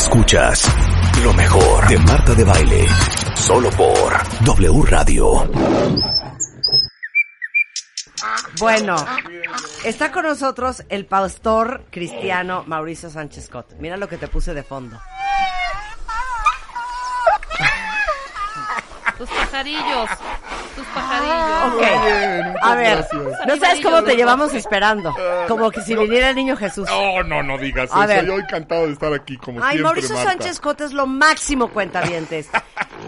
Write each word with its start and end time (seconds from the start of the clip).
Escuchas 0.00 0.66
lo 1.22 1.34
mejor 1.34 1.86
de 1.86 1.98
Marta 1.98 2.34
de 2.34 2.42
Baile. 2.42 2.86
Solo 3.34 3.68
por 3.72 4.10
W 4.46 4.82
Radio. 4.86 5.46
Bueno, 8.58 8.96
está 9.84 10.10
con 10.10 10.24
nosotros 10.24 10.82
el 10.88 11.04
pastor 11.04 11.84
cristiano 11.90 12.64
Mauricio 12.66 13.10
Sánchez 13.10 13.50
Cot. 13.50 13.74
Mira 13.78 13.98
lo 13.98 14.08
que 14.08 14.16
te 14.16 14.26
puse 14.26 14.54
de 14.54 14.62
fondo. 14.62 14.98
Tus 19.18 19.28
pajarillos. 19.28 20.08
Tus 20.76 20.86
pajarillos. 20.86 21.74
Ok. 21.74 22.56
A 22.62 22.74
ver, 22.74 23.06
no 23.46 23.56
sabes 23.56 23.80
cómo 23.82 24.02
te 24.02 24.14
llevamos 24.16 24.54
esperando. 24.54 25.14
Como 25.48 25.70
que 25.70 25.80
si 25.82 25.94
viniera 25.96 26.30
el 26.30 26.36
niño 26.36 26.56
Jesús. 26.56 26.88
No, 26.88 27.22
no, 27.24 27.42
no 27.42 27.58
digas 27.58 27.90
A 27.92 28.00
eso. 28.04 28.08
ver. 28.08 28.26
Yo 28.26 28.38
encantado 28.38 28.86
de 28.86 28.92
estar 28.92 29.12
aquí 29.12 29.36
como 29.36 29.58
Ay, 29.62 29.72
siempre, 29.78 29.82
Mauricio 29.82 30.14
Marta. 30.14 30.30
Sánchez 30.30 30.60
Cot 30.60 30.80
es 30.82 30.92
lo 30.92 31.06
máximo 31.06 31.68
cuentavientes. 31.68 32.48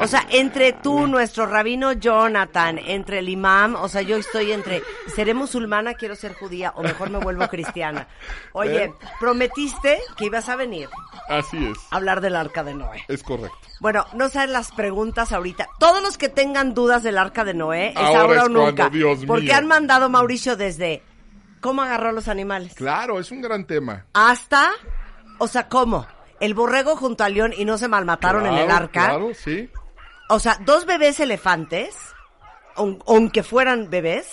O 0.01 0.07
sea, 0.07 0.27
entre 0.31 0.73
tú, 0.73 1.07
nuestro 1.07 1.47
rabino 1.47 1.93
Jonathan, 1.93 2.79
entre 2.79 3.19
el 3.21 3.29
imam, 3.29 3.75
o 3.77 3.89
sea, 3.89 4.01
yo 4.03 4.17
estoy 4.17 4.51
entre, 4.53 4.83
¿seré 5.15 5.35
musulmana, 5.35 5.95
quiero 5.95 6.17
ser 6.17 6.35
judía 6.35 6.73
o 6.77 6.83
mejor 6.83 7.11
me 7.11 7.19
vuelvo 7.19 7.47
cristiana? 7.49 8.09
Oye, 8.53 8.85
¿Eh? 8.85 8.95
prometiste 9.21 9.99
que 10.17 10.25
ibas 10.25 10.49
a 10.49 10.57
venir 10.57 10.89
Así 11.29 11.67
es, 11.67 11.79
a 11.91 11.97
hablar 11.97 12.21
del 12.23 12.37
arca 12.37 12.65
de 12.65 12.75
Noé. 12.75 13.05
es 13.07 13.23
correcto. 13.23 13.57
Bueno, 13.83 14.07
no 14.15 14.29
saben 14.29 14.53
las 14.53 14.71
preguntas 14.73 15.33
ahorita. 15.33 15.69
Todos 15.81 16.03
los 16.03 16.17
que 16.17 16.29
tengan 16.29 16.73
dudas 16.73 17.03
del 17.03 17.19
arca 17.19 17.45
de 17.45 17.53
Noé, 17.53 17.89
es 17.91 17.97
Ahora 17.97 18.21
ahora, 18.21 18.37
es 18.37 18.43
o 18.45 18.49
nunca. 18.49 18.73
cuando, 18.85 18.97
Dios 18.97 19.19
porque 19.27 19.45
mío. 19.47 19.57
han 19.57 19.67
mandado 19.67 20.09
Mauricio 20.09 20.57
desde 20.57 21.03
cómo 21.61 21.83
agarró 21.83 22.11
a 22.11 22.13
los 22.13 22.29
animales 22.29 22.75
Claro, 22.75 23.19
es 23.19 23.31
un 23.33 23.43
gran 23.43 23.67
tema. 23.67 24.07
hasta, 24.15 24.71
o 25.39 25.49
sea, 25.49 25.69
cómo. 25.69 26.07
El 26.39 26.55
borrego 26.55 26.95
junto 26.97 27.25
al 27.25 27.35
león 27.35 27.53
y 27.57 27.65
no 27.65 27.77
se 27.77 27.89
malmataron 27.89 28.47
en 28.47 28.55
el 28.55 28.71
arca. 28.71 29.09
Claro, 29.09 29.35
sí. 29.35 29.69
O 30.29 30.39
sea, 30.39 30.59
dos 30.65 30.87
bebés 30.87 31.19
elefantes, 31.21 31.97
aun- 32.77 33.03
aunque 33.07 33.43
fueran 33.43 33.91
bebés, 33.91 34.29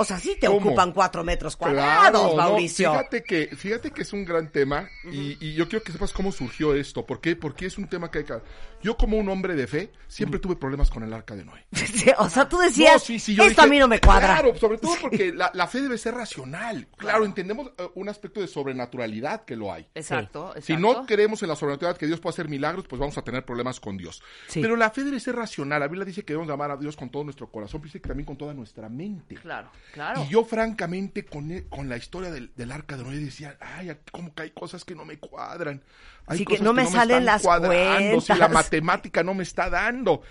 o 0.00 0.04
sea, 0.04 0.18
sí 0.18 0.36
te 0.40 0.46
¿Cómo? 0.46 0.58
ocupan 0.68 0.92
cuatro 0.92 1.22
metros 1.22 1.56
Claro, 1.56 1.74
cuadrados, 1.74 2.30
no, 2.30 2.36
Mauricio. 2.36 2.90
fíjate 2.92 3.22
que, 3.22 3.46
fíjate 3.54 3.90
que 3.90 4.02
es 4.02 4.12
un 4.14 4.24
gran 4.24 4.50
tema 4.50 4.88
y, 5.12 5.36
y 5.46 5.52
yo 5.54 5.68
quiero 5.68 5.84
que 5.84 5.92
sepas 5.92 6.12
cómo 6.12 6.32
surgió 6.32 6.74
esto. 6.74 7.04
¿Por 7.04 7.20
qué? 7.20 7.36
Porque 7.36 7.66
es 7.66 7.76
un 7.76 7.86
tema 7.86 8.10
que 8.10 8.18
hay 8.20 8.24
que... 8.24 8.40
Yo 8.82 8.96
como 8.96 9.18
un 9.18 9.28
hombre 9.28 9.54
de 9.54 9.66
fe 9.66 9.92
siempre 10.08 10.40
tuve 10.40 10.56
problemas 10.56 10.88
con 10.88 11.02
el 11.02 11.12
arca 11.12 11.36
de 11.36 11.44
Noé. 11.44 11.66
Sí, 12.00 12.10
o 12.16 12.30
sea, 12.30 12.48
tú 12.48 12.56
decías, 12.58 12.94
No, 12.94 12.98
sí, 13.00 13.18
sí, 13.18 13.34
yo 13.34 13.44
esto 13.44 13.60
a 13.60 13.66
mí 13.66 13.78
no 13.78 13.86
me 13.88 14.00
cuadra. 14.00 14.38
Claro, 14.40 14.56
sobre 14.56 14.78
todo 14.78 14.94
porque 15.02 15.32
la, 15.34 15.50
la 15.52 15.66
fe 15.66 15.82
debe 15.82 15.98
ser 15.98 16.14
racional. 16.14 16.88
Claro, 16.96 17.26
entendemos 17.26 17.72
eh, 17.76 17.88
un 17.94 18.08
aspecto 18.08 18.40
de 18.40 18.46
sobrenaturalidad 18.46 19.44
que 19.44 19.54
lo 19.56 19.70
hay. 19.70 19.86
Exacto, 19.94 20.48
exacto. 20.56 20.62
Si 20.62 20.76
no 20.78 21.04
creemos 21.04 21.42
en 21.42 21.48
la 21.50 21.56
sobrenaturalidad 21.56 21.98
que 21.98 22.06
Dios 22.06 22.20
puede 22.20 22.32
hacer 22.34 22.48
milagros, 22.48 22.86
pues 22.88 22.98
vamos 22.98 23.18
a 23.18 23.22
tener 23.22 23.44
problemas 23.44 23.80
con 23.80 23.98
Dios. 23.98 24.22
Sí. 24.48 24.62
Pero 24.62 24.76
la 24.76 24.90
fe 24.90 25.04
debe 25.04 25.20
ser 25.20 25.36
racional. 25.36 25.80
La 25.80 25.88
Biblia 25.88 26.06
dice 26.06 26.24
que 26.24 26.32
debemos 26.32 26.50
amar 26.50 26.70
a 26.70 26.76
Dios 26.78 26.96
con 26.96 27.10
todo 27.10 27.24
nuestro 27.24 27.50
corazón, 27.50 27.80
pero 27.82 27.88
dice 27.88 28.00
que 28.00 28.08
también 28.08 28.24
con 28.26 28.38
toda 28.38 28.54
nuestra 28.54 28.88
mente. 28.88 29.34
Claro, 29.34 29.70
claro. 29.92 30.24
Y 30.24 30.28
yo, 30.32 30.44
francamente, 30.44 31.24
con, 31.24 31.50
e- 31.50 31.64
con 31.68 31.88
la 31.88 31.96
historia 31.96 32.30
del, 32.30 32.52
del 32.56 32.72
arca 32.72 32.96
de 32.96 33.04
Noé 33.04 33.18
decía, 33.18 33.56
ay, 33.60 33.90
como 34.12 34.34
que 34.34 34.42
hay 34.42 34.50
cosas 34.50 34.84
que 34.84 34.94
no 34.94 35.04
me 35.04 35.18
cuadran. 35.18 35.82
Hay 36.26 36.38
Sí, 36.38 36.44
que 36.44 36.52
cosas 36.54 36.64
no 36.64 36.72
me 36.72 36.86
salen 36.86 37.18
están 37.18 37.24
las 37.24 37.42
cuadrando, 37.42 38.20
Si 38.20 38.34
la 38.34 38.48
matemática 38.48 39.22
no 39.22 39.34
me 39.34 39.42
está 39.42 39.68
dando. 39.70 40.22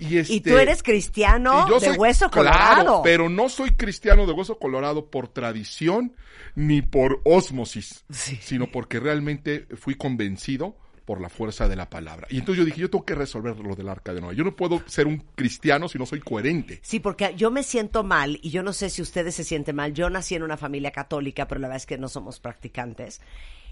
Y, 0.00 0.18
este, 0.18 0.34
Y 0.34 0.40
tú 0.40 0.56
eres 0.56 0.82
cristiano 0.84 1.68
yo 1.68 1.80
de 1.80 1.88
soy- 1.88 1.96
hueso 1.98 2.30
claro, 2.30 2.50
colorado. 2.52 3.02
pero 3.02 3.28
no 3.28 3.48
soy 3.48 3.72
cristiano 3.72 4.26
de 4.26 4.32
hueso 4.32 4.56
colorado 4.58 5.10
por 5.10 5.26
tradición 5.28 6.14
ni 6.54 6.82
por 6.82 7.20
ósmosis, 7.24 8.04
Sí. 8.10 8.38
sino 8.40 8.70
porque 8.70 9.00
realmente 9.00 9.66
fui 9.76 9.96
convencido 9.96 10.76
por 11.08 11.22
la 11.22 11.30
fuerza 11.30 11.66
de 11.70 11.74
la 11.74 11.88
palabra. 11.88 12.28
Y 12.28 12.36
entonces 12.36 12.58
yo 12.58 12.66
dije, 12.66 12.82
yo 12.82 12.90
tengo 12.90 13.06
que 13.06 13.14
resolver 13.14 13.56
lo 13.60 13.74
del 13.74 13.88
arca 13.88 14.12
de 14.12 14.20
Noé. 14.20 14.36
Yo 14.36 14.44
no 14.44 14.54
puedo 14.54 14.82
ser 14.84 15.06
un 15.06 15.24
cristiano 15.34 15.88
si 15.88 15.96
no 15.96 16.04
soy 16.04 16.20
coherente. 16.20 16.80
Sí, 16.82 17.00
porque 17.00 17.32
yo 17.34 17.50
me 17.50 17.62
siento 17.62 18.04
mal, 18.04 18.38
y 18.42 18.50
yo 18.50 18.62
no 18.62 18.74
sé 18.74 18.90
si 18.90 19.00
ustedes 19.00 19.34
se 19.34 19.42
sienten 19.42 19.74
mal. 19.74 19.94
Yo 19.94 20.10
nací 20.10 20.34
en 20.34 20.42
una 20.42 20.58
familia 20.58 20.90
católica, 20.90 21.48
pero 21.48 21.62
la 21.62 21.68
verdad 21.68 21.78
es 21.78 21.86
que 21.86 21.96
no 21.96 22.10
somos 22.10 22.40
practicantes. 22.40 23.22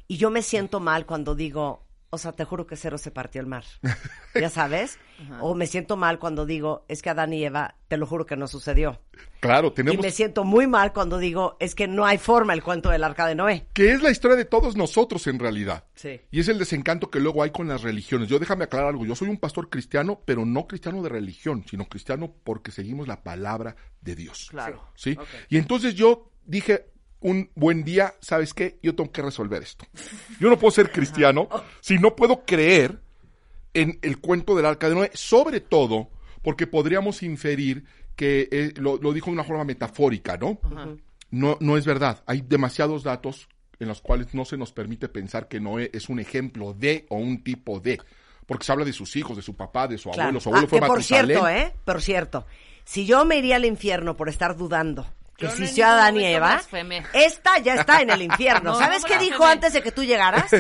Y 0.09 0.17
yo 0.17 0.31
me 0.31 0.41
siento 0.41 0.81
mal 0.81 1.05
cuando 1.05 1.35
digo, 1.35 1.85
o 2.17 2.19
sea, 2.19 2.33
te 2.33 2.45
juro 2.45 2.67
que 2.67 2.77
cero 2.77 2.99
se 2.99 3.11
partió 3.11 3.41
el 3.41 3.47
mar. 3.47 3.65
¿Ya 4.35 4.51
sabes? 4.51 4.99
O 5.41 5.55
me 5.55 5.67
siento 5.67 5.97
mal 5.97 6.19
cuando 6.19 6.45
digo, 6.47 6.85
es 6.89 7.03
que 7.03 7.11
Adán 7.11 7.33
y 7.33 7.45
Eva, 7.45 7.77
te 7.89 7.97
lo 7.97 8.07
juro 8.07 8.27
que 8.27 8.37
no 8.37 8.49
sucedió. 8.49 9.01
Claro, 9.41 9.69
Y 9.69 9.75
tenemos... 9.75 10.03
me 10.03 10.11
siento 10.11 10.45
muy 10.45 10.67
mal 10.67 10.93
cuando 10.93 11.19
digo, 11.19 11.57
es 11.61 11.75
que 11.75 11.87
no 11.87 12.05
hay 12.05 12.19
forma 12.19 12.55
el 12.55 12.63
cuento 12.63 12.91
del 12.91 13.05
arca 13.05 13.27
de 13.27 13.35
Noé. 13.35 13.67
que 13.73 13.93
es 13.93 14.03
la 14.03 14.11
historia 14.11 14.37
de 14.37 14.45
todos 14.47 14.77
nosotros 14.77 15.27
en 15.27 15.39
realidad. 15.39 15.85
Sí. 15.95 16.21
Y 16.31 16.41
es 16.41 16.49
el 16.49 16.59
desencanto 16.59 17.11
que 17.11 17.21
luego 17.21 17.43
hay 17.43 17.51
con 17.51 17.69
las 17.69 17.83
religiones. 17.83 18.29
Yo 18.29 18.39
déjame 18.39 18.65
aclarar 18.65 18.89
algo, 18.89 19.07
yo 19.07 19.15
soy 19.15 19.29
un 19.29 19.39
pastor 19.39 19.69
cristiano, 19.69 20.21
pero 20.25 20.45
no 20.45 20.67
cristiano 20.67 21.03
de 21.03 21.11
religión, 21.11 21.65
sino 21.69 21.87
cristiano 21.87 22.35
porque 22.45 22.71
seguimos 22.73 23.07
la 23.07 23.23
palabra 23.23 23.77
de 24.01 24.17
Dios. 24.17 24.49
Claro. 24.51 24.83
¿Sí? 24.95 25.17
Y 25.49 25.59
entonces 25.59 25.95
yo 25.95 26.31
dije 26.47 26.87
un 27.21 27.51
buen 27.55 27.85
día, 27.85 28.15
¿sabes 28.21 28.55
qué? 28.55 28.79
Yo 28.83 28.95
tengo 28.95 29.11
que 29.11 29.23
resolver 29.23 29.63
esto. 29.63 29.87
Yo 30.41 30.49
no 30.51 30.59
puedo 30.59 30.71
ser 30.71 30.91
cristiano 30.93 31.49
si 31.81 31.99
no 31.99 32.15
puedo 32.17 32.45
creer 32.45 33.01
en 33.75 33.99
el 34.03 34.19
cuento 34.21 34.55
del 34.55 34.67
arca 34.67 34.89
de 34.89 34.95
Noé, 34.95 35.11
sobre 35.15 35.61
todo 35.61 36.11
porque 36.43 36.67
podríamos 36.67 37.23
inferir 37.23 37.85
que 38.15 38.49
eh, 38.51 38.73
lo, 38.77 38.97
lo 38.99 39.13
dijo 39.13 39.27
de 39.27 39.33
una 39.33 39.45
forma 39.45 39.65
metafórica, 39.65 40.37
¿no? 40.39 40.59
No, 41.31 41.57
no 41.61 41.77
es 41.77 41.85
verdad. 41.85 42.23
Hay 42.27 42.41
demasiados 42.43 43.03
datos 43.03 43.49
en 43.79 43.89
los 43.89 44.01
cuales 44.01 44.33
no 44.33 44.45
se 44.47 44.57
nos 44.57 44.73
permite 44.73 45.09
pensar 45.09 45.49
que 45.49 45.61
Noé 45.61 45.91
es 45.93 46.09
un 46.09 46.19
ejemplo 46.21 46.73
de 46.73 47.05
o 47.11 47.17
un 47.17 47.43
tipo 47.43 47.81
de. 47.81 48.01
Porque 48.47 48.65
se 48.65 48.73
habla 48.73 48.85
de 48.85 48.93
sus 48.93 49.17
hijos, 49.17 49.37
de 49.37 49.43
su 49.43 49.55
papá, 49.57 49.89
de 49.89 49.99
su 49.99 50.09
Claro. 50.11 50.23
abuelo. 50.29 50.41
Su 50.41 50.49
abuelo 50.51 50.67
Ah, 50.67 50.71
fue 50.71 50.81
que 50.81 50.87
por 50.87 51.03
cierto, 51.03 51.49
¿eh? 51.49 51.73
Por 51.85 52.01
cierto, 52.01 52.47
si 52.85 53.05
yo 53.05 53.25
me 53.25 53.37
iría 53.37 53.57
al 53.57 53.65
infierno 53.65 54.17
por 54.17 54.29
estar 54.29 54.57
dudando 54.57 55.07
que 55.37 55.47
no 55.47 55.53
existió 55.53 55.85
ningún 55.85 55.99
Adán 56.01 56.17
y 56.17 56.25
Eva, 56.25 56.63
esta 57.13 57.59
ya 57.59 57.75
está 57.75 58.01
en 58.01 58.11
el 58.11 58.23
infierno. 58.23 58.73
No, 58.77 58.79
¿Sabes 58.79 59.03
no 59.03 59.09
qué 59.09 59.19
dijo 59.19 59.45
antes 59.45 59.73
de 59.73 59.83
que 59.83 59.93
tú 59.93 60.03
llegaras? 60.05 60.51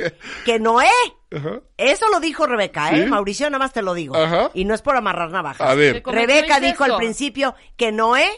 Que 0.44 0.58
Noé. 0.60 0.88
Ajá. 1.34 1.60
Eso 1.76 2.08
lo 2.10 2.20
dijo 2.20 2.46
Rebeca, 2.46 2.90
¿eh? 2.90 3.04
¿Sí? 3.04 3.10
Mauricio, 3.10 3.48
nada 3.50 3.58
más 3.58 3.72
te 3.72 3.82
lo 3.82 3.94
digo. 3.94 4.16
Ajá. 4.16 4.50
Y 4.54 4.64
no 4.64 4.74
es 4.74 4.82
por 4.82 4.96
amarrar 4.96 5.30
navajas. 5.30 5.68
A 5.68 5.74
ver. 5.74 6.02
Rebeca 6.04 6.60
dijo 6.60 6.84
al 6.84 6.96
principio 6.96 7.54
que 7.76 7.92
Noé 7.92 8.28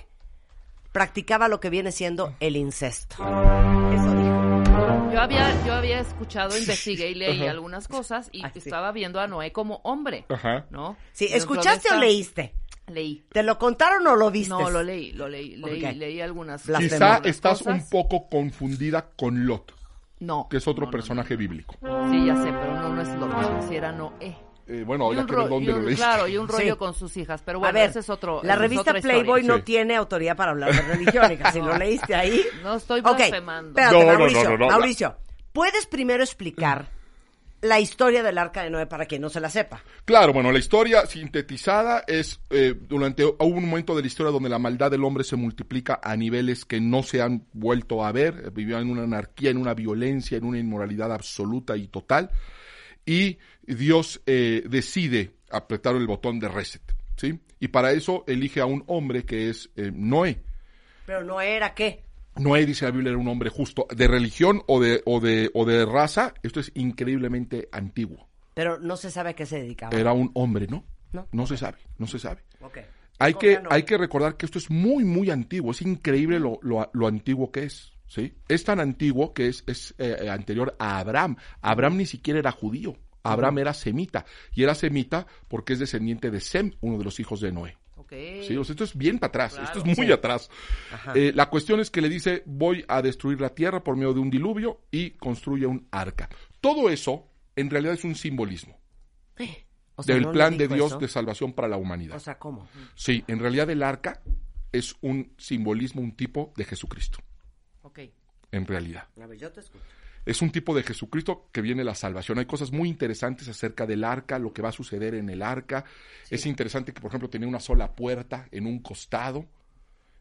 practicaba 0.93 1.49
lo 1.49 1.61
que 1.61 1.71
viene 1.71 1.93
siendo 1.93 2.35
el 2.41 2.57
incesto. 2.57 3.17
Eso 3.17 4.15
dijo. 4.15 5.13
Yo 5.13 5.21
había, 5.21 5.65
yo 5.65 5.75
había 5.75 6.01
escuchado, 6.01 6.57
investigué 6.57 7.11
y 7.11 7.15
leí 7.15 7.43
Ajá. 7.43 7.51
algunas 7.51 7.89
cosas 7.89 8.29
y 8.31 8.45
Ay, 8.45 8.51
sí. 8.53 8.61
estaba 8.61 8.93
viendo 8.93 9.21
a 9.21 9.27
Noé 9.27 9.53
como 9.53 9.81
hombre. 9.85 10.25
Ajá. 10.29 10.67
¿No? 10.71 10.97
Sí, 11.13 11.27
¿escuchaste 11.31 11.93
o 11.93 11.97
leíste? 11.97 12.55
Leí. 12.91 13.25
¿Te 13.33 13.43
lo 13.43 13.59
contaron 13.59 14.07
o 14.07 14.17
lo 14.17 14.31
viste? 14.31 14.51
No, 14.51 14.71
lo 14.71 14.83
leí, 14.83 15.13
lo 15.13 15.29
leí, 15.29 15.57
leí, 15.57 15.81
leí 15.95 16.21
algunas. 16.21 16.63
Quizá 16.63 16.77
algunas 17.15 17.27
estás 17.27 17.59
cosas. 17.59 17.75
un 17.75 17.89
poco 17.91 18.29
confundida 18.29 19.07
con 19.17 19.47
Lot, 19.47 19.73
No. 20.21 20.47
que 20.51 20.57
es 20.59 20.67
otro 20.69 20.83
no, 20.83 20.87
no, 20.87 20.93
personaje 20.93 21.37
bíblico. 21.37 21.75
Sí, 22.11 22.27
ya 22.27 22.37
sé, 22.37 22.45
pero 22.53 22.75
no, 22.75 22.95
no 22.95 23.03
es 23.03 23.09
Lot, 23.19 23.69
si 23.69 23.77
era 23.77 23.93
Noé. 23.93 24.37
Eh, 24.71 24.85
bueno, 24.87 25.11
Y 25.13 25.17
ya 25.17 25.23
un 25.23 25.27
que 25.27 25.33
ro- 25.35 25.49
dónde 25.49 25.71
y 25.71 25.75
lo 25.75 25.81
leíste. 25.81 25.97
Claro, 26.05 26.29
y 26.29 26.37
un 26.37 26.47
rollo 26.47 26.73
Sí. 26.75 26.79
con 26.79 26.93
sus 26.93 27.17
hijas, 27.17 27.41
pero 27.43 27.57
a 27.57 27.61
bueno, 27.61 27.75
ver, 27.79 27.89
ese 27.89 28.01
es 28.01 28.11
otro. 28.11 28.41
la 28.43 28.55
revista 28.55 28.91
historia. 28.97 29.01
Playboy 29.23 29.43
no 29.45 29.57
Sí. 29.57 29.63
tiene 29.63 29.97
autoridad 29.97 30.37
para 30.37 30.51
hablar 30.51 30.75
de 30.75 30.83
religión, 30.83 31.33
hija. 31.33 31.53
Si 31.53 31.61
lo 31.61 31.77
leíste 31.79 32.15
ahí. 32.15 32.43
No 32.63 32.75
estoy 32.75 33.01
blasfemando. 33.01 33.71
espérate, 33.71 33.95
No, 33.95 34.01
no, 34.05 34.13
no, 34.13 34.19
Mauricio. 34.19 34.51
no, 34.51 34.57
no, 34.59 34.67
Mauricio, 34.69 35.17
¿puedes 35.55 35.87
primero 35.87 36.23
explicar 36.23 36.91
la 37.61 37.81
historia 37.81 38.23
del 38.23 38.39
arca 38.39 38.63
de 38.63 38.71
Noé 38.71 38.87
para 38.87 39.07
quien 39.07 39.23
no 39.23 39.29
se 39.29 39.41
la 39.41 39.51
sepa? 39.51 39.83
Claro, 40.05 40.33
bueno, 40.33 40.53
la 40.53 40.59
historia 40.59 41.07
sintetizada 41.07 42.05
es 42.07 42.41
eh, 42.51 42.75
durante 42.79 43.25
hubo 43.25 43.45
un 43.45 43.69
momento 43.69 43.97
de 43.97 44.03
la 44.03 44.07
historia 44.07 44.33
donde 44.33 44.49
la 44.49 44.59
maldad 44.59 44.91
del 44.91 45.05
hombre 45.05 45.25
se 45.25 45.37
multiplica 45.37 46.01
a 46.03 46.17
niveles 46.17 46.65
que 46.65 46.81
no 46.81 47.03
se 47.03 47.21
han 47.23 47.47
vuelto 47.53 48.05
a 48.05 48.13
ver, 48.13 48.43
eh, 48.47 48.51
vivían 48.53 48.83
en 48.83 48.91
una 48.91 49.03
anarquía, 49.03 49.51
en 49.51 49.59
una 49.59 49.75
violencia, 49.75 50.39
en 50.39 50.45
una 50.45 50.59
inmoralidad 50.59 51.13
absoluta 51.13 51.77
y 51.77 51.89
total, 51.89 52.31
y 53.05 53.39
Dios 53.63 54.21
eh, 54.27 54.63
decide 54.69 55.33
apretar 55.51 55.97
el 55.97 56.07
botón 56.07 56.39
de 56.41 56.49
reset, 56.49 56.83
¿sí? 57.17 57.41
Y 57.61 57.69
para 57.69 57.93
eso 57.93 58.25
elige 58.27 58.61
a 58.61 58.67
un 58.67 58.85
hombre 58.87 59.25
que 59.25 59.49
es 59.49 59.71
eh, 59.77 59.91
Noé. 59.93 60.43
Pero 61.07 61.25
no 61.25 61.41
era 61.41 61.75
qué. 61.75 62.05
Noé, 62.39 62.67
dice 62.67 62.85
la 62.85 62.91
Biblia, 62.91 63.11
era 63.11 63.19
un 63.19 63.29
hombre 63.29 63.51
justo, 63.51 63.87
de 63.95 64.09
religión 64.09 64.63
o 64.67 64.81
de, 64.81 65.03
o 65.05 65.21
de, 65.21 65.51
o 65.55 65.65
de 65.65 65.85
raza, 65.85 66.35
esto 66.43 66.61
es 66.61 66.71
increíblemente 66.75 67.69
antiguo. 67.73 68.29
Pero 68.55 68.79
no 68.79 68.97
se 68.97 69.11
sabe 69.11 69.31
a 69.31 69.35
qué 69.35 69.47
se 69.47 69.61
dedicaba. 69.61 69.97
Era 69.97 70.13
un 70.13 70.31
hombre, 70.35 70.67
¿no? 70.67 70.85
No. 71.33 71.47
se 71.47 71.57
sabe, 71.57 71.79
no 71.97 72.07
se 72.07 72.19
sabe. 72.19 72.43
Ok. 72.61 72.79
Hay 73.19 73.33
¿Cómo 73.33 73.41
que, 73.41 73.61
no? 73.61 73.69
hay 73.71 73.83
que 73.85 73.99
recordar 73.99 74.37
que 74.37 74.47
esto 74.47 74.59
es 74.59 74.71
muy, 74.71 75.05
muy 75.05 75.31
antiguo. 75.31 75.73
Es 75.73 75.83
increíble 75.83 76.39
lo, 76.39 76.59
lo, 76.63 76.91
lo 76.93 77.07
antiguo 77.07 77.51
que 77.51 77.65
es. 77.65 77.93
¿sí? 78.07 78.35
Es 78.49 78.65
tan 78.65 78.81
antiguo 78.81 79.33
que 79.33 79.49
es, 79.49 79.65
es 79.67 79.95
eh, 79.99 80.29
anterior 80.31 80.77
a 80.79 80.99
Abraham. 80.99 81.37
Abraham 81.61 81.97
ni 81.97 82.07
siquiera 82.07 82.39
era 82.41 82.53
judío. 82.53 82.97
Abraham 83.23 83.59
era 83.59 83.75
semita. 83.75 84.25
Y 84.55 84.63
era 84.63 84.75
semita 84.75 85.27
porque 85.49 85.75
es 85.75 85.79
descendiente 85.79 86.31
de 86.31 86.41
Sem, 86.41 86.73
uno 86.81 86.99
de 86.99 87.05
los 87.05 87.21
hijos 87.21 87.41
de 87.41 87.53
Noé. 87.53 87.77
Sí, 88.09 88.57
o 88.57 88.65
sea, 88.65 88.73
esto 88.73 88.85
es 88.85 88.97
bien 88.97 89.19
para 89.19 89.29
atrás, 89.29 89.53
Claro. 89.55 89.67
esto 89.67 89.79
es 89.91 89.99
muy 89.99 90.11
atrás. 90.13 90.51
Eh, 91.15 91.33
la 91.35 91.49
cuestión 91.51 91.81
es 91.81 91.91
que 91.91 92.01
le 92.01 92.09
dice, 92.09 92.43
voy 92.47 92.85
a 92.89 93.03
destruir 93.03 93.41
la 93.41 93.51
tierra 93.55 93.83
por 93.85 93.97
medio 93.97 94.15
de 94.15 94.21
un 94.21 94.31
diluvio 94.31 94.81
y 94.91 95.11
construye 95.11 95.67
un 95.67 95.87
arca. 95.91 96.29
Todo 96.61 96.89
eso 96.91 97.29
en 97.57 97.71
realidad 97.71 97.95
es 97.95 98.05
un 98.05 98.15
simbolismo 98.15 98.79
O 99.97 100.03
sea, 100.03 100.15
del 100.15 100.23
¿no 100.25 100.29
le 100.31 100.35
plan 100.35 100.57
de 100.57 100.69
Dios 100.69 100.93
eso? 100.93 100.99
de 100.99 101.09
salvación 101.09 101.53
para 101.53 101.69
la 101.69 101.77
humanidad. 101.77 102.17
O 102.17 102.21
sea, 102.21 102.39
¿cómo? 102.39 102.69
sí, 102.95 103.25
en 103.27 103.39
realidad 103.41 103.69
el 103.71 103.83
arca 103.83 104.23
es 104.73 104.95
un 105.01 105.33
simbolismo, 105.39 106.01
un 106.03 106.13
tipo 106.15 106.53
de 106.57 106.65
Jesucristo, 106.65 107.19
Ok. 107.83 108.01
en 108.53 108.67
realidad. 108.67 109.09
A 109.21 109.27
ver, 109.27 109.39
yo 109.39 109.51
te 109.53 109.61
escucho. 109.61 109.85
Es 110.29 110.43
un 110.43 110.51
tipo 110.51 110.75
de 110.75 110.83
Jesucristo 110.83 111.49
que 111.51 111.63
viene 111.63 111.83
la 111.83 111.95
salvación. 111.95 112.39
Hay 112.39 112.45
cosas 112.45 112.71
muy 112.71 112.91
interesantes 112.91 113.49
acerca 113.49 113.87
del 113.87 114.05
arca, 114.05 114.39
lo 114.39 114.53
que 114.53 114.61
va 114.61 114.69
a 114.69 114.73
suceder 114.73 115.15
en 115.15 115.31
el 115.31 115.41
arca. 115.41 115.87
Es 116.29 116.45
interesante 116.45 116.93
que, 116.93 117.01
por 117.01 117.11
ejemplo, 117.11 117.31
tenía 117.31 117.49
una 117.49 117.61
sola 117.61 117.97
puerta 117.97 118.47
en 118.53 118.67
un 118.67 118.81
costado. 118.81 119.47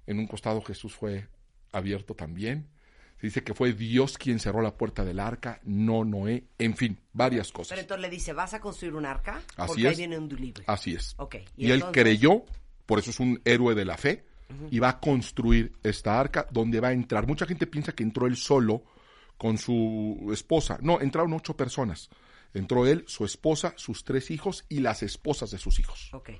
En 0.06 0.19
un 0.19 0.25
costado 0.27 0.62
Jesús 0.62 0.95
fue 0.95 1.27
abierto 1.74 2.15
también. 2.15 2.69
Se 3.19 3.27
dice 3.27 3.44
que 3.44 3.54
fue 3.54 3.74
Dios 3.74 4.18
quien 4.18 4.39
cerró 4.39 4.62
la 4.62 4.77
puerta 4.77 5.04
del 5.04 5.19
arca, 5.19 5.59
no 5.65 6.06
Noé. 6.06 6.45
En 6.57 6.77
fin, 6.77 6.98
varias 7.12 7.48
Pero 7.48 7.57
cosas. 7.57 7.77
entonces 7.77 8.01
le 8.01 8.09
dice, 8.09 8.31
¿vas 8.31 8.54
a 8.54 8.62
construir 8.62 8.95
un 8.95 9.06
arca? 9.06 9.42
Así 9.57 9.68
Porque 9.68 9.88
ahí 9.88 9.92
es. 9.92 9.98
viene 9.98 10.18
un 10.18 10.30
diluvio. 10.30 10.63
Así 10.68 10.94
es. 10.94 11.18
Y, 11.57 11.68
y 11.68 11.71
él 11.71 11.83
creyó, 11.92 12.45
por 12.86 13.00
eso 13.00 13.09
es 13.09 13.19
un 13.19 13.42
héroe 13.44 13.75
de 13.75 13.83
la 13.83 13.98
fe, 13.98 14.24
y 14.71 14.80
va 14.80 14.88
a 14.88 15.00
construir 15.01 15.74
esta 15.83 16.18
arca 16.18 16.48
donde 16.50 16.80
va 16.80 16.88
a 16.88 16.94
entrar. 16.94 17.27
Mucha 17.27 17.45
gente 17.45 17.68
piensa 17.68 17.92
que 17.92 18.04
entró 18.04 18.25
él 18.25 18.38
solo 18.38 18.83
con 19.38 19.57
su 19.57 20.30
esposa. 20.34 20.78
No, 20.81 21.00
entraron 21.01 21.34
ocho 21.34 21.56
personas. 21.56 22.10
Entró 22.54 22.88
él, 22.88 23.04
su 23.07 23.25
esposa, 23.25 23.74
sus 23.78 24.04
tres 24.04 24.31
hijos 24.31 24.66
y 24.69 24.80
las 24.80 25.04
esposas 25.04 25.51
de 25.51 25.57
sus 25.57 25.80
hijos. 25.80 26.10
Ok. 26.13 26.31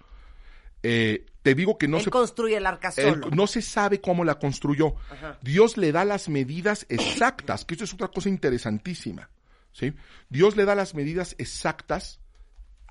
Eh, 0.84 1.26
te 1.42 1.56
digo 1.56 1.78
que 1.78 1.88
no 1.88 1.98
Él 1.98 2.04
se 2.04 2.10
construye 2.12 2.56
el 2.58 2.66
arca 2.66 2.94
él- 2.98 3.22
no 3.34 3.48
se 3.48 3.62
sabe 3.62 4.00
cómo 4.00 4.24
la 4.24 4.40
construyó. 4.40 4.96
Ajá. 5.10 5.38
Dios 5.42 5.76
le 5.78 5.92
da 5.92 6.06
las 6.06 6.30
medidas 6.30 6.86
exactas, 6.90 7.66
que 7.66 7.74
esto 7.74 7.84
es 7.84 7.94
otra 7.94 8.08
cosa 8.10 8.30
interesantísima. 8.30 9.30
¿sí? 9.74 9.94
Dios 10.30 10.56
le 10.56 10.66
da 10.66 10.76
las 10.76 10.94
medidas 10.96 11.36
exactas 11.40 12.20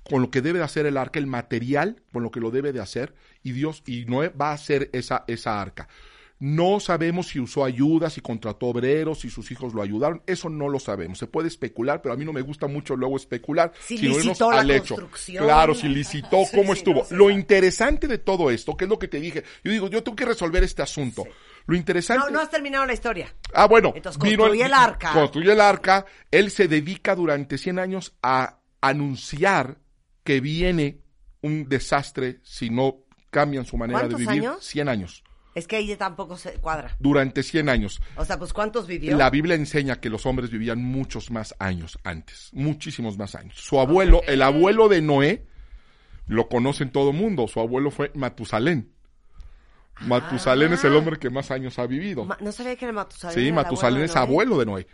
con 0.09 0.23
lo 0.23 0.31
que 0.31 0.41
debe 0.43 0.59
de 0.59 0.65
hacer 0.65 0.87
el 0.87 0.97
arca, 0.97 1.19
el 1.19 1.27
material 1.27 2.03
con 2.13 2.23
lo 2.23 2.31
que 2.31 2.41
lo 2.41 2.51
debe 2.51 2.73
de 2.73 2.81
hacer, 2.81 3.15
y 3.43 3.53
Dios, 3.53 3.83
y 3.87 4.05
Noé 4.05 4.29
va 4.29 4.51
a 4.51 4.55
hacer 4.55 4.89
esa, 4.93 5.25
esa 5.27 5.61
arca. 5.61 5.89
No 6.39 6.81
sabemos 6.81 7.29
si 7.29 7.41
usó 7.41 7.65
ayuda, 7.65 8.11
si 8.11 8.21
contrató 8.21 8.67
obreros, 8.67 9.21
si 9.21 9.31
sus 9.31 9.51
hijos 9.51 9.73
lo 9.73 9.81
ayudaron, 9.81 10.23
eso 10.27 10.51
no 10.51 10.69
lo 10.69 10.79
sabemos. 10.79 11.17
Se 11.19 11.27
puede 11.27 11.49
especular, 11.49 12.03
pero 12.03 12.13
a 12.13 12.17
mí 12.19 12.27
no 12.27 12.33
me 12.35 12.43
gusta 12.43 12.67
mucho 12.67 12.95
luego 12.95 13.17
especular. 13.17 13.73
Si 13.81 13.97
sino 13.97 14.19
licitó 14.19 14.51
la 14.51 14.61
al 14.61 14.71
hecho. 14.71 14.97
construcción. 14.97 15.45
Claro, 15.45 15.75
si 15.75 15.89
licitó, 15.89 16.45
Sí, 16.51 16.57
cómo 16.57 16.75
sí, 16.75 16.81
estuvo. 16.81 17.07
no 17.11 17.17
lo 17.17 17.31
interesante 17.31 18.07
de 18.07 18.19
todo 18.19 18.51
esto, 18.51 18.77
que 18.77 18.85
es 18.85 18.91
lo 18.91 18.99
que 18.99 19.09
te 19.09 19.19
dije, 19.19 19.45
yo 19.65 19.73
digo, 19.73 19.89
yo 19.89 20.03
tengo 20.03 20.15
que 20.17 20.27
resolver 20.27 20.63
este 20.63 20.83
asunto. 20.83 21.25
Lo 21.67 21.75
interesante. 21.75 22.27
No, 22.27 22.31
no 22.31 22.41
has 22.41 22.51
terminado 22.51 22.85
la 22.85 22.93
historia. 22.93 23.35
Ah, 23.55 23.67
bueno. 23.67 23.93
Entonces, 23.97 24.19
construye 24.19 24.65
el 24.67 24.75
arca. 24.75 25.13
Construye 25.15 25.53
el 25.53 25.61
arca. 25.61 26.05
Él 26.31 26.51
se 26.51 26.69
dedica 26.69 27.15
durante 27.15 27.57
100 27.57 27.79
años 27.79 28.15
a 28.23 28.61
anunciar 28.83 29.79
que 30.23 30.41
viene 30.41 31.01
un 31.41 31.69
desastre 31.69 32.41
si 32.43 32.69
no 32.71 33.05
cambian 33.31 33.65
su 33.65 33.77
manera 33.77 34.01
de 34.01 34.09
¿Cuántos 34.09 34.21
vivir. 34.21 34.49
años? 34.49 34.65
100 34.65 34.89
años. 34.89 35.25
Es 35.57 35.67
que 35.67 35.77
ahí 35.77 35.97
tampoco 35.97 36.37
se 36.37 36.53
cuadra. 36.61 36.95
Durante 36.99 37.43
100 37.43 37.71
años. 37.71 38.03
O 38.17 38.27
sea, 38.27 38.39
pues 38.39 38.53
¿cuántos 38.53 38.87
vivió? 38.87 39.17
La 39.17 39.31
Biblia 39.31 39.55
enseña 39.55 39.99
que 40.01 40.11
los 40.11 40.27
hombres 40.27 40.51
vivían 40.51 40.83
muchos 40.85 41.31
más 41.31 41.55
años 41.59 41.99
antes, 42.05 42.51
muchísimos 42.53 43.17
más 43.17 43.35
años. 43.35 43.55
Su 43.59 43.81
abuelo, 43.81 44.21
el 44.27 44.43
abuelo 44.43 44.89
de 44.89 45.01
Noé, 45.01 45.47
lo 46.27 46.49
conoce 46.51 46.83
en 46.85 46.91
todo 46.91 47.15
mundo. 47.15 47.49
Su 47.49 47.61
abuelo 47.61 47.91
fue 47.91 48.13
Matusalén. 48.15 48.93
Matusalén 50.03 50.75
es 50.75 50.85
el 50.85 50.95
hombre 50.95 51.19
que 51.19 51.31
más 51.31 51.51
años 51.51 51.79
ha 51.79 51.87
vivido. 51.87 52.27
Ma- 52.27 52.37
no 52.43 52.53
sabía 52.53 52.77
que 52.77 52.85
era 52.85 52.93
Matusalén. 52.93 53.35
Sí, 53.35 53.47
era 53.47 53.55
Matusalén 53.55 54.03
es 54.03 54.15
abuelo 54.15 54.59
de 54.59 54.67
Noé. 54.67 54.87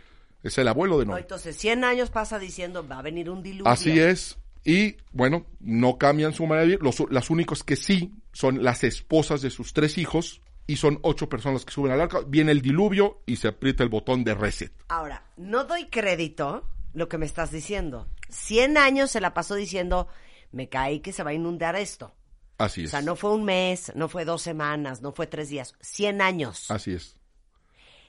Es 0.43 0.57
el 0.57 0.67
abuelo 0.69 0.97
de 0.97 1.05
No, 1.05 1.11
Noé. 1.11 1.21
entonces 1.21 1.57
100 1.57 1.83
años 1.83 2.09
pasa 2.09 2.39
diciendo, 2.39 2.87
va 2.87 2.99
a 2.99 3.01
venir 3.01 3.29
un 3.29 3.43
diluvio. 3.43 3.67
Así 3.69 3.99
es. 3.99 4.37
Y 4.63 4.95
bueno, 5.11 5.45
no 5.59 5.97
cambian 5.97 6.31
su 6.33 6.43
manera 6.45 6.61
de 6.61 6.67
vivir. 6.67 6.83
Los, 6.83 7.03
las 7.09 7.29
únicos 7.29 7.63
que 7.65 7.75
sí 7.75 8.13
son 8.31 8.63
las 8.63 8.85
esposas 8.85 9.41
de 9.41 9.49
sus 9.49 9.73
tres 9.73 9.97
hijos 9.97 10.41
y 10.67 10.77
son 10.77 10.99
ocho 11.01 11.27
personas 11.29 11.65
que 11.65 11.71
suben 11.73 11.91
al 11.91 12.01
arca. 12.01 12.19
Viene 12.25 12.51
el 12.51 12.61
diluvio 12.61 13.21
y 13.25 13.35
se 13.37 13.49
aprieta 13.49 13.83
el 13.83 13.89
botón 13.89 14.23
de 14.23 14.33
reset. 14.35 14.71
Ahora, 14.87 15.25
no 15.37 15.65
doy 15.65 15.87
crédito 15.87 16.67
lo 16.93 17.09
que 17.09 17.17
me 17.17 17.25
estás 17.25 17.51
diciendo. 17.51 18.07
100 18.29 18.77
años 18.77 19.11
se 19.11 19.21
la 19.21 19.33
pasó 19.33 19.55
diciendo, 19.55 20.07
me 20.51 20.69
caí 20.69 20.99
que 21.01 21.11
se 21.11 21.23
va 21.23 21.31
a 21.31 21.33
inundar 21.33 21.75
esto. 21.75 22.13
Así 22.57 22.81
O 22.81 22.85
es. 22.85 22.91
sea, 22.91 23.01
no 23.01 23.15
fue 23.15 23.31
un 23.33 23.43
mes, 23.43 23.91
no 23.95 24.07
fue 24.07 24.25
dos 24.25 24.41
semanas, 24.41 25.01
no 25.01 25.11
fue 25.11 25.27
tres 25.27 25.49
días, 25.49 25.75
100 25.81 26.21
años. 26.21 26.69
Así 26.71 26.93
es. 26.93 27.17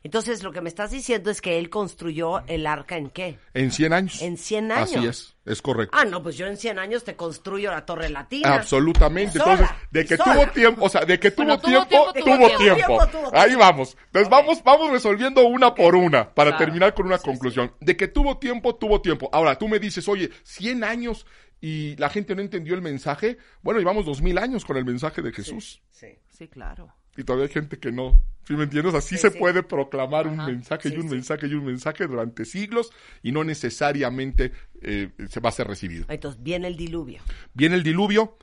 Entonces, 0.05 0.43
lo 0.43 0.53
que 0.53 0.61
me 0.61 0.69
estás 0.69 0.91
diciendo 0.91 1.31
es 1.31 1.41
que 1.41 1.59
él 1.59 1.71
construyó 1.71 2.47
el 2.47 2.67
arca 2.67 2.97
en 2.99 3.09
qué? 3.11 3.39
En 3.55 3.73
100 3.73 3.93
años. 3.95 4.21
En 4.23 4.37
100 4.37 4.71
años. 4.71 4.95
Así 4.97 5.07
es. 5.07 5.35
Es 5.47 5.61
correcto. 5.63 5.97
Ah, 5.99 6.05
no, 6.05 6.23
pues 6.23 6.37
yo 6.37 6.47
en 6.47 6.57
100 6.59 6.79
años 6.79 7.05
te 7.05 7.17
construyo 7.17 7.71
la 7.71 7.85
Torre 7.87 8.11
Latina. 8.11 8.55
Absolutamente. 8.55 9.39
Sola, 9.39 9.53
Entonces, 9.55 9.77
de 9.91 10.05
que 10.07 10.17
sola. 10.19 10.35
tuvo 10.35 10.47
tiempo, 10.53 10.85
o 10.85 10.89
sea, 10.91 11.05
de 11.07 11.19
que 11.19 11.31
tuvo 11.31 11.47
Bueno, 11.47 11.61
tuvo 11.61 11.87
tiempo, 11.87 12.13
tiempo, 12.13 12.13
tuvo, 12.13 12.37
tuvo 12.49 12.59
tiempo. 12.59 12.77
tiempo, 12.87 13.07
tuvo 13.09 13.35
Ahí 13.37 13.47
tiempo. 13.49 13.65
vamos. 13.65 13.97
Entonces, 14.07 14.29
vamos, 14.31 14.63
vamos 14.63 14.91
resolviendo 14.93 15.45
una 15.47 15.75
por 15.75 15.97
una 15.97 16.35
para 16.35 16.51
Claro. 16.51 16.65
terminar 16.67 16.95
con 16.95 17.07
una 17.07 17.19
conclusión. 17.19 17.73
De 17.81 17.97
que 17.97 18.09
tuvo 18.09 18.37
tiempo, 18.39 18.75
tuvo 18.77 19.01
tiempo. 19.01 19.31
Ahora, 19.33 19.57
tú 19.59 19.69
me 19.69 19.79
dices, 19.79 20.07
oye, 20.09 20.31
100 20.43 20.85
años 20.85 21.27
y 21.63 21.97
la 21.97 22.11
gente 22.11 22.35
no 22.35 22.43
entendió 22.43 22.75
el 22.75 22.83
mensaje. 22.83 23.39
Bueno, 23.63 23.81
llevamos 23.81 24.05
2000 24.05 24.37
años 24.37 24.65
con 24.67 24.77
el 24.77 24.85
mensaje 24.85 25.23
de 25.23 25.33
Jesús. 25.33 25.83
Sí. 25.91 26.09
Sí, 26.29 26.49
claro. 26.49 26.95
Y 27.17 27.25
todavía 27.25 27.47
hay 27.47 27.53
gente 27.53 27.79
que 27.79 27.93
no. 27.93 28.21
¿Sí 28.47 28.55
me 28.55 28.65
entiendes? 28.65 28.95
Así 28.95 29.17
Sí, 29.17 29.23
se 29.23 29.31
sí. 29.31 29.39
puede 29.39 29.63
proclamar 29.63 30.27
un 30.27 30.39
Ajá. 30.41 30.51
mensaje 30.51 30.91
Sí, 30.91 30.95
y 30.97 30.99
un 30.99 31.09
mensaje 31.09 31.47
y 31.47 31.55
un 31.55 31.65
mensaje 31.65 32.07
durante 32.07 32.45
siglos 32.45 32.91
y 33.23 33.33
no 33.33 33.43
necesariamente 33.45 34.53
eh, 34.83 35.11
se 35.31 35.41
va 35.41 35.49
a 35.49 35.53
ser 35.53 35.67
recibido. 35.67 36.05
Entonces, 36.09 36.43
viene 36.43 36.69
el 36.69 36.77
diluvio. 36.77 37.23
Viene 37.55 37.77
el 37.77 37.83
diluvio, 37.83 38.37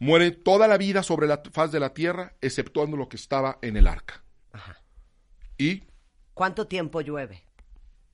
muere 0.00 0.32
toda 0.32 0.68
la 0.68 0.76
vida 0.76 1.02
sobre 1.02 1.26
la 1.26 1.40
faz 1.52 1.72
de 1.72 1.80
la 1.80 1.94
tierra, 1.94 2.34
exceptuando 2.42 2.96
lo 2.96 3.08
que 3.08 3.16
estaba 3.16 3.58
en 3.62 3.76
el 3.78 3.86
arca. 3.86 4.22
Y, 5.56 5.84
¿Cuánto 6.34 6.66
tiempo 6.66 7.00
llueve? 7.00 7.42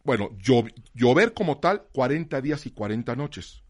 bueno, 0.05 0.31
llo- 0.39 0.71
llover 0.95 1.33
como 1.35 1.59
tal, 1.61 1.85
40 1.93 2.41
días 2.43 2.67
y 2.67 2.71
40 2.71 3.17
noches. 3.17 3.63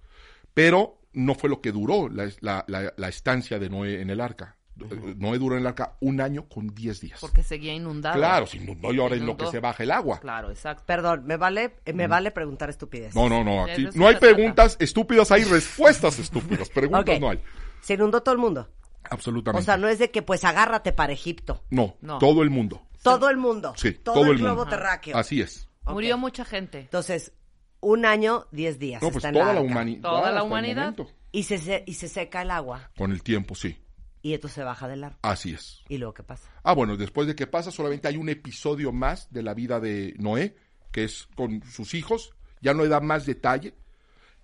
Pero 0.53 1.01
no 1.13 1.35
fue 1.35 1.49
lo 1.49 1.61
que 1.61 1.73
duró 1.73 2.09
la, 2.09 2.29
la- 2.41 2.65
la- 2.69 2.93
la 2.97 3.09
estancia 3.09 3.59
de 3.59 3.71
Noé 3.71 4.01
en 4.01 4.11
el 4.11 4.21
arca. 4.21 4.57
Eh, 4.81 5.15
Noé 5.17 5.39
duró 5.39 5.55
en 5.55 5.61
el 5.63 5.67
arca 5.69 5.97
un 6.01 6.21
año 6.21 6.49
con 6.49 6.75
10 6.75 7.01
días. 7.01 7.21
Porque 7.21 7.43
seguía 7.43 7.73
inundado. 7.73 8.17
Claro, 8.17 8.47
si 8.47 8.59
no, 8.59 8.93
y 8.93 8.99
ahora 8.99 9.15
Se 9.15 9.21
en 9.21 9.27
lo 9.27 9.37
que 9.37 9.43
inundó. 9.45 9.51
se 9.51 9.61
baja 9.61 9.83
el 9.85 9.91
agua. 9.93 10.19
Claro, 10.21 10.51
exacto. 10.51 10.83
Perdón, 10.87 11.25
me 11.27 11.37
vale, 11.37 11.77
eh, 11.85 11.93
me 11.93 12.07
vale 12.09 12.31
preguntar 12.33 12.71
estupidez. 12.71 13.15
No, 13.15 13.29
no, 13.29 13.45
no. 13.45 13.65
Aquí 13.65 13.89
no 13.95 14.09
hay 14.09 14.15
se 14.15 14.21
trata. 14.21 14.35
preguntas 14.35 14.77
estúpidas, 14.81 15.31
hay 15.31 15.45
respuestas 15.45 16.19
estúpidas. 16.19 16.69
Preguntas 16.71 17.21
no 17.21 17.31
hay. 17.31 17.41
Se 17.83 17.95
inundó 17.95 18.23
todo 18.23 18.35
el 18.35 18.41
mundo. 18.41 18.69
Absolutamente. 19.11 19.63
O 19.63 19.65
sea, 19.65 19.77
no 19.77 19.87
es 19.89 19.99
de 19.99 20.11
que 20.11 20.23
pues 20.23 20.45
agárrate 20.45 20.93
para 20.93 21.13
Egipto. 21.13 21.63
no, 21.71 21.97
No. 22.01 22.19
todo 22.19 22.43
el 22.43 22.51
mundo. 22.51 22.83
Todo 23.03 23.29
el 23.31 23.37
mundo. 23.37 23.75
Sí, 23.77 23.93
todo, 23.93 24.15
todo 24.15 24.25
el, 24.25 24.31
el 24.33 24.39
globo 24.39 24.57
mundo. 24.63 24.71
terráqueo. 24.71 25.17
Así 25.17 25.41
es. 25.43 25.69
Murió 25.87 26.17
mucha 26.17 26.45
gente. 26.47 26.81
Entonces, 26.81 27.33
un 27.81 28.07
año, 28.07 28.47
diez 28.51 28.79
días. 28.79 29.03
No, 29.03 29.11
pues 29.11 29.23
toda 29.31 29.53
la, 29.53 29.61
humanidad. 29.61 30.01
Toda 30.01 30.33
la 30.33 30.43
humanidad. 30.43 30.95
Y 31.31 31.43
se, 31.43 31.59
se- 31.59 31.85
y 31.87 31.95
se 31.95 32.09
seca 32.09 32.41
el 32.41 32.51
agua. 32.51 32.91
Con 32.97 33.13
el 33.13 33.23
tiempo, 33.23 33.55
sí. 33.55 33.77
Y 34.25 34.33
entonces 34.35 34.55
se 34.57 34.63
baja 34.65 34.89
del 34.89 35.05
arca. 35.05 35.19
Así 35.23 35.53
es. 35.53 35.83
¿Y 35.89 35.99
luego 35.99 36.15
qué 36.15 36.23
pasa? 36.23 36.51
Ah, 36.63 36.73
bueno, 36.73 36.97
después 36.97 37.27
de 37.29 37.35
que 37.37 37.47
pasa, 37.47 37.71
solamente 37.71 38.09
hay 38.09 38.17
un 38.17 38.29
episodio 38.31 38.91
más 38.91 39.31
de 39.33 39.43
la 39.43 39.53
vida 39.55 39.79
de 39.81 40.15
Noé, 40.19 40.57
que 40.91 41.05
es 41.05 41.29
con 41.37 41.63
sus 41.71 41.93
hijos. 41.95 42.33
Ya 42.63 42.73
no 42.73 42.83
le 42.83 42.89
da 42.89 43.01
más 43.01 43.27
detalle. 43.27 43.75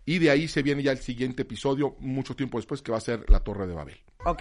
Y 0.04 0.18
de 0.18 0.30
ahí 0.30 0.48
se 0.48 0.62
viene 0.62 0.82
ya 0.82 0.92
el 0.92 0.98
siguiente 0.98 1.42
episodio, 1.42 1.96
mucho 1.98 2.36
tiempo 2.36 2.58
después, 2.58 2.82
que 2.82 2.92
va 2.92 2.98
a 2.98 3.00
ser 3.00 3.24
la 3.30 3.40
Torre 3.40 3.66
de 3.66 3.74
Babel. 3.74 3.96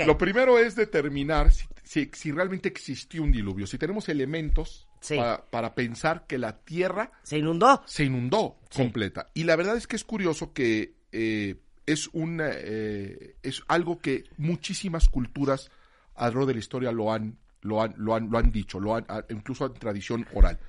Lo 0.05 0.17
primero 0.17 0.59
es 0.59 0.75
determinar 0.75 1.53
si, 1.53 1.65
si- 1.85 2.11
si 2.13 2.31
realmente 2.33 2.67
existió 2.67 3.23
un 3.23 3.31
diluvio, 3.31 3.65
si 3.65 3.77
tenemos 3.77 4.09
elementos 4.09 4.87
Sí. 4.99 5.15
para, 5.15 5.45
para 5.49 5.73
pensar 5.73 6.27
que 6.27 6.37
la 6.37 6.57
Tierra 6.65 7.13
Se 7.23 7.37
inundó. 7.37 7.81
se 7.85 8.03
inundó 8.03 8.57
completa. 8.75 9.27
Y 9.33 9.45
la 9.45 9.55
verdad 9.55 9.77
es 9.77 9.87
que 9.87 9.95
es 9.95 10.03
curioso 10.03 10.51
que 10.51 10.95
eh, 11.13 11.55
es, 11.91 12.07
un, 12.13 12.39
eh, 12.43 13.35
es 13.41 13.63
algo 13.67 13.99
que 13.99 14.25
muchísimas 14.37 15.09
culturas 15.09 15.71
alrededor 16.15 16.47
de 16.47 16.53
la 16.53 16.59
historia 16.59 16.91
lo 16.91 17.11
han, 17.11 17.37
lo 17.61 17.81
han, 17.81 17.93
lo 17.97 18.15
han, 18.15 18.29
lo 18.29 18.37
han 18.37 18.51
dicho, 18.51 18.79
lo 18.79 18.95
han, 18.95 19.05
incluso 19.29 19.65
en 19.65 19.73
tradición 19.73 20.27
oral. 20.33 20.59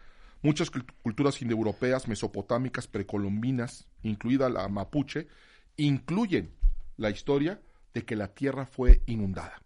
Muchas 0.42 0.72
cult- 0.72 0.92
culturas 1.02 1.42
indoeuropeas, 1.42 2.08
mesopotámicas, 2.08 2.86
precolombinas, 2.86 3.86
incluida 4.02 4.48
la 4.48 4.68
mapuche, 4.68 5.28
incluyen 5.76 6.50
la 6.96 7.10
historia 7.10 7.60
de 7.92 8.04
que 8.04 8.16
la 8.16 8.28
tierra 8.28 8.64
fue 8.66 9.02
inundada. 9.06 9.60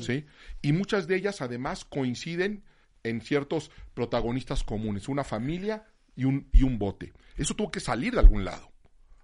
¿sí? 0.00 0.24
Y 0.62 0.72
muchas 0.72 1.06
de 1.06 1.16
ellas 1.16 1.40
además 1.40 1.84
coinciden 1.84 2.64
en 3.04 3.20
ciertos 3.20 3.70
protagonistas 3.94 4.64
comunes, 4.64 5.08
una 5.08 5.24
familia 5.24 5.84
y 6.16 6.24
un, 6.24 6.48
y 6.52 6.64
un 6.64 6.78
bote. 6.78 7.12
Eso 7.36 7.54
tuvo 7.54 7.70
que 7.70 7.80
salir 7.80 8.14
de 8.14 8.20
algún 8.20 8.44
lado. 8.44 8.69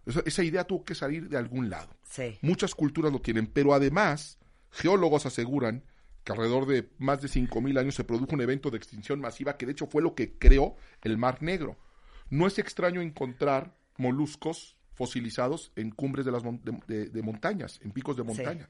Esa, 0.06 0.20
esa 0.24 0.42
idea 0.44 0.64
tuvo 0.64 0.84
que 0.84 0.94
salir 0.94 1.28
de 1.28 1.36
algún 1.36 1.68
lado. 1.68 1.90
Sí. 2.08 2.38
Muchas 2.42 2.74
culturas 2.74 3.12
lo 3.12 3.20
tienen, 3.20 3.46
pero 3.46 3.74
además 3.74 4.38
geólogos 4.70 5.26
aseguran 5.26 5.82
que 6.24 6.32
alrededor 6.32 6.66
de 6.66 6.88
más 6.98 7.20
de 7.22 7.28
5.000 7.28 7.78
años 7.78 7.94
se 7.94 8.04
produjo 8.04 8.34
un 8.34 8.40
evento 8.40 8.70
de 8.70 8.76
extinción 8.78 9.20
masiva 9.20 9.56
que 9.56 9.66
de 9.66 9.72
hecho 9.72 9.86
fue 9.86 10.02
lo 10.02 10.14
que 10.14 10.32
creó 10.38 10.76
el 11.02 11.18
Mar 11.18 11.42
Negro. 11.42 11.76
No 12.30 12.46
es 12.46 12.58
extraño 12.58 13.00
encontrar 13.00 13.76
moluscos 13.96 14.76
fosilizados 14.94 15.72
en 15.76 15.90
cumbres 15.90 16.24
de 16.24 16.32
las 16.32 16.42
mon- 16.42 16.60
de, 16.64 16.72
de- 16.88 17.08
de 17.10 17.22
montañas, 17.22 17.78
en 17.82 17.92
picos 17.92 18.16
de 18.16 18.22
montaña. 18.24 18.68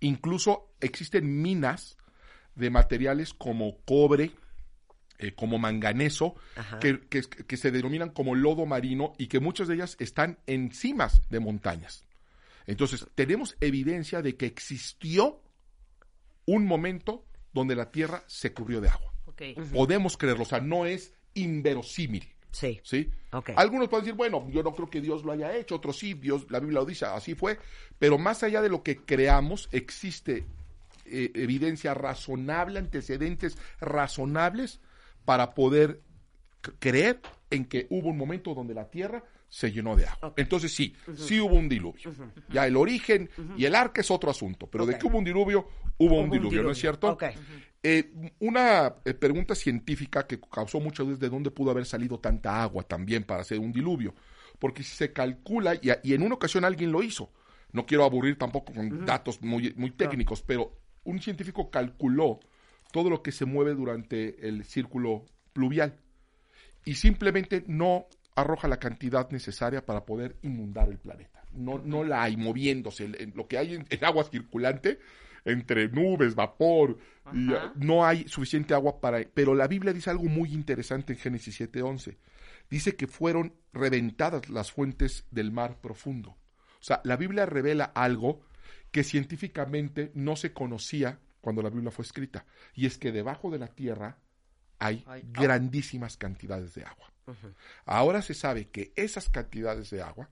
Incluso 0.00 0.70
existen 0.80 1.42
minas 1.42 1.96
de 2.54 2.70
materiales 2.70 3.34
como 3.34 3.78
cobre, 3.84 4.30
eh, 5.18 5.32
como 5.34 5.58
manganeso, 5.58 6.34
que, 6.80 7.00
que- 7.08 7.22
que 7.22 7.56
se 7.56 7.70
denominan 7.70 8.10
como 8.10 8.34
lodo 8.34 8.66
marino 8.66 9.12
y 9.18 9.28
que 9.28 9.40
muchas 9.40 9.68
de 9.68 9.74
ellas 9.74 9.96
están 10.00 10.38
en 10.46 10.72
cimas 10.72 11.22
de 11.30 11.40
montañas. 11.40 12.04
Entonces, 12.66 13.06
tenemos 13.14 13.56
evidencia 13.60 14.22
de 14.22 14.36
que 14.36 14.46
existió 14.46 15.40
un 16.46 16.66
momento 16.66 17.24
donde 17.52 17.76
la 17.76 17.90
Tierra 17.90 18.24
se 18.26 18.52
cubrió 18.52 18.80
de 18.80 18.88
agua. 18.88 19.12
Podemos 19.72 20.16
creerlo, 20.16 20.42
o 20.42 20.46
sea, 20.46 20.60
no 20.60 20.86
es 20.86 21.12
inverosímil. 21.34 22.28
Sí. 22.52 22.80
¿Sí? 22.84 23.10
Algunos 23.56 23.88
pueden 23.88 24.04
decir, 24.04 24.16
bueno, 24.16 24.48
yo 24.50 24.62
no 24.62 24.72
creo 24.72 24.88
que 24.88 25.00
Dios 25.00 25.24
lo 25.24 25.32
haya 25.32 25.56
hecho, 25.56 25.74
otros 25.76 25.98
sí, 25.98 26.14
Dios, 26.14 26.46
la 26.50 26.60
Biblia 26.60 26.80
lo 26.80 26.86
dice, 26.86 27.04
así 27.04 27.34
fue, 27.34 27.58
pero 27.98 28.16
más 28.16 28.42
allá 28.44 28.62
de 28.62 28.68
lo 28.68 28.82
que 28.84 28.98
creamos, 28.98 29.68
existe 29.72 30.44
eh, 31.06 31.32
evidencia 31.34 31.94
razonable, 31.94 32.78
antecedentes 32.78 33.58
razonables 33.80 34.80
para 35.24 35.54
poder 35.54 36.00
creer 36.78 37.20
en 37.50 37.66
que 37.66 37.86
hubo 37.90 38.08
un 38.08 38.16
momento 38.16 38.54
donde 38.54 38.74
la 38.74 38.88
tierra 38.90 39.22
se 39.48 39.70
llenó 39.70 39.94
de 39.94 40.06
agua. 40.06 40.34
Entonces 40.36 40.74
sí, 40.74 40.94
sí 41.14 41.40
hubo 41.40 41.54
un 41.54 41.68
diluvio. 41.68 42.10
Ya 42.48 42.66
el 42.66 42.76
origen 42.76 43.30
y 43.56 43.64
el 43.64 43.74
arca 43.74 44.00
es 44.00 44.10
otro 44.10 44.30
asunto, 44.30 44.68
pero 44.68 44.84
de 44.84 44.98
que 44.98 45.06
hubo 45.06 45.18
un 45.18 45.24
diluvio, 45.24 45.68
hubo, 45.98 46.16
un, 46.16 46.24
un 46.24 46.30
diluvio, 46.30 46.62
¿no 46.62 46.70
es 46.70 46.78
cierto? 46.78 47.12
Ok. 47.12 47.24
Eh, 47.86 48.10
una 48.38 48.94
eh, 49.04 49.12
pregunta 49.12 49.54
científica 49.54 50.26
que 50.26 50.40
causó 50.40 50.80
muchas 50.80 51.04
dudas 51.04 51.20
de 51.20 51.28
dónde 51.28 51.50
pudo 51.50 51.70
haber 51.70 51.84
salido 51.84 52.18
tanta 52.18 52.62
agua 52.62 52.82
también 52.82 53.24
para 53.24 53.42
hacer 53.42 53.58
un 53.58 53.72
diluvio. 53.72 54.14
Porque 54.58 54.82
si 54.82 54.96
se 54.96 55.12
calcula, 55.12 55.74
y, 55.74 56.14
en 56.14 56.22
una 56.22 56.36
ocasión 56.36 56.64
alguien 56.64 56.90
lo 56.90 57.02
hizo, 57.02 57.30
no 57.72 57.84
quiero 57.84 58.04
aburrir 58.04 58.38
tampoco 58.38 58.72
con 58.72 59.04
datos 59.04 59.42
muy, 59.42 59.74
muy 59.76 59.90
técnicos, 59.90 60.40
pero 60.42 60.72
un 61.04 61.20
científico 61.20 61.70
calculó 61.70 62.40
todo 62.94 63.10
lo 63.10 63.24
que 63.24 63.32
se 63.32 63.44
mueve 63.44 63.74
durante 63.74 64.46
el 64.46 64.62
círculo 64.62 65.26
pluvial 65.52 65.98
y 66.84 66.94
simplemente 66.94 67.64
no 67.66 68.06
arroja 68.36 68.68
la 68.68 68.78
cantidad 68.78 69.28
necesaria 69.32 69.84
para 69.84 70.04
poder 70.04 70.36
inundar 70.42 70.88
el 70.88 70.98
planeta. 70.98 71.42
No, 71.54 71.80
no 71.84 72.04
la 72.04 72.22
hay 72.22 72.36
moviéndose. 72.36 73.08
Lo 73.34 73.48
que 73.48 73.58
hay 73.58 73.74
en, 73.74 73.86
en 73.90 74.04
agua 74.04 74.22
circulante, 74.22 75.00
entre 75.44 75.88
nubes, 75.88 76.36
vapor, 76.36 76.96
y, 77.32 77.48
no 77.74 78.06
hay 78.06 78.28
suficiente 78.28 78.74
agua 78.74 79.00
para... 79.00 79.24
Pero 79.34 79.56
la 79.56 79.66
Biblia 79.66 79.92
dice 79.92 80.10
algo 80.10 80.26
muy 80.26 80.54
interesante 80.54 81.14
en 81.14 81.18
Génesis 81.18 81.62
7.11. 81.62 82.16
Dice 82.70 82.94
que 82.94 83.08
fueron 83.08 83.54
reventadas 83.72 84.48
las 84.50 84.70
fuentes 84.70 85.26
del 85.32 85.50
mar 85.50 85.80
profundo. 85.80 86.30
O 86.30 86.84
sea, 86.84 87.00
la 87.02 87.16
Biblia 87.16 87.44
revela 87.44 87.86
algo 87.86 88.42
que 88.92 89.02
científicamente 89.02 90.12
no 90.14 90.36
se 90.36 90.52
conocía 90.52 91.18
cuando 91.44 91.62
la 91.62 91.70
Biblia 91.70 91.90
fue 91.92 92.04
escrita. 92.04 92.44
Y 92.74 92.86
es 92.86 92.98
que 92.98 93.12
debajo 93.12 93.50
de 93.50 93.58
la 93.58 93.68
tierra 93.68 94.18
hay 94.80 95.04
grandísimas 95.32 96.16
cantidades 96.16 96.74
de 96.74 96.84
agua. 96.84 97.12
Ahora 97.84 98.20
se 98.22 98.34
sabe 98.34 98.68
que 98.68 98.92
esas 98.96 99.28
cantidades 99.28 99.90
de 99.90 100.02
agua 100.02 100.28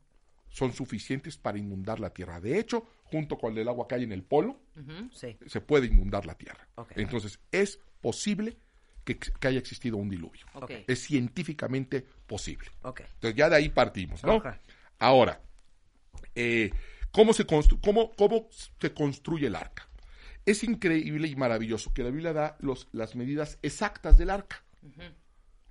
son 0.48 0.72
suficientes 0.72 1.36
para 1.38 1.56
inundar 1.58 2.00
la 2.00 2.10
tierra. 2.10 2.40
De 2.40 2.58
hecho, 2.58 2.86
junto 3.04 3.38
con 3.38 3.56
el 3.56 3.68
agua 3.68 3.86
que 3.88 3.94
hay 3.94 4.02
en 4.04 4.12
el 4.12 4.22
polo, 4.22 4.58
Sí. 5.12 5.36
se 5.46 5.60
puede 5.60 5.86
inundar 5.86 6.26
la 6.26 6.34
tierra. 6.34 6.66
Entonces, 7.02 7.38
es 7.52 7.78
posible 8.00 8.56
que, 9.04 9.16
que 9.18 9.48
haya 9.48 9.58
existido 9.58 9.96
un 9.96 10.08
diluvio. 10.10 10.44
Es 10.86 11.00
científicamente 11.04 12.06
posible. 12.26 12.68
Entonces, 13.14 13.34
ya 13.36 13.48
de 13.48 13.56
ahí 13.56 13.68
partimos, 13.70 14.22
¿no? 14.24 14.34
Ahora, 14.98 15.40
eh, 16.34 16.70
¿cómo, 17.10 17.32
se 17.32 17.46
constru- 17.46 17.80
cómo, 17.82 18.12
¿cómo 18.12 18.48
se 18.78 18.92
construye 18.92 19.46
el 19.46 19.56
arca? 19.56 19.88
Es 20.44 20.64
increíble 20.64 21.28
y 21.28 21.36
maravilloso 21.36 21.92
que 21.94 22.02
la 22.02 22.10
Biblia 22.10 22.32
da 22.32 22.56
los, 22.60 22.88
las 22.92 23.14
medidas 23.14 23.58
exactas 23.62 24.18
del 24.18 24.30
arca. 24.30 24.64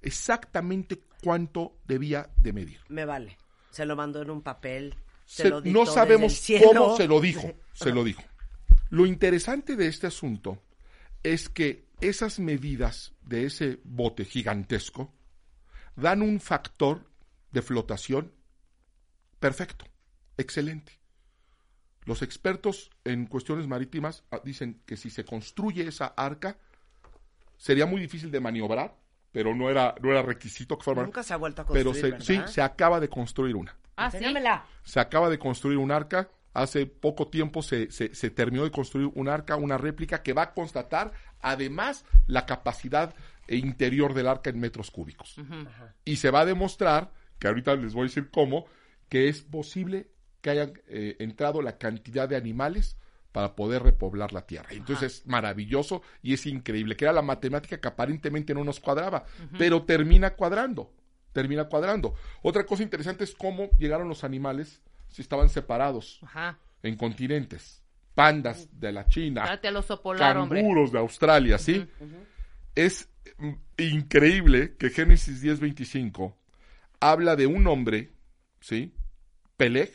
Exactamente 0.02 1.02
cuánto 1.24 1.78
debía 1.86 2.30
de 2.38 2.54
medir. 2.54 2.80
Me 2.90 3.06
vale. 3.06 3.38
Se 3.70 3.86
lo 3.86 3.96
mandó 3.96 4.22
en 4.22 4.30
un 4.30 4.42
papel. 4.42 4.96
Se 5.26 5.44
Se- 5.44 5.50
lo 5.50 5.62
no 5.62 5.86
sabemos 5.86 6.42
cómo 6.64 6.98
se 6.98 7.08
lo 7.08 7.20
dijo, 7.22 7.54
se 7.74 7.92
lo 7.92 8.04
dijo. 8.04 8.24
Lo 8.90 9.06
interesante 9.06 9.76
de 9.76 9.88
este 9.88 10.08
asunto 10.08 10.62
es 11.24 11.48
que 11.50 11.86
esas 12.02 12.40
medidas 12.40 13.14
de 13.22 13.46
ese 13.46 13.80
bote 13.84 14.26
gigantesco 14.26 15.14
dan 15.96 16.22
un 16.22 16.40
factor 16.40 17.06
de 17.52 17.62
flotación 17.62 18.34
perfecto, 19.40 19.86
excelente. 20.38 21.00
Los 22.06 22.22
expertos 22.22 22.90
en 23.04 23.28
cuestiones 23.28 23.68
marítimas 23.68 24.24
ah, 24.32 24.42
dicen 24.44 24.82
que 24.86 24.98
si 24.98 25.10
se 25.10 25.24
construye 25.26 25.88
esa 25.88 26.08
arca 26.08 26.58
sería 27.58 27.86
muy 27.86 28.02
difícil 28.02 28.32
de 28.32 28.40
maniobrar, 28.40 28.96
pero 29.32 29.56
no 29.56 29.70
era, 29.70 29.96
no 30.02 30.12
era 30.12 30.22
requisito 30.22 30.78
que 30.78 30.84
fuera. 30.84 31.04
Nunca 31.04 31.24
se 31.24 31.34
ha 31.34 31.38
vuelto 31.38 31.62
a 31.62 31.66
construir, 31.66 32.02
pero 32.12 32.20
se- 32.20 32.26
sí, 32.26 32.42
se 32.48 32.62
acaba 32.62 33.00
de 33.00 33.10
construir 33.10 33.56
una 33.56 33.76
Ah, 33.98 34.10
sí. 34.10 34.18
Se 34.84 35.00
acaba 35.00 35.30
de 35.30 35.38
construir 35.38 35.78
un 35.78 35.92
arca. 35.92 36.30
Hace 36.54 36.86
poco 36.88 37.28
tiempo 37.28 37.62
se, 37.62 37.92
se- 37.92 38.16
se 38.16 38.30
terminó 38.32 38.64
de 38.64 38.72
construir 38.72 39.10
un 39.14 39.30
arca, 39.30 39.56
una 39.58 39.78
réplica 39.78 40.24
que 40.24 40.34
va 40.34 40.42
a 40.44 40.54
constatar 40.54 41.12
además 41.40 42.04
la 42.28 42.46
capacidad 42.46 43.14
eh, 43.48 43.58
interior 43.58 44.14
del 44.14 44.28
arca 44.28 44.50
en 44.50 44.60
metros 44.60 44.90
cúbicos. 44.92 45.36
Y 46.04 46.16
se 46.18 46.32
va 46.32 46.42
a 46.42 46.46
demostrar, 46.46 47.12
que 47.38 47.48
ahorita 47.48 47.76
les 47.76 47.94
voy 47.94 48.02
a 48.02 48.06
decir 48.06 48.30
cómo, 48.32 48.66
que 49.08 49.30
es 49.30 49.44
posible 49.44 50.08
que 50.42 50.50
hayan 50.50 50.74
eh, 50.88 51.16
entrado 51.20 51.62
la 51.62 51.78
cantidad 51.78 52.28
de 52.28 52.36
animales 52.36 52.98
para 53.32 53.56
poder 53.56 53.84
repoblar 53.84 54.34
la 54.34 54.46
tierra. 54.46 54.70
Entonces 54.72 55.20
es 55.22 55.28
maravilloso 55.28 56.02
y 56.22 56.34
es 56.34 56.46
increíble, 56.46 56.96
que 56.98 57.06
era 57.06 57.14
la 57.14 57.22
matemática 57.22 57.80
que 57.80 57.88
aparentemente 57.88 58.54
no 58.54 58.64
nos 58.64 58.80
cuadraba, 58.80 59.24
pero 59.58 59.84
termina 59.84 60.32
cuadrando, 60.32 60.92
termina 61.32 61.66
cuadrando. 61.66 62.14
Otra 62.42 62.66
cosa 62.66 62.84
interesante 62.84 63.24
es 63.24 63.34
cómo 63.34 63.70
llegaron 63.78 64.10
los 64.10 64.24
animales 64.24 64.82
si 65.10 65.22
estaban 65.22 65.50
separados 65.50 66.20
Ajá. 66.24 66.58
en 66.84 66.98
continentes. 66.98 67.82
Pandas 68.14 68.68
de 68.74 68.92
la 68.92 69.08
China, 69.08 69.46
Date 69.46 69.70
hombre. 70.38 70.62
canguros 70.62 70.92
de 70.92 71.00
Australia, 71.00 71.58
¿sí? 71.58 71.88
Es 72.76 73.08
mm, 73.38 73.54
increíble 73.78 74.76
que 74.78 74.90
Génesis 74.90 75.42
10:25 75.42 76.36
habla 77.00 77.38
de 77.38 77.48
un 77.48 77.66
hombre, 77.68 78.12
¿sí? 78.60 78.94
Peleg, 79.56 79.92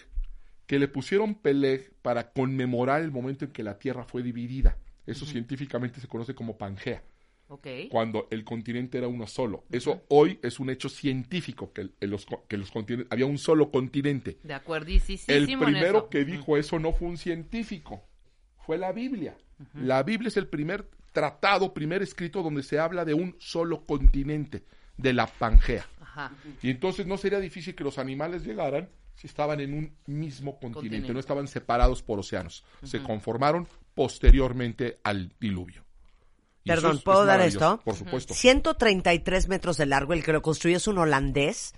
que 0.66 0.78
le 0.78 0.88
pusieron 0.88 1.34
Peleg 1.34 1.92
para 2.02 2.32
conmemorar 2.32 3.02
el 3.02 3.10
momento 3.12 3.44
en 3.44 3.52
que 3.52 3.62
la 3.62 3.78
Tierra 3.78 4.04
fue 4.04 4.22
dividida. 4.22 4.76
Eso 5.06 5.24
científicamente 5.24 6.00
se 6.00 6.08
conoce 6.08 6.34
como 6.34 6.58
Pangea, 6.58 7.02
cuando 7.90 8.26
el 8.32 8.42
continente 8.44 8.98
era 8.98 9.06
uno 9.06 9.26
solo. 9.28 9.64
Eso 9.70 10.02
hoy 10.08 10.40
es 10.42 10.58
un 10.58 10.68
hecho 10.70 10.88
científico, 10.88 11.72
que, 11.72 11.82
el- 11.82 11.94
el- 12.00 12.10
los, 12.10 12.26
que 12.48 12.56
los 12.56 12.72
continentes, 12.72 13.12
había 13.12 13.26
un 13.26 13.38
solo 13.38 13.70
continente. 13.70 14.38
De 14.42 14.54
acuerdísimo 14.54 15.20
El 15.28 15.48
en 15.48 15.60
primero 15.60 15.98
eso. 15.98 16.08
que 16.08 16.24
dijo 16.24 16.56
eso 16.56 16.80
no 16.80 16.92
fue 16.92 17.06
un 17.08 17.18
científico, 17.18 18.02
fue 18.64 18.78
la 18.78 18.90
Biblia. 18.92 19.36
La 19.74 20.02
Biblia 20.02 20.28
es 20.28 20.36
el 20.36 20.48
primer 20.48 20.88
tratado, 21.12 21.72
primer 21.72 22.02
escrito 22.02 22.42
donde 22.42 22.62
se 22.64 22.78
habla 22.80 23.04
de 23.04 23.14
un 23.14 23.36
solo 23.38 23.86
continente, 23.86 24.64
de 24.98 25.12
la 25.12 25.26
Pangea. 25.28 25.86
Ajá. 26.00 26.32
Y 26.62 26.70
entonces 26.70 27.06
no 27.06 27.16
sería 27.16 27.38
difícil 27.38 27.74
que 27.76 27.84
los 27.84 27.98
animales 27.98 28.44
llegaran 28.44 28.88
si 29.16 29.26
estaban 29.26 29.58
en 29.60 29.74
un 29.74 29.96
mismo 30.06 30.52
continente, 30.52 30.74
Continente. 30.74 31.12
no 31.12 31.18
estaban 31.20 31.48
separados 31.48 32.02
por 32.02 32.20
océanos. 32.20 32.64
Se 32.84 33.02
conformaron 33.02 33.66
posteriormente 33.94 35.00
al 35.02 35.32
diluvio. 35.40 35.84
Y 36.64 36.68
Perdón, 36.68 36.92
es- 36.92 36.98
es 36.98 37.04
¿puedo 37.04 37.24
dar 37.24 37.40
esto? 37.40 37.80
Por 37.84 37.94
supuesto. 37.96 38.34
133 38.34 39.48
metros 39.48 39.76
de 39.76 39.86
largo, 39.86 40.12
el 40.12 40.22
que 40.24 40.32
lo 40.32 40.42
construyó 40.42 40.76
es 40.76 40.86
un 40.86 40.98
holandés, 40.98 41.74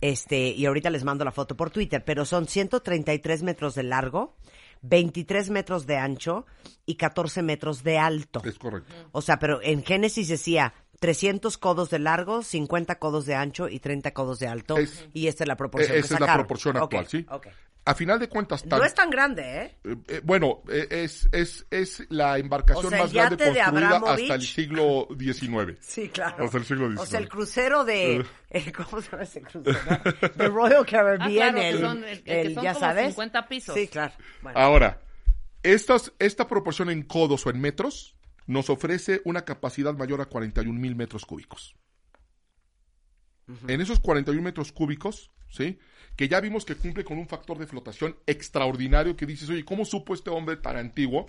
este, 0.00 0.48
y 0.50 0.66
ahorita 0.66 0.90
les 0.90 1.04
mando 1.04 1.24
la 1.24 1.32
foto 1.32 1.56
por 1.56 1.70
Twitter, 1.70 2.04
pero 2.04 2.24
son 2.24 2.46
133 2.46 3.42
metros 3.42 3.74
de 3.74 3.82
largo, 3.82 4.36
23 4.82 5.48
metros 5.50 5.86
de 5.86 5.96
ancho 5.96 6.46
y 6.84 6.96
14 6.96 7.42
metros 7.42 7.82
de 7.82 7.98
alto. 7.98 8.42
Es 8.44 8.58
correcto. 8.58 8.94
O 9.12 9.22
sea, 9.22 9.38
pero 9.38 9.60
en 9.62 9.82
Génesis 9.82 10.28
decía 10.28 10.74
300 11.00 11.58
codos 11.58 11.90
de 11.90 11.98
largo, 11.98 12.42
50 12.42 12.98
codos 12.98 13.26
de 13.26 13.34
ancho 13.34 13.68
y 13.68 13.80
30 13.80 14.12
codos 14.12 14.38
de 14.38 14.48
alto. 14.48 14.76
Es- 14.78 15.06
y 15.12 15.26
esta 15.28 15.44
es 15.44 15.48
la 15.48 15.56
proporción. 15.56 15.90
Eh, 15.92 15.94
que 15.94 16.00
Esa 16.06 16.14
es 16.14 16.20
la 16.20 16.34
proporción 16.34 16.76
actual, 16.76 17.06
¿sí? 17.06 17.26
ok. 17.28 17.46
A 17.88 17.94
final 17.94 18.18
de 18.18 18.28
cuentas, 18.28 18.64
tan- 18.64 18.80
No 18.80 18.84
es 18.84 18.94
tan 18.94 19.08
grande, 19.10 19.42
¿eh? 19.62 19.76
Eh, 19.84 19.96
eh, 20.08 20.20
bueno, 20.24 20.62
eh, 20.68 20.88
es, 20.90 21.28
es, 21.30 21.64
es 21.70 22.02
la 22.08 22.36
embarcación 22.36 22.86
O 22.86 22.90
sea, 22.90 22.98
más 23.02 23.12
grande 23.12 23.44
construida 23.44 23.96
hasta 24.12 24.34
el 24.34 24.42
siglo 24.42 25.06
XIX. 25.16 25.78
Sí, 25.80 26.08
claro. 26.08 26.46
O 26.46 26.50
sea, 26.50 26.58
el 26.58 26.66
siglo 26.66 26.86
O 27.00 27.06
sea, 27.06 27.20
el 27.20 27.26
XIX. 27.26 27.28
crucero 27.28 27.84
de... 27.84 28.26
eh, 28.50 28.72
¿Cómo 28.72 29.00
se 29.00 29.10
llama 29.12 29.22
ese 29.22 29.40
crucero? 29.40 29.78
De 30.36 30.48
Royal 30.48 30.84
Caribbean, 30.84 31.20
Ah, 31.22 31.30
claro, 31.30 31.54
que 31.60 31.68
el, 31.68 31.80
son- 31.80 32.04
el- 32.04 32.10
el 32.10 32.22
que 32.48 32.54
son 32.54 32.64
ya 32.64 32.72
como 32.72 32.86
sabes. 32.86 33.06
50 33.10 33.46
pisos. 33.48 33.74
Sí, 33.76 33.86
claro. 33.86 34.12
Bueno. 34.42 34.58
Ahora, 34.58 35.00
estas, 35.62 36.12
esta 36.18 36.48
proporción 36.48 36.90
en 36.90 37.04
codos 37.04 37.46
o 37.46 37.50
en 37.50 37.60
metros 37.60 38.15
nos 38.46 38.70
ofrece 38.70 39.20
una 39.24 39.44
capacidad 39.44 39.94
mayor 39.96 40.20
a 40.20 40.26
41 40.26 40.78
mil 40.78 40.94
metros 40.96 41.24
cúbicos. 41.26 41.74
en 43.68 43.80
esos 43.80 44.00
41 44.00 44.42
metros 44.42 44.72
cúbicos, 44.72 45.30
¿sí? 45.48 45.78
Que 46.16 46.26
ya 46.28 46.40
vimos 46.40 46.64
que 46.64 46.74
cumple 46.74 47.04
con 47.04 47.16
un 47.18 47.28
factor 47.28 47.58
de 47.58 47.66
flotación 47.68 48.16
extraordinario 48.26 49.16
que 49.16 49.24
dices, 49.26 49.48
oye, 49.50 49.64
¿cómo 49.64 49.84
supo 49.84 50.14
este 50.14 50.30
hombre 50.30 50.56
tan 50.56 50.76
antiguo 50.76 51.26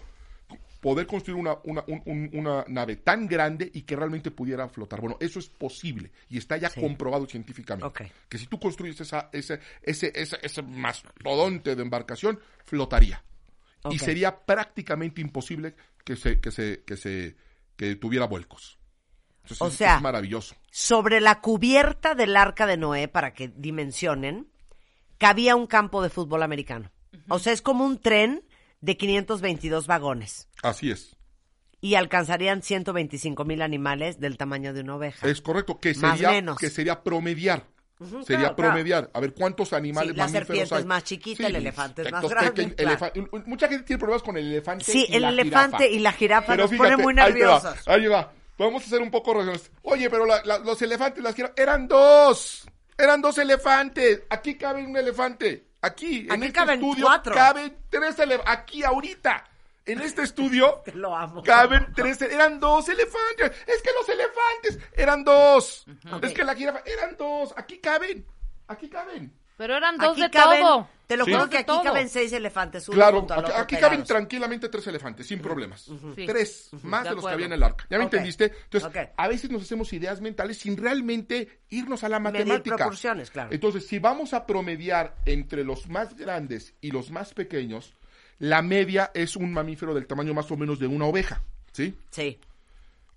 poder 0.81 1.05
construir 1.05 1.39
una, 1.39 1.57
una, 1.65 1.83
un- 1.87 2.01
un- 2.05 2.29
una 2.33 2.65
nave 2.67 2.95
tan 2.95 3.27
grande 3.27 3.69
y 3.71 3.83
que 3.83 3.95
realmente 3.95 4.31
pudiera 4.31 4.67
flotar? 4.67 4.99
Bueno, 5.01 5.17
eso 5.19 5.37
es 5.37 5.47
posible 5.47 6.11
y 6.29 6.37
está 6.39 6.57
ya 6.57 6.69
Sí. 6.71 6.81
comprobado 6.81 7.27
científicamente. 7.27 8.11
Que 8.29 8.37
si 8.39 8.47
tú 8.47 8.59
construyes 8.59 8.99
esa, 9.01 9.29
ese, 9.31 9.59
ese, 9.83 10.11
ese, 10.15 10.39
ese 10.41 10.61
mastodonte 10.63 11.75
de 11.75 11.81
embarcación, 11.83 12.39
flotaría. 12.65 13.23
Y 13.91 13.99
sería 13.99 14.45
prácticamente 14.45 15.21
imposible 15.21 15.75
que 16.03 16.15
se, 16.15 16.39
que 16.39 16.51
se, 16.51 16.83
que 16.85 16.97
se, 16.97 17.35
que 17.75 17.95
tuviera 17.95 18.25
vuelcos. 18.25 18.79
Entonces, 19.43 19.61
O 19.61 19.67
es- 19.67 19.73
sea, 19.75 19.95
es 19.97 20.01
maravilloso. 20.01 20.55
Sobre 20.71 21.21
la 21.21 21.41
cubierta 21.41 22.15
del 22.15 22.35
arca 22.37 22.65
de 22.67 22.77
Noé, 22.77 23.07
para 23.07 23.33
que 23.33 23.47
dimensionen, 23.49 24.49
cabía 25.17 25.55
un 25.55 25.67
campo 25.67 26.01
de 26.03 26.09
fútbol 26.09 26.43
americano. 26.43 26.91
O 27.29 27.39
sea, 27.39 27.53
es 27.53 27.61
como 27.61 27.85
un 27.85 27.99
tren 27.99 28.43
de 28.81 28.95
522 28.97 29.87
vagones. 29.87 30.47
Así 30.61 30.91
es. 30.91 31.15
Y 31.81 31.95
alcanzarían 31.95 32.61
125 32.61 33.45
mil 33.45 33.61
animales 33.61 34.19
del 34.19 34.37
tamaño 34.37 34.73
de 34.73 34.81
una 34.81 34.95
oveja. 34.95 35.27
Es 35.27 35.41
correcto, 35.41 35.79
que 35.79 35.93
Más 35.95 36.17
sería, 36.17 36.31
menos. 36.31 36.57
que 36.57 36.69
sería 36.69 37.03
promediar. 37.03 37.67
Sería 37.99 38.21
claro, 38.21 38.55
claro. 38.55 38.55
promediar. 38.55 39.09
A 39.13 39.19
ver 39.19 39.33
cuántos 39.33 39.73
animales 39.73 40.11
Sí, 40.11 40.17
la 40.17 40.23
mamíferos 40.25 40.47
serpiente 40.47 40.75
hay. 40.75 40.81
es 40.81 40.85
más 40.85 41.03
chiquita, 41.03 41.47
el 41.47 41.55
elefante 41.55 42.01
es 42.03 42.11
más 42.11 42.29
grande, 42.29 42.75
claro. 42.75 43.11
Mucha 43.45 43.67
gente 43.67 43.83
tiene 43.85 43.99
problemas 43.99 44.23
con 44.23 44.37
el 44.37 44.45
elefante. 44.51 44.85
Sí, 44.85 45.05
y 45.09 45.15
el 45.15 45.21
la 45.23 45.29
elefante 45.29 45.77
jirafa. 45.77 45.95
y 45.95 45.99
la 45.99 46.11
jirafa 46.11 46.47
Pero 46.47 46.63
nos 46.63 46.71
fíjate, 46.71 46.91
pone 46.91 47.03
muy 47.03 47.13
ahí 47.13 47.17
va, 47.17 47.27
nerviosos. 47.29 47.87
Ahí 47.87 48.05
va. 48.07 48.31
Vamos 48.59 48.83
a 48.83 48.85
hacer 48.85 49.01
un 49.01 49.09
poco 49.11 49.33
razones. 49.33 49.71
Oye, 49.83 50.09
pero 50.09 50.25
la- 50.25 50.41
la- 50.45 50.59
los 50.59 50.81
elefantes, 50.81 51.23
las 51.23 51.35
jirafas, 51.35 51.57
eran 51.57 51.87
dos. 51.87 52.67
Eran 52.97 53.21
dos 53.21 53.37
elefantes. 53.37 54.23
Aquí 54.29 54.55
cabe 54.55 54.83
un 54.83 54.95
elefante. 54.97 55.65
Aquí, 55.81 56.27
en 56.29 56.41
este 56.43 56.53
caben 56.53 56.79
estudio, 56.81 57.05
cuatro. 57.05 57.33
caben 57.35 57.77
tres 57.89 58.17
elefantes. 58.19 58.53
Aquí, 58.59 58.83
ahorita. 58.83 59.43
En 59.87 60.01
este 60.01 60.21
estudio, 60.23 60.83
Lo 60.93 61.15
amo. 61.15 61.41
Caben 61.43 61.87
tres, 61.95 62.21
eran 62.21 62.59
dos 62.59 62.87
elefantes. 62.89 63.51
Es 63.65 63.81
que 63.81 63.89
los 63.97 64.07
elefantes 64.09 64.79
eran 64.95 65.23
dos. 65.23 65.85
Es 66.21 66.33
que 66.33 66.43
la 66.43 66.55
jirafa 66.55 66.81
eran 66.85 67.15
dos. 67.17 67.53
Aquí 67.57 67.79
caben. 67.79 68.25
Aquí 68.67 68.89
caben. 68.89 69.33
Pero 69.55 69.75
eran 69.75 69.97
dos 69.97 70.11
Aquí 70.11 70.21
de 70.21 70.29
caben, 70.29 70.61
todo. 70.61 70.87
te 71.07 71.17
lo 71.17 71.25
Sí. 71.25 71.33
juro 71.33 71.49
que 71.49 71.57
aquí 71.57 71.65
todo. 71.65 71.81
caben 71.81 72.09
seis 72.09 72.31
elefantes. 72.31 72.87
Uno 72.89 72.95
Claro, 72.95 73.19
junto 73.21 73.33
al 73.33 73.45
aquí, 73.55 73.75
caben 73.77 74.03
tranquilamente 74.03 74.69
tres 74.69 74.85
elefantes, 74.85 75.25
sin 75.25 75.39
problemas. 75.41 75.81
Sí. 76.15 76.25
Tres, 76.27 76.69
más 76.83 77.05
De 77.05 77.09
de, 77.09 77.15
los 77.15 77.25
que 77.25 77.31
había 77.31 77.47
en 77.47 77.53
el 77.53 77.63
arca. 77.63 77.87
¿Ya 77.89 77.97
me 77.97 78.03
entendiste? 78.03 78.53
Entonces, 78.69 78.91
a 79.17 79.27
veces 79.27 79.49
nos 79.49 79.63
hacemos 79.63 79.91
ideas 79.93 80.21
mentales 80.21 80.59
sin 80.59 80.77
realmente 80.77 81.61
irnos 81.69 82.03
a 82.03 82.09
la 82.09 82.19
Medir 82.19 82.41
matemática. 82.45 82.75
proporciones, 82.75 83.31
claro. 83.31 83.49
Entonces, 83.51 83.87
si 83.87 83.97
vamos 83.97 84.33
a 84.35 84.45
promediar 84.45 85.15
entre 85.25 85.63
los 85.63 85.87
más 85.89 86.15
grandes 86.15 86.75
y 86.79 86.91
los 86.91 87.09
más 87.09 87.33
pequeños, 87.33 87.95
la 88.39 88.61
media 88.61 89.11
es 89.13 89.35
un 89.35 89.51
mamífero 89.51 89.93
del 89.93 90.07
tamaño 90.07 90.33
más 90.33 90.49
o 90.51 90.57
menos 90.57 90.79
de 90.79 90.87
una 90.87 91.05
oveja, 91.05 91.41
¿sí? 91.71 91.95
Sí. 92.09 92.39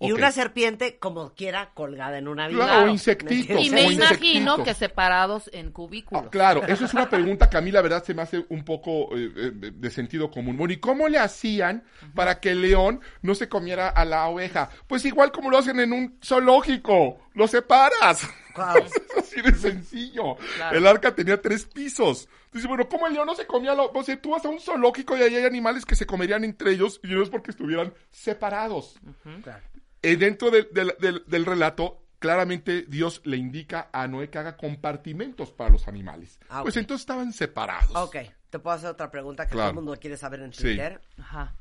Y 0.02 0.12
una 0.12 0.32
serpiente, 0.32 0.96
como 0.98 1.34
quiera, 1.34 1.72
colgada 1.74 2.16
en 2.16 2.26
una 2.26 2.48
viga. 2.48 2.64
Claro, 2.64 2.86
o 2.86 2.88
insectito. 2.88 3.52
Y 3.52 3.68
me 3.68 3.82
insectitos. 3.82 4.16
imagino 4.16 4.64
que 4.64 4.72
separados 4.72 5.50
en 5.52 5.72
cubículos. 5.72 6.24
Ah, 6.24 6.30
claro, 6.30 6.62
eso 6.66 6.86
es 6.86 6.94
una 6.94 7.10
pregunta 7.10 7.50
que 7.50 7.58
a 7.58 7.60
mí 7.60 7.70
la 7.70 7.82
verdad 7.82 8.02
se 8.02 8.14
me 8.14 8.22
hace 8.22 8.46
un 8.48 8.64
poco 8.64 9.14
eh, 9.14 9.30
eh, 9.36 9.52
de 9.74 9.90
sentido 9.90 10.30
común. 10.30 10.56
Bueno, 10.56 10.72
¿y 10.72 10.78
cómo 10.78 11.06
le 11.06 11.18
hacían 11.18 11.84
para 12.14 12.40
que 12.40 12.52
el 12.52 12.62
león 12.62 13.00
no 13.20 13.34
se 13.34 13.50
comiera 13.50 13.90
a 13.90 14.06
la 14.06 14.26
oveja? 14.28 14.70
Pues 14.86 15.04
igual 15.04 15.32
como 15.32 15.50
lo 15.50 15.58
hacen 15.58 15.78
en 15.78 15.92
un 15.92 16.18
zoológico, 16.24 17.18
lo 17.34 17.46
separas. 17.46 18.26
Claro. 18.54 18.84
es 18.86 18.92
así 19.18 19.40
de 19.40 19.54
sencillo. 19.54 20.36
Claro. 20.56 20.78
El 20.78 20.86
arca 20.86 21.14
tenía 21.14 21.40
tres 21.40 21.64
pisos. 21.66 22.28
Dice, 22.52 22.66
bueno, 22.66 22.88
¿cómo 22.88 23.06
el 23.06 23.14
león 23.14 23.26
no 23.26 23.34
se 23.34 23.46
comía 23.46 23.74
la 23.74 23.82
O 23.82 24.02
sea, 24.02 24.20
tú 24.20 24.30
vas 24.30 24.44
a 24.44 24.48
un 24.48 24.60
zoológico 24.60 25.16
y 25.16 25.22
ahí 25.22 25.36
hay 25.36 25.44
animales 25.44 25.84
que 25.86 25.94
se 25.96 26.06
comerían 26.06 26.44
entre 26.44 26.72
ellos 26.72 27.00
y 27.04 27.08
no 27.08 27.22
es 27.22 27.28
porque 27.30 27.50
estuvieran 27.52 27.92
separados. 28.10 28.98
Claro. 29.42 29.62
Eh, 30.02 30.16
dentro 30.16 30.50
del, 30.50 30.68
del- 30.72 30.96
del- 30.98 31.22
del 31.26 31.46
relato, 31.46 32.02
claramente 32.18 32.84
Dios 32.88 33.20
le 33.24 33.36
indica 33.36 33.88
a 33.92 34.06
Noé 34.08 34.30
que 34.30 34.38
haga 34.38 34.56
compartimentos 34.56 35.52
para 35.52 35.70
los 35.70 35.86
animales. 35.88 36.38
Ah, 36.48 36.62
Pues 36.62 36.76
entonces 36.76 37.02
estaban 37.02 37.32
separados. 37.32 37.94
Ok, 37.94 38.16
te 38.50 38.58
puedo 38.58 38.76
hacer 38.76 38.90
otra 38.90 39.10
pregunta 39.10 39.46
que 39.46 39.52
Claro. 39.52 39.70
todo 39.72 39.80
el 39.80 39.84
mundo 39.84 40.00
quiere 40.00 40.16
saber 40.16 40.40
en 40.40 40.52
Sí. 40.52 40.62
Twitter. 40.62 41.00
Ajá. 41.18 41.54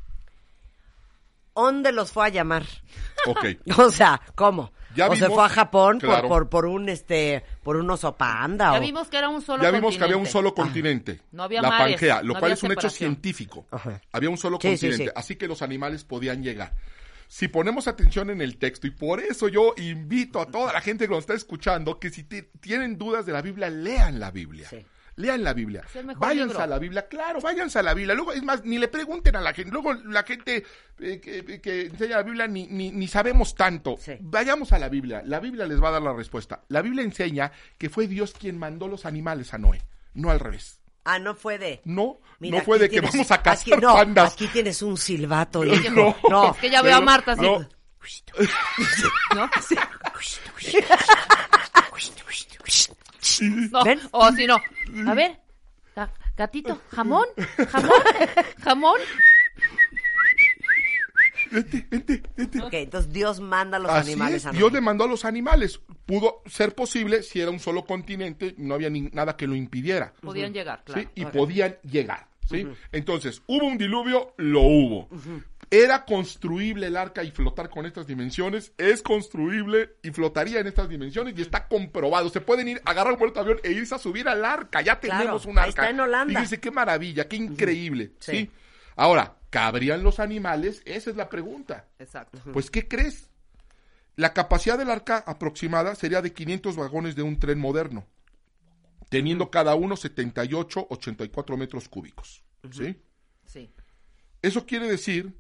¿Dónde 1.56 1.92
los 1.92 2.12
fue 2.12 2.26
a 2.26 2.30
llamar? 2.30 2.64
Ok. 3.28 3.46
O 3.80 3.92
sea, 3.92 4.22
¿cómo? 4.36 4.72
Ya 4.96 5.08
o 5.08 5.16
se 5.16 5.28
fue 5.28 5.44
a 5.44 5.50
Japón 5.50 6.00
por, 6.00 6.10
claro. 6.10 6.28
por, 6.28 6.50
por 6.50 6.66
un 6.66 6.90
este 6.90 7.44
por 7.64 7.78
un 7.78 7.90
oso 7.92 8.16
panda 8.16 8.72
Ya 8.74 8.80
o 8.80 8.82
vimos 8.82 9.08
que 9.08 9.18
era 9.18 9.30
un 9.30 9.42
solo 9.42 9.62
Ya 9.64 9.72
vimos 9.72 9.98
que 9.98 10.04
había 10.04 10.16
un 10.18 10.24
continente. 10.24 10.32
solo 10.32 10.54
continente. 10.56 11.22
No 11.32 11.44
había 11.44 11.62
la 11.62 11.70
mares, 11.70 11.96
Pangea, 11.96 12.22
lo 12.24 12.34
no 12.34 12.40
cual 12.40 12.52
es 12.54 12.64
un 12.64 12.72
hecho 12.72 12.90
científico. 12.90 13.66
Ajá. 13.72 14.02
Había 14.12 14.30
un 14.30 14.38
solo 14.38 14.58
Sí, 14.62 14.70
sí, 14.78 14.88
continente, 14.88 15.04
sí. 15.06 15.12
así 15.16 15.36
que 15.36 15.48
los 15.48 15.62
animales 15.62 16.04
podían 16.04 16.42
llegar. 16.44 16.74
Si 17.28 17.48
ponemos 17.48 17.88
atención 17.88 18.32
en 18.32 18.42
el 18.42 18.58
texto, 18.58 18.88
y 18.88 18.92
por 18.92 19.20
eso 19.20 19.48
yo 19.48 19.76
invito 19.78 20.42
a 20.42 20.48
toda 20.48 20.74
la 20.74 20.82
gente 20.82 21.06
que 21.06 21.12
nos 21.12 21.20
está 21.20 21.36
escuchando 21.36 22.00
que 22.00 22.10
si 22.10 22.24
te- 22.24 22.50
tienen 22.60 22.98
dudas 22.98 23.28
de 23.28 23.34
la 23.34 23.44
Biblia, 23.44 23.70
lean 23.70 24.20
la 24.20 24.32
Biblia. 24.32 24.68
Lean 25.20 25.44
la 25.44 25.54
Biblia. 25.54 25.84
Es 25.86 25.96
el 25.98 26.06
mejor 26.06 26.22
Váyanse 26.28 26.54
libro. 26.54 26.64
a 26.64 26.68
la 26.68 26.80
Biblia, 26.80 27.08
claro, 27.10 27.42
váyanse 27.42 27.78
a 27.80 27.84
la 27.84 27.94
Biblia. 27.94 28.16
Luego, 28.16 28.32
es 28.32 28.42
más, 28.42 28.64
ni 28.64 28.78
le 28.80 28.88
pregunten 28.88 29.36
a 29.36 29.42
la 29.42 29.54
gente. 29.54 29.70
Luego, 29.72 29.94
la 29.94 30.24
gente 30.24 30.64
eh, 31.00 31.20
que, 31.20 31.60
que 31.60 31.82
enseña 31.88 32.16
la 32.18 32.24
Biblia 32.24 32.48
ni, 32.48 32.68
ni, 32.68 32.90
ni 32.92 33.08
sabemos 33.08 33.54
tanto. 33.54 33.96
Sí. 34.00 34.14
Vayamos 34.22 34.72
a 34.72 34.80
la 34.80 34.88
Biblia. 34.88 35.22
La 35.26 35.42
Biblia 35.42 35.66
les 35.66 35.84
va 35.84 35.90
a 35.90 35.92
dar 35.92 36.02
la 36.02 36.14
respuesta. 36.14 36.62
La 36.70 36.82
Biblia 36.82 37.04
enseña 37.04 37.52
que 37.78 37.90
fue 37.90 38.08
Dios 38.08 38.34
quien 38.34 38.58
mandó 38.58 38.88
los 38.88 39.06
animales 39.06 39.54
a 39.54 39.58
Noé, 39.58 39.82
no 40.14 40.30
al 40.32 40.40
revés. 40.40 40.80
Ah, 41.04 41.20
no 41.20 41.36
fue 41.36 41.58
de 41.58 41.82
No, 41.86 42.20
Mira, 42.40 42.60
no 42.60 42.64
fue 42.64 42.80
de 42.80 42.88
que 42.90 43.00
tienes- 43.02 43.12
vamos 43.12 43.32
a 43.32 43.42
cazar 43.42 43.74
aquí, 43.74 43.82
no, 43.82 43.94
pandas. 43.96 44.34
Aquí 44.34 44.48
tienes 44.48 44.82
un 44.82 44.96
silbato, 44.98 45.66
No, 45.66 45.74
hijo. 45.74 45.90
no. 45.92 46.16
No, 46.30 46.52
Es 46.54 46.58
que 46.60 46.70
ya 46.70 46.82
veo 46.82 46.96
a 46.96 47.02
Marta 47.02 47.34
así. 47.34 47.42
no. 47.42 47.60
¿No? 49.36 49.50
No, 53.42 53.84
¿Ven? 53.84 54.00
o 54.12 54.32
si 54.34 54.46
no. 54.48 54.58
A 55.08 55.14
ver, 55.14 55.40
ga- 55.96 56.10
gatito, 56.38 56.82
jamón, 56.92 57.26
jamón, 57.70 57.92
jamón. 58.64 59.00
Vente, 61.52 61.86
vente, 61.90 62.22
vente. 62.38 62.62
Ok, 62.62 62.74
entonces 62.74 63.12
Dios 63.12 63.40
manda 63.40 63.78
a 63.78 63.80
los 63.80 63.90
Así 63.92 64.12
animales 64.12 64.36
es, 64.38 64.46
a 64.46 64.52
Dios 64.52 64.72
le 64.72 64.82
mandó 64.82 65.06
a 65.06 65.08
los 65.08 65.26
animales. 65.26 65.80
Pudo 66.06 66.44
ser 66.46 66.76
posible 66.76 67.24
si 67.24 67.40
era 67.42 67.50
un 67.50 67.60
solo 67.60 67.86
continente, 67.86 68.54
no 68.58 68.76
había 68.76 68.90
ni- 68.92 69.10
nada 69.14 69.36
que 69.36 69.48
lo 69.48 69.56
impidiera. 69.56 70.14
Podían 70.22 70.54
llegar, 70.54 70.84
claro. 70.84 71.02
¿sí? 71.02 71.08
Y 71.16 71.26
podían 71.26 71.78
llegar, 71.84 72.28
¿sí? 72.48 72.68
Entonces, 72.92 73.42
¿hubo 73.48 73.66
un 73.66 73.78
diluvio? 73.80 74.34
Lo 74.38 74.62
hubo. 74.62 75.10
¿Era 75.72 76.04
construible 76.06 76.88
el 76.88 76.98
arca 76.98 77.24
y 77.24 77.30
flotar 77.32 77.70
con 77.70 77.86
estas 77.86 78.08
dimensiones? 78.08 78.74
Es 78.78 79.04
construible 79.04 79.98
y 80.02 80.10
flotaría 80.10 80.60
en 80.60 80.68
estas 80.68 80.90
dimensiones 80.90 81.36
y 81.38 81.42
está 81.44 81.68
comprobado. 81.68 82.30
Se 82.30 82.42
pueden 82.42 82.70
ir, 82.70 82.82
agarrar 82.86 83.14
un 83.14 83.20
vuelto 83.20 83.44
de 83.44 83.52
avión 83.52 83.60
e 83.64 83.72
irse 83.74 83.94
a 83.94 84.00
subir 84.00 84.28
al 84.28 84.44
arca. 84.44 84.82
Ya 84.82 85.00
Claro, 85.00 85.20
tenemos 85.20 85.46
un 85.46 85.60
arca. 85.60 85.64
ahí 85.66 85.70
está 85.70 85.90
en 85.92 86.00
Holanda. 86.00 86.34
Fíjense 86.34 86.60
qué 86.60 86.72
maravilla, 86.72 87.28
qué 87.28 87.36
increíble, 87.36 88.14
Sí. 88.20 88.32
¿sí? 88.32 88.52
Ahora, 88.96 89.36
¿cabrían 89.52 90.02
los 90.04 90.20
animales? 90.20 90.82
Esa 90.86 91.12
es 91.12 91.16
la 91.16 91.30
pregunta. 91.30 91.88
Exacto. 92.00 92.40
Pues, 92.52 92.72
¿qué 92.72 92.88
crees? 92.88 93.30
La 94.16 94.34
capacidad 94.34 94.78
del 94.78 94.90
arca 94.90 95.24
aproximada 95.26 95.94
sería 95.96 96.22
de 96.24 96.34
500 96.34 96.76
vagones 96.76 97.16
de 97.16 97.22
un 97.22 97.40
tren 97.40 97.60
moderno, 97.60 98.08
teniendo 99.10 99.50
cada 99.52 99.76
uno 99.76 99.96
78, 99.96 100.88
84 100.90 101.58
metros 101.58 101.88
cúbicos. 101.88 102.44
¿Sí? 102.72 103.00
Sí. 103.46 103.72
Eso 104.42 104.66
quiere 104.66 104.88
decir 104.90 105.34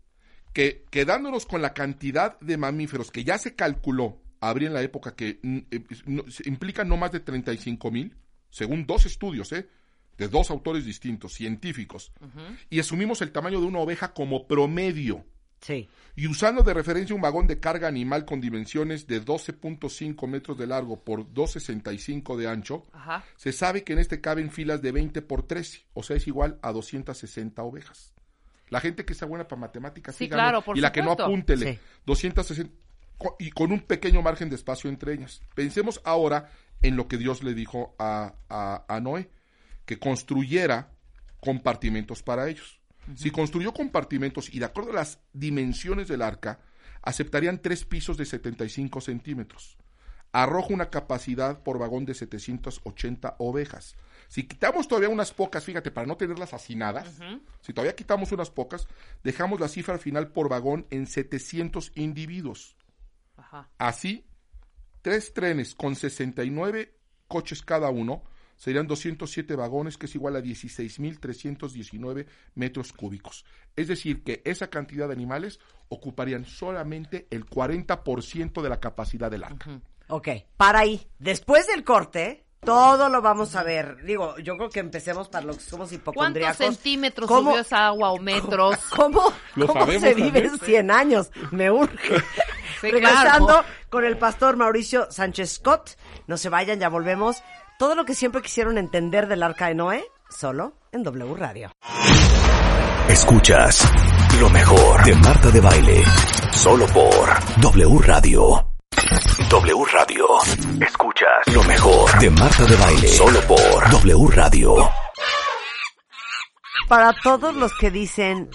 que 0.53 0.85
quedándonos 0.89 1.45
con 1.45 1.61
la 1.61 1.73
cantidad 1.73 2.39
de 2.39 2.57
mamíferos 2.57 3.11
que 3.11 3.23
ya 3.23 3.37
se 3.37 3.55
calculó 3.55 4.19
habría 4.41 4.67
en 4.69 4.73
la 4.73 4.81
época 4.81 5.15
que 5.15 5.39
mm, 5.43 5.57
eh, 5.71 5.83
no- 6.05 6.29
se- 6.29 6.47
implica 6.47 6.83
no 6.83 6.95
más 6.97 7.11
de 7.11 7.19
35 7.19 7.91
mil, 7.91 8.15
según 8.49 8.85
dos 8.85 9.05
estudios, 9.05 9.51
¿eh? 9.51 9.67
de 10.17 10.27
dos 10.27 10.49
autores 10.51 10.83
distintos, 10.85 11.33
científicos, 11.33 12.11
y 12.69 12.79
asumimos 12.79 13.21
el 13.21 13.31
tamaño 13.31 13.61
de 13.61 13.67
una 13.67 13.79
oveja 13.79 14.13
como 14.13 14.47
promedio. 14.47 15.25
Sí. 15.61 15.87
Y 16.15 16.27
usando 16.27 16.61
de 16.63 16.73
referencia 16.73 17.15
un 17.15 17.21
vagón 17.21 17.47
de 17.47 17.59
carga 17.61 17.87
animal 17.87 18.25
con 18.25 18.41
dimensiones 18.41 19.07
de 19.07 19.21
12.5 19.23 20.27
metros 20.27 20.57
de 20.57 20.67
largo 20.67 21.03
por 21.03 21.25
2.65 21.33 22.35
de 22.37 22.47
ancho, 22.47 22.85
Ajá. 22.91 23.23
se 23.37 23.51
sabe 23.53 23.83
que 23.83 23.93
en 23.93 23.99
este 23.99 24.19
caben 24.21 24.51
filas 24.51 24.81
de 24.81 24.91
20 24.91 25.21
por 25.21 25.43
13, 25.43 25.85
o 25.93 26.03
sea, 26.03 26.17
es 26.17 26.27
igual 26.27 26.59
a 26.61 26.71
260 26.73 27.61
ovejas. 27.63 28.13
La 28.69 28.79
gente 28.81 29.05
que 29.05 29.13
sea 29.13 29.27
buena 29.27 29.47
para 29.47 29.59
matemáticas, 29.61 30.15
Sí, 30.15 30.25
síganme, 30.25 30.43
claro, 30.43 30.61
por 30.61 30.77
y 30.77 30.81
la 30.81 30.91
que 30.91 31.01
no 31.01 31.11
apúntele, 31.11 31.73
Sí. 31.73 31.79
260 32.05 32.73
co- 33.17 33.35
y 33.39 33.49
con 33.51 33.71
un 33.71 33.81
pequeño 33.81 34.21
margen 34.21 34.49
de 34.49 34.55
espacio 34.55 34.89
entre 34.89 35.13
ellas. 35.13 35.41
Pensemos 35.55 36.01
ahora 36.03 36.51
en 36.81 36.95
lo 36.95 37.07
que 37.07 37.17
Dios 37.17 37.43
le 37.43 37.53
dijo 37.53 37.95
a, 37.99 38.33
a- 38.49 38.85
a 38.87 38.99
Noé, 38.99 39.29
que 39.85 39.97
construyera 39.99 40.91
compartimentos 41.39 42.21
para 42.23 42.47
ellos. 42.49 42.79
Si 43.15 43.31
construyó 43.31 43.73
compartimentos 43.73 44.53
y 44.53 44.59
de 44.59 44.65
acuerdo 44.65 44.91
a 44.91 44.95
las 44.95 45.19
dimensiones 45.33 46.07
del 46.07 46.21
arca, 46.21 46.59
aceptarían 47.01 47.59
tres 47.59 47.83
pisos 47.85 48.17
de 48.17 48.25
75 48.25 49.01
centímetros. 49.01 49.77
arroja 50.31 50.71
una 50.75 50.91
capacidad 50.91 51.63
por 51.63 51.79
vagón 51.79 52.05
de 52.05 52.13
780 52.13 53.35
ovejas. 53.39 53.95
Si 54.29 54.43
quitamos 54.43 54.87
todavía 54.87 55.09
unas 55.09 55.33
pocas, 55.33 55.65
fíjate, 55.65 55.89
para 55.89 56.05
no 56.05 56.15
tenerlas 56.15 56.53
hacinadas, 56.53 57.19
si 57.61 57.73
todavía 57.73 57.95
quitamos 57.95 58.31
unas 58.31 58.51
pocas, 58.51 58.87
dejamos 59.23 59.59
la 59.59 59.67
cifra 59.67 59.95
al 59.95 59.99
final 59.99 60.27
por 60.27 60.49
vagón 60.49 60.85
en 60.91 61.07
700 61.07 61.91
individuos. 61.95 62.75
Ajá. 63.37 63.67
Así, 63.79 64.27
tres 65.01 65.33
trenes 65.33 65.73
con 65.73 65.95
69 65.95 66.95
coches 67.27 67.63
cada 67.63 67.89
uno 67.89 68.21
serían 68.55 68.85
207 68.85 69.55
vagones, 69.55 69.97
que 69.97 70.05
es 70.05 70.13
igual 70.13 70.35
a 70.35 70.41
16.319 70.41 72.27
metros 72.53 72.93
cúbicos. 72.93 73.45
Es 73.75 73.87
decir, 73.87 74.23
que 74.23 74.43
esa 74.45 74.69
cantidad 74.69 75.07
de 75.07 75.13
animales 75.13 75.59
ocuparían 75.87 76.45
solamente 76.45 77.25
el 77.31 77.47
40% 77.47 78.61
de 78.61 78.69
la 78.69 78.79
capacidad 78.79 79.31
del 79.31 79.45
arca. 79.45 79.81
Ok, 80.09 80.27
para 80.55 80.79
ahí. 80.79 81.07
Después 81.17 81.65
del 81.67 81.83
corte, 81.83 82.45
todo 82.63 83.09
lo 83.09 83.21
vamos 83.21 83.55
a 83.55 83.63
ver. 83.63 83.97
Digo, 84.03 84.37
yo 84.39 84.57
creo 84.57 84.69
que 84.69 84.79
empecemos 84.79 85.29
para 85.29 85.45
los 85.45 85.57
que 85.57 85.63
somos 85.63 85.89
¿Cuántos 85.89 85.93
hipocondriacos. 86.01 86.57
centímetros 86.57 87.27
¿Cómo- 87.27 87.51
subió 87.51 87.61
esa 87.61 87.87
agua 87.87 88.11
o 88.11 88.17
metros? 88.19 88.77
¿Cómo, 88.95 89.21
cómo 89.67 89.85
se 89.99 90.13
vive 90.13 90.45
en 90.45 90.59
100 90.59 90.91
años? 90.91 91.31
Me 91.51 91.71
urge. 91.71 92.15
Sí, 92.81 92.91
Regresando 92.91 93.47
claro. 93.47 93.65
con 93.89 94.05
el 94.05 94.17
pastor 94.17 94.55
Mauricio 94.55 95.11
Sánchez 95.11 95.55
Scott. 95.55 95.97
No 96.27 96.37
se 96.37 96.47
vayan, 96.47 96.79
ya 96.79 96.87
volvemos. 96.87 97.43
Todo 97.77 97.93
lo 97.93 98.05
que 98.05 98.15
siempre 98.15 98.41
quisieron 98.41 98.77
entender 98.77 99.27
del 99.27 99.43
arca 99.43 99.67
de 99.67 99.75
Noé, 99.75 100.05
solo 100.29 100.73
en 100.93 101.03
W 101.03 101.35
Radio. 101.35 101.71
Escuchas 103.09 103.85
lo 104.39 104.49
mejor 104.49 105.03
de 105.03 105.13
Marta 105.15 105.49
de 105.51 105.59
Baile. 105.59 106.03
Solo 106.53 106.85
por 106.87 107.29
W 107.59 107.99
Radio. 108.01 108.68
W 109.09 109.85
Radio. 109.91 110.27
Escuchas 110.79 111.53
lo 111.53 111.63
mejor 111.63 112.19
de 112.19 112.29
Marta 112.29 112.63
de 112.65 112.75
Baile. 112.75 113.07
Solo 113.07 113.41
por 113.47 113.89
W 113.89 114.27
Radio. 114.35 114.75
Para 116.87 117.13
todos 117.23 117.55
los 117.55 117.75
que 117.79 117.89
dicen, 117.89 118.51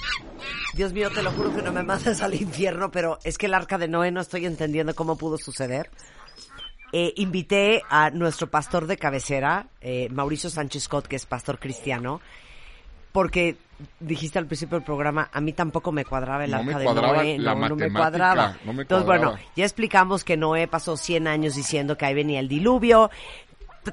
Dios 0.74 0.92
mío, 0.92 1.10
te 1.10 1.24
lo 1.24 1.32
juro 1.32 1.52
que 1.56 1.62
no 1.62 1.72
me 1.72 1.82
mandes 1.82 2.22
al 2.22 2.34
infierno, 2.34 2.92
pero 2.92 3.18
es 3.24 3.36
que 3.36 3.46
el 3.46 3.54
arca 3.54 3.78
de 3.78 3.88
Noé 3.88 4.12
no 4.12 4.20
estoy 4.20 4.46
entendiendo 4.46 4.94
cómo 4.94 5.16
pudo 5.16 5.38
suceder. 5.38 5.90
Eh, 6.92 7.12
invité 7.16 7.82
a 7.90 8.10
nuestro 8.10 8.48
pastor 8.48 8.86
de 8.86 8.96
cabecera, 8.96 9.66
eh, 9.80 10.08
Mauricio 10.12 10.50
Sánchez 10.50 10.84
Scott, 10.84 11.08
que 11.08 11.16
es 11.16 11.26
pastor 11.26 11.58
cristiano, 11.58 12.20
porque 13.10 13.56
dijiste 14.00 14.38
al 14.38 14.46
principio 14.46 14.78
del 14.78 14.84
programa, 14.84 15.28
a 15.32 15.40
mí 15.40 15.52
tampoco 15.52 15.92
me 15.92 16.04
cuadraba 16.04 16.44
el 16.44 16.50
No 16.52 16.58
arca 16.58 16.78
me 16.78 16.84
de 16.84 16.94
Noé, 16.94 17.38
la 17.38 17.54
no, 17.54 17.68
no 17.68 17.76
me 17.76 17.92
cuadraba. 17.92 18.56
no 18.64 18.72
me 18.72 18.82
Entonces, 18.82 19.04
cuadraba. 19.06 19.32
bueno, 19.32 19.48
ya 19.56 19.64
explicamos 19.64 20.24
que 20.24 20.36
Noé 20.36 20.68
pasó 20.68 20.96
100 20.96 21.26
años 21.26 21.54
diciendo 21.54 21.96
que 21.96 22.06
ahí 22.06 22.14
venía 22.14 22.40
el 22.40 22.48
diluvio, 22.48 23.10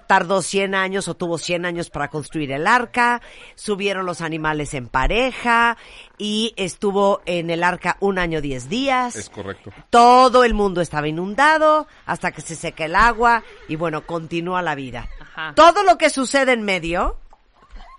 tardó 0.07 0.41
100 0.41 0.73
años 0.73 1.07
o 1.09 1.15
tuvo 1.15 1.37
100 1.37 1.65
años 1.65 1.89
para 1.89 2.07
construir 2.09 2.51
el 2.53 2.65
arca, 2.65 3.21
subieron 3.55 4.05
los 4.05 4.21
animales 4.21 4.73
en 4.73 4.87
pareja 4.87 5.75
y 6.17 6.53
estuvo 6.55 7.21
en 7.25 7.49
el 7.49 7.61
arca 7.63 7.97
un 7.99 8.17
año 8.17 8.39
10 8.39 8.69
días. 8.69 9.15
Es 9.17 9.29
correcto. 9.29 9.71
Todo 9.89 10.45
el 10.45 10.53
mundo 10.53 10.79
estaba 10.79 11.09
inundado 11.09 11.87
hasta 12.05 12.31
que 12.31 12.39
se 12.41 12.55
seca 12.55 12.85
el 12.85 12.95
agua 12.95 13.43
y 13.67 13.75
bueno, 13.75 14.05
continúa 14.05 14.61
la 14.61 14.75
vida. 14.75 15.09
Ajá. 15.19 15.53
Todo 15.55 15.83
lo 15.83 15.97
que 15.97 16.09
sucede 16.09 16.53
en 16.53 16.61
medio, 16.63 17.17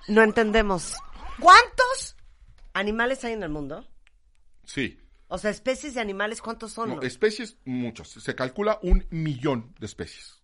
no 0.09 0.23
entendemos. 0.23 0.97
¿Cuántos 1.41 2.17
animales 2.73 3.25
hay 3.25 3.33
en 3.33 3.43
el 3.43 3.51
mundo? 3.51 3.87
Sí. 4.65 4.99
O 5.29 5.39
sea, 5.39 5.51
especies 5.51 5.95
de 5.95 6.01
animales, 6.01 6.43
¿cuántos 6.43 6.73
son? 6.73 6.91
No, 6.91 7.03
especies, 7.03 7.57
muchos. 7.65 8.09
Se 8.09 8.35
calcula 8.35 8.79
un 8.83 9.07
millón 9.11 9.75
de 9.79 9.87
especies. 9.87 10.43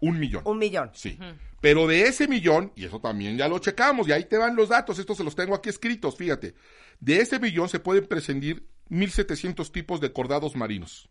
Un 0.00 0.18
millón. 0.18 0.42
Un 0.44 0.58
millón. 0.58 0.90
Sí. 0.94 1.18
Pero 1.60 1.86
de 1.86 2.02
ese 2.02 2.28
millón, 2.28 2.72
y 2.76 2.84
eso 2.84 3.00
también 3.00 3.36
ya 3.36 3.48
lo 3.48 3.58
checamos, 3.58 4.08
y 4.08 4.12
ahí 4.12 4.24
te 4.24 4.36
van 4.36 4.56
los 4.56 4.68
datos, 4.68 4.98
estos 4.98 5.16
se 5.16 5.24
los 5.24 5.34
tengo 5.34 5.54
aquí 5.54 5.68
escritos, 5.68 6.16
fíjate. 6.16 6.54
De 7.00 7.20
ese 7.20 7.38
millón 7.38 7.68
se 7.68 7.80
pueden 7.80 8.06
prescindir 8.06 8.68
1.700 8.90 9.70
tipos 9.72 10.00
de 10.00 10.12
cordados 10.12 10.56
marinos, 10.56 11.08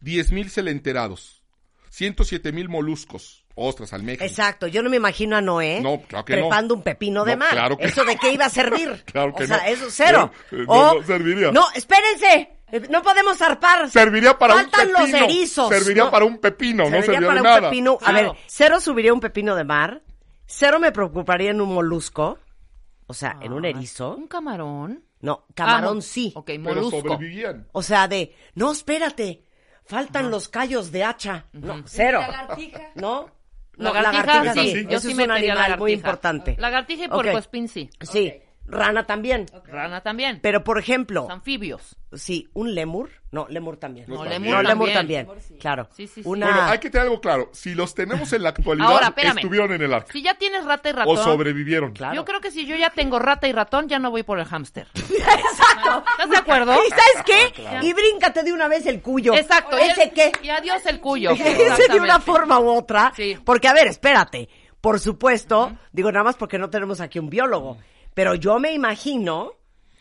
10.000 0.00 0.48
celenterados, 0.48 1.44
107.000 1.92 2.68
moluscos, 2.68 3.39
ostras, 3.54 3.92
almejas. 3.92 4.26
Exacto, 4.28 4.66
yo 4.66 4.82
no 4.82 4.90
me 4.90 4.96
imagino 4.96 5.36
a 5.36 5.40
Noé 5.40 5.80
No, 5.80 6.00
claro 6.02 6.24
que 6.24 6.36
no. 6.36 6.42
trepando 6.42 6.74
un 6.74 6.82
pepino 6.82 7.24
de 7.24 7.32
No, 7.32 7.38
mar. 7.38 7.50
claro 7.52 7.76
que 7.76 7.84
¿Eso 7.86 8.04
no. 8.04 8.10
de 8.10 8.16
qué 8.16 8.32
iba 8.32 8.46
a 8.46 8.50
servir? 8.50 9.02
Claro 9.04 9.34
que 9.34 9.44
o 9.44 9.46
sea, 9.46 9.58
no. 9.58 9.62
eso 9.64 9.86
cero. 9.90 10.30
Eh, 10.52 10.64
no, 10.66 10.72
O- 10.72 10.94
no 11.00 11.06
serviría. 11.06 11.52
No, 11.52 11.66
espérense, 11.74 12.50
eh, 12.72 12.80
no 12.88 13.02
podemos 13.02 13.36
zarpar. 13.36 13.90
Serviría 13.90 14.38
para 14.38 14.54
Faltan 14.54 14.88
un 14.88 14.94
pepino. 14.96 15.18
los 15.18 15.28
erizos. 15.30 15.68
Serviría 15.68 16.04
No. 16.04 16.10
para 16.10 16.24
un 16.24 16.38
pepino, 16.38 16.84
no 16.84 16.90
Serviría 16.90 17.04
serviría 17.20 17.28
para 17.28 17.34
de 17.34 17.40
un 17.40 17.54
nada. 17.54 17.70
pepino. 17.70 17.92
A 18.00 18.10
Claro. 18.10 18.32
ver, 18.32 18.42
cero 18.46 18.80
subiría 18.80 19.12
un 19.12 19.20
pepino 19.20 19.54
de 19.56 19.64
mar, 19.64 20.02
cero 20.46 20.78
me 20.80 20.92
preocuparía 20.92 21.50
en 21.50 21.60
un 21.60 21.74
molusco, 21.74 22.38
o 23.06 23.12
sea, 23.14 23.36
en 23.40 23.52
un 23.52 23.64
Ah, 23.66 23.68
erizo. 23.70 24.14
¿Un 24.16 24.26
camarón? 24.28 25.04
No, 25.20 25.44
camarón 25.54 25.98
Ah, 25.98 26.02
sí. 26.02 26.32
Ok, 26.34 26.46
Pero 26.46 26.60
molusco. 26.62 27.00
sobrevivían. 27.00 27.68
O 27.72 27.82
sea, 27.82 28.08
de, 28.08 28.34
no, 28.54 28.72
espérate, 28.72 29.44
faltan 29.84 30.30
los 30.30 30.48
callos 30.48 30.90
de 30.92 31.04
hacha. 31.04 31.44
No, 31.52 31.82
cero. 31.86 32.20
¿No? 32.94 33.28
No, 33.76 33.94
Lagartija, 33.94 34.52
sí. 34.54 34.72
sí. 34.72 34.84
Yo 34.84 34.98
Ese 34.98 35.06
sí 35.08 35.12
es 35.12 35.18
un 35.18 35.30
animal 35.30 35.46
lagartija. 35.56 35.76
muy 35.78 35.92
importante. 35.92 36.56
Lagartija 36.58 37.04
y 37.04 37.06
Ok. 37.06 37.12
puercoespín, 37.14 37.68
sí. 37.68 37.88
Sí, 38.02 38.32
rana 38.70 39.06
también. 39.06 39.46
Rana 39.66 40.00
también. 40.02 40.40
Pero, 40.42 40.64
por 40.64 40.78
ejemplo, 40.78 41.22
Los 41.22 41.30
anfibios. 41.30 41.96
sí, 42.14 42.48
un 42.54 42.74
lemur. 42.74 43.10
No, 43.32 43.46
lemur 43.48 43.76
también. 43.76 44.06
No, 44.08 44.16
también. 44.16 44.42
lemur 44.42 44.62
No, 44.62 44.68
lemur 44.68 44.92
también. 44.92 45.26
también. 45.26 45.58
Claro. 45.60 45.88
Sí, 45.92 46.06
sí, 46.08 46.22
sí. 46.22 46.28
Una... 46.28 46.46
Bueno, 46.46 46.62
hay 46.62 46.78
que 46.78 46.90
tener 46.90 47.06
algo 47.06 47.20
claro. 47.20 47.48
Si 47.52 47.74
los 47.74 47.94
tenemos 47.94 48.32
en 48.32 48.42
la 48.42 48.48
actualidad, 48.48 48.88
Ahora, 48.88 49.14
estuvieron 49.36 49.72
en 49.72 49.82
el 49.82 49.94
arca. 49.94 50.12
Si 50.12 50.22
ya 50.22 50.34
tienes 50.34 50.64
rata 50.64 50.88
y 50.88 50.92
ratón. 50.92 51.16
O 51.16 51.22
sobrevivieron. 51.22 51.92
Claro. 51.92 52.14
Yo 52.14 52.24
creo 52.24 52.40
que 52.40 52.50
si 52.50 52.66
yo 52.66 52.74
ya 52.76 52.90
tengo 52.90 53.18
rata 53.18 53.46
y 53.46 53.52
ratón, 53.52 53.88
ya 53.88 53.98
no 53.98 54.10
voy 54.10 54.22
por 54.24 54.38
el 54.38 54.46
hámster. 54.46 54.88
Exacto. 54.94 56.04
¿Estás 56.12 56.30
de 56.30 56.36
acuerdo? 56.36 56.72
¿Y 56.84 56.90
sabes 56.90 57.24
qué? 57.24 57.86
Y 57.86 57.92
bríncate 57.92 58.42
de 58.42 58.52
una 58.52 58.66
vez 58.68 58.86
el 58.86 59.00
cuyo. 59.00 59.34
Exacto. 59.34 59.76
¿Ese 59.78 60.06
y, 60.06 60.10
qué? 60.10 60.32
Y 60.42 60.48
adiós 60.48 60.84
el 60.86 61.00
cuyo. 61.00 61.30
Ese 61.30 61.88
de 61.88 62.00
una 62.00 62.20
forma 62.20 62.58
u 62.58 62.68
otra. 62.68 63.12
Sí. 63.14 63.38
Porque, 63.44 63.68
a 63.68 63.72
ver, 63.72 63.86
espérate. 63.86 64.48
Por 64.80 64.98
supuesto, 64.98 65.76
digo 65.92 66.10
nada 66.10 66.24
más 66.24 66.36
porque 66.36 66.58
no 66.58 66.70
tenemos 66.70 67.00
aquí 67.00 67.18
un 67.18 67.28
biólogo. 67.28 67.76
Pero 68.20 68.34
yo 68.34 68.58
me 68.58 68.70
imagino 68.74 69.54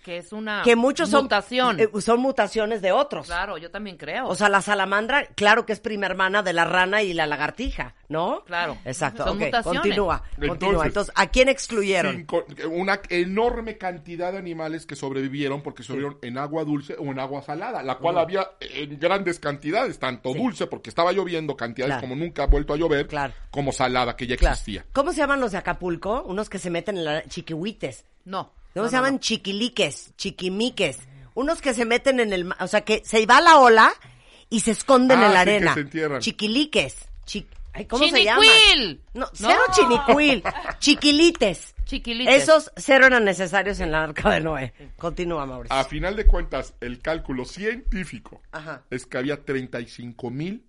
Que 0.04 0.18
es 0.18 0.32
una 0.32 0.62
que 0.64 0.76
muchos 0.76 1.10
son, 1.10 1.24
mutación. 1.24 1.80
eh, 1.80 1.90
son 2.02 2.22
mutaciones 2.22 2.82
de 2.82 2.92
otros. 2.94 3.26
Claro, 3.28 3.58
yo 3.58 3.70
también 3.70 3.98
creo. 3.98 4.28
O 4.28 4.36
sea, 4.36 4.48
la 4.50 4.62
salamandra, 4.62 5.26
claro 5.36 5.66
que 5.66 5.74
es 5.74 5.80
prima 5.82 6.06
hermana 6.06 6.42
de 6.42 6.54
la 6.54 6.64
rana 6.66 7.02
y 7.04 7.14
la 7.14 7.28
lagartija, 7.28 7.96
¿no? 8.08 8.44
Claro. 8.46 8.78
Exacto. 8.86 9.26
Son 9.26 9.38
ok, 9.38 9.44
mutaciones. 9.46 9.82
Continúa, 9.82 10.24
continúa. 10.36 10.54
Entonces, 10.54 10.88
Entonces, 10.88 11.14
¿a 11.18 11.28
quién 11.28 11.50
excluyeron? 11.50 12.16
Cinco- 12.16 12.46
una 12.72 13.00
enorme 13.10 13.78
cantidad 13.78 14.32
de 14.32 14.38
animales 14.38 14.86
que 14.86 14.96
sobrevivieron 14.96 15.62
porque 15.62 15.84
sobrevivieron 15.84 16.20
en 16.22 16.38
agua 16.38 16.64
dulce 16.64 16.96
o 16.98 17.04
en 17.04 17.20
agua 17.20 17.42
salada, 17.42 17.84
la 17.84 17.98
cual 17.98 18.18
había 18.20 18.52
en 18.62 18.98
grandes 19.00 19.40
cantidades, 19.40 20.00
tanto 20.00 20.34
dulce 20.34 20.68
porque 20.68 20.90
estaba 20.90 21.12
lloviendo 21.12 21.58
cantidades 21.58 21.96
Claro. 21.96 22.02
como 22.08 22.16
nunca 22.16 22.44
ha 22.44 22.48
vuelto 22.48 22.74
a 22.74 22.78
llover, 22.78 23.08
Claro. 23.08 23.34
como 23.52 23.72
salada 23.72 24.16
que 24.16 24.28
ya 24.28 24.38
Claro. 24.38 24.54
existía. 24.54 24.86
¿Cómo 24.94 25.12
se 25.12 25.18
llaman 25.18 25.40
los 25.42 25.52
de 25.52 25.58
Acapulco? 25.58 26.24
Unos 26.24 26.50
que 26.50 26.58
se 26.58 26.70
meten 26.70 26.98
en 26.98 27.06
la 27.06 27.24
chiquihuites. 27.24 28.06
no. 28.26 28.58
¿Cómo 28.74 28.86
no, 28.86 28.90
se 28.90 28.96
no, 28.96 29.02
llaman? 29.02 29.14
no. 29.16 29.20
Chiquiliques, 29.20 30.14
chiquimiques. 30.18 31.00
Unos 31.36 31.62
que 31.62 31.74
se 31.74 31.86
meten 31.86 32.20
en 32.20 32.34
el... 32.34 32.52
O 32.60 32.68
sea, 32.68 32.82
que 32.82 33.02
se 33.06 33.26
va 33.26 33.40
la 33.42 33.58
ola 33.60 33.92
y 34.50 34.60
se 34.62 34.72
esconden 34.72 35.20
Ah, 35.20 35.28
en 35.28 35.34
la 35.34 35.40
sí, 35.42 35.46
que 35.46 35.52
arena. 35.52 35.74
se 35.74 35.80
entierran. 35.82 36.22
Chiquiliques. 36.22 36.96
Chi- 37.26 37.48
Ay, 37.72 37.86
¿Cómo 37.86 38.08
se 38.08 38.24
llaman? 38.24 38.48
No, 39.14 39.26
No. 39.26 39.30
cero 39.34 39.62
chinicuil. 39.74 40.44
Chiquilites. 40.80 41.76
Chiquilites. 41.86 42.44
Esos 42.44 42.72
cero 42.76 43.06
eran 43.08 43.24
necesarios 43.26 43.80
en 43.80 43.92
la 43.92 44.04
arca 44.04 44.30
de 44.32 44.42
Noé. 44.42 44.74
Continúa, 44.98 45.46
Mauricio. 45.46 45.76
A 45.78 45.84
final 45.86 46.16
de 46.16 46.26
cuentas, 46.28 46.74
el 46.82 47.00
cálculo 47.00 47.46
científico 47.46 48.42
Ajá. 48.52 48.84
es 48.90 49.06
que 49.06 49.18
había 49.18 49.44
35 49.46 50.30
mil 50.32 50.66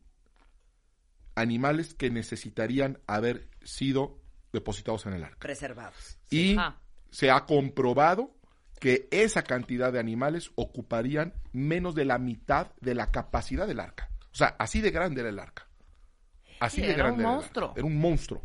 animales 1.34 1.94
que 1.94 2.10
necesitarían 2.10 2.98
haber 3.06 3.48
sido 3.64 4.18
depositados 4.52 5.06
en 5.06 5.14
el 5.14 5.24
arca. 5.24 5.38
Preservados. 5.40 6.18
Y 6.28 6.56
Ajá. 6.56 6.78
Se 7.10 7.30
ha 7.30 7.44
comprobado 7.46 8.34
que 8.80 9.08
esa 9.10 9.42
cantidad 9.42 9.92
de 9.92 9.98
animales 10.00 10.50
ocuparían 10.54 11.34
menos 11.52 11.94
de 11.94 12.04
la 12.06 12.18
mitad 12.18 12.68
de 12.80 12.94
la 12.94 13.10
capacidad 13.10 13.66
del 13.66 13.80
arca. 13.80 14.08
O 14.32 14.34
sea, 14.36 14.56
así 14.58 14.80
de 14.80 14.90
grande 14.90 15.20
era 15.20 15.30
el 15.30 15.38
arca. 15.38 15.66
Así 16.60 16.80
Sí, 16.80 16.86
de 16.86 16.92
era 16.94 17.04
un 17.04 17.18
grande 17.18 17.22
el 17.22 17.26
arca. 17.26 17.36
monstruo. 17.36 17.72
Era 17.76 17.84
un 17.86 17.98
monstruo. 17.98 18.42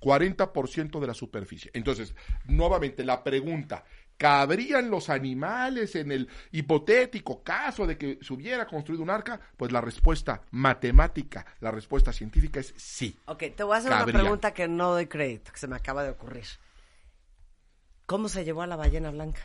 40% 0.00 1.00
de 1.00 1.06
la 1.06 1.14
superficie. 1.14 1.70
Entonces, 1.74 2.14
nuevamente 2.46 3.04
la 3.04 3.22
pregunta, 3.22 3.84
¿cabrían 4.16 4.90
los 4.90 5.08
animales 5.08 5.94
en 5.94 6.10
el 6.12 6.28
hipotético 6.50 7.42
caso 7.42 7.86
de 7.86 7.96
que 7.96 8.18
se 8.20 8.32
hubiera 8.32 8.66
construido 8.66 9.02
un 9.04 9.10
arca? 9.10 9.40
Pues 9.56 9.70
la 9.70 9.80
respuesta 9.80 10.42
matemática, 10.50 11.46
la 11.60 11.70
respuesta 11.70 12.12
científica 12.12 12.60
es 12.60 12.74
sí. 12.76 13.16
Ok, 13.26 13.44
te 13.56 13.62
voy 13.62 13.76
a 13.76 13.78
hacer 13.78 13.92
una 13.92 14.04
pregunta 14.06 14.52
que 14.52 14.66
no 14.66 14.90
doy 14.90 15.06
crédito, 15.06 15.52
que 15.52 15.58
se 15.58 15.68
me 15.68 15.76
acaba 15.76 16.02
de 16.02 16.10
ocurrir. 16.10 16.46
¿Cómo 18.06 18.28
se 18.28 18.44
llevó 18.44 18.62
a 18.62 18.66
la 18.66 18.76
ballena 18.76 19.10
blanca? 19.10 19.40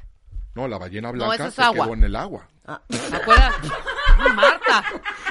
No, 0.55 0.67
la 0.67 0.77
ballena 0.77 1.09
No, 1.11 1.13
blanca 1.13 1.47
es 1.47 1.53
se 1.53 1.61
agua. 1.61 1.85
quedó 1.85 1.93
en 1.93 2.03
el 2.03 2.15
agua. 2.15 2.47
Ah, 2.65 2.81
¿Te 2.87 3.15
acuerdas? 3.15 3.53
Marta. 4.35 4.83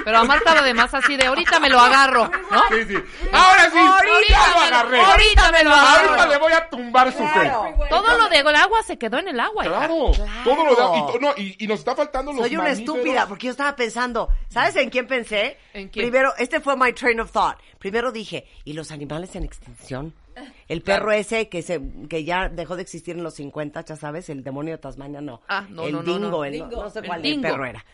Pero 0.04 0.18
a 0.18 0.24
Marta 0.24 0.52
además 0.60 0.94
así 0.94 1.16
de 1.16 1.26
ahorita 1.26 1.58
me 1.58 1.68
lo 1.68 1.80
agarro, 1.80 2.30
¿no? 2.50 2.62
Sí, 2.70 2.84
sí. 2.88 2.94
Ahora 3.32 3.68
sí, 3.70 3.78
Ahorita 3.78 4.48
lo 4.54 4.60
me 4.60 4.70
lo- 4.70 4.76
agarré. 4.76 5.00
ahorita 5.00 5.52
me 5.52 5.64
lo 5.64 5.70
Ahorita 5.74 6.12
agarro. 6.14 6.30
le 6.30 6.38
voy 6.38 6.52
a 6.52 6.68
tumbar 6.70 7.12
su 7.12 7.26
fe. 7.26 7.52
Todo 7.90 8.16
lo 8.18 8.28
del 8.28 8.46
agua 8.54 8.82
se 8.84 8.96
quedó 8.96 9.18
en 9.18 9.28
el 9.28 9.40
agua. 9.40 9.64
hija. 9.66 9.76
Claro, 9.78 10.12
todo 10.44 10.64
lo 10.64 10.72
y, 10.72 11.12
to- 11.12 11.18
no, 11.20 11.34
y, 11.36 11.56
y 11.64 11.66
nos 11.66 11.80
está 11.80 11.96
faltando 11.96 12.32
los 12.32 12.42
Soy 12.42 12.54
una 12.54 12.64
mamíferos. 12.68 12.96
estúpida 12.96 13.26
porque 13.26 13.46
yo 13.46 13.50
estaba 13.50 13.74
pensando, 13.74 14.28
¿sabes 14.48 14.76
en 14.76 14.88
quién 14.90 15.08
pensé? 15.08 15.58
¿En 15.74 15.88
quién? 15.88 16.04
Primero, 16.06 16.32
este 16.38 16.60
fue 16.60 16.76
my 16.76 16.92
train 16.92 17.18
of 17.20 17.32
thought. 17.32 17.56
Primero 17.80 18.12
dije, 18.12 18.46
¿y 18.64 18.72
los 18.74 18.92
animales 18.92 19.34
en 19.34 19.42
extinción? 19.42 20.14
El 20.68 20.82
perro 20.82 21.12
ese 21.12 21.48
que 21.48 21.62
se 21.62 21.80
que 22.08 22.24
ya 22.24 22.48
dejó 22.48 22.76
de 22.76 22.82
existir 22.82 23.16
en 23.16 23.22
los 23.22 23.34
50, 23.34 23.84
ya 23.84 23.96
sabes, 23.96 24.28
el 24.30 24.42
demonio 24.44 24.72
de 24.74 24.78
Tasmania 24.78 25.20
no. 25.20 25.40
Ah, 25.48 25.64
no, 25.68 25.84
el 25.86 25.92
no, 25.92 26.02
dingo, 26.02 26.30
no. 26.30 26.44
el 26.44 26.52
Dingo. 26.52 26.82
no 26.82 26.90
sé 26.90 26.98
El 27.00 27.06
cuál 27.06 27.22
dingo. 27.22 27.42
perro 27.42 27.64
era. 27.66 27.84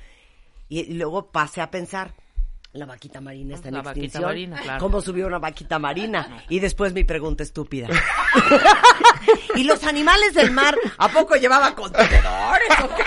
Y, 0.68 0.80
y 0.80 0.94
luego 0.94 1.26
pasé 1.30 1.60
a 1.60 1.70
pensar, 1.70 2.14
la 2.72 2.86
vaquita 2.86 3.20
marina 3.20 3.54
está 3.54 3.68
en 3.68 3.74
La 3.74 3.82
vaquita 3.82 4.04
extinción. 4.06 4.24
marina, 4.30 4.60
claro. 4.60 4.80
¿Cómo 4.80 5.00
subió 5.02 5.26
una 5.26 5.38
vaquita 5.38 5.78
marina? 5.78 6.42
Y 6.48 6.58
después 6.60 6.92
mi 6.94 7.04
pregunta 7.04 7.42
estúpida. 7.42 7.88
¿Y 9.54 9.64
los 9.64 9.84
animales 9.84 10.34
del 10.34 10.50
mar 10.50 10.74
a 10.98 11.08
poco 11.08 11.34
llevaban 11.36 11.74
contenedores 11.74 12.70
o 12.82 12.88
qué? 12.96 13.02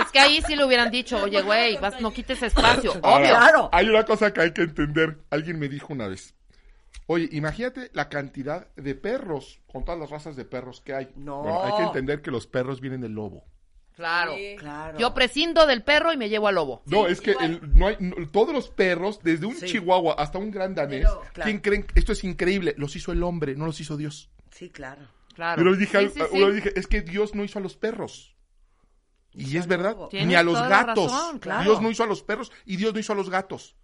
Es 0.00 0.10
que 0.12 0.18
ahí 0.20 0.42
sí 0.46 0.56
le 0.56 0.64
hubieran 0.64 0.90
dicho, 0.90 1.22
oye, 1.22 1.40
güey, 1.42 1.76
vas, 1.78 2.00
no 2.00 2.12
quites 2.12 2.42
espacio. 2.42 2.92
Ahora, 3.02 3.16
Obvio. 3.24 3.30
claro. 3.38 3.68
Hay 3.72 3.88
una 3.88 4.04
cosa 4.04 4.32
que 4.32 4.40
hay 4.42 4.52
que 4.52 4.62
entender. 4.62 5.18
Alguien 5.30 5.58
me 5.58 5.68
dijo 5.68 5.92
una 5.92 6.08
vez. 6.08 6.34
Oye, 7.06 7.28
imagínate 7.32 7.90
la 7.92 8.08
cantidad 8.08 8.72
de 8.76 8.94
perros, 8.94 9.60
con 9.72 9.84
todas 9.84 9.98
las 10.00 10.10
razas 10.10 10.36
de 10.36 10.44
perros 10.44 10.80
que 10.80 10.94
hay. 10.94 11.08
No. 11.16 11.42
Bueno, 11.42 11.64
hay 11.64 11.72
que 11.76 11.82
entender 11.82 12.22
que 12.22 12.30
los 12.30 12.46
perros 12.46 12.80
vienen 12.80 13.00
del 13.00 13.12
lobo. 13.12 13.44
Claro. 13.96 14.34
Claro. 14.58 14.98
Yo 14.98 15.12
prescindo 15.12 15.66
del 15.66 15.82
perro 15.82 16.12
y 16.12 16.16
me 16.16 16.28
llevo 16.28 16.48
al 16.48 16.54
lobo. 16.54 16.82
No, 16.86 17.06
es 17.06 17.20
que 17.20 17.32
el- 17.32 17.74
no 17.76 17.88
hay, 17.88 17.96
no- 17.98 18.14
todos 18.30 18.54
los 18.54 18.70
perros, 18.70 19.20
desde 19.22 19.44
un 19.44 19.54
Sí. 19.56 19.66
chihuahua 19.66 20.14
hasta 20.18 20.38
un 20.38 20.50
gran 20.50 20.74
danés, 20.74 21.00
Pero, 21.04 21.20
claro. 21.34 21.48
¿quién 21.48 21.58
creen? 21.60 21.86
Esto 21.94 22.12
es 22.12 22.24
increíble. 22.24 22.74
Los 22.78 22.94
hizo 22.96 23.12
el 23.12 23.22
hombre, 23.22 23.56
no 23.56 23.66
los 23.66 23.78
hizo 23.80 23.96
Dios. 23.96 24.30
Sí, 24.52 24.70
claro. 24.70 25.06
Claro. 25.34 25.62
Yo 25.64 25.76
dije, 25.76 26.10
yo 26.34 26.52
dije, 26.52 26.72
es 26.78 26.86
que 26.86 27.02
Dios 27.02 27.34
no 27.34 27.44
hizo 27.44 27.58
a 27.58 27.62
los 27.62 27.76
perros. 27.76 28.36
Y 29.32 29.56
es 29.56 29.66
verdad, 29.66 29.96
ni 30.12 30.34
a 30.34 30.42
los 30.42 30.54
gatos. 30.60 31.10
razón, 31.10 31.38
claro. 31.38 31.62
Dios 31.64 31.82
no 31.82 31.90
hizo 31.90 32.02
a 32.02 32.06
los 32.06 32.22
perros 32.22 32.50
y 32.64 32.76
Dios 32.76 32.92
no 32.94 33.00
hizo 33.00 33.12
a 33.12 33.16
los 33.16 33.30
gatos. 33.30 33.76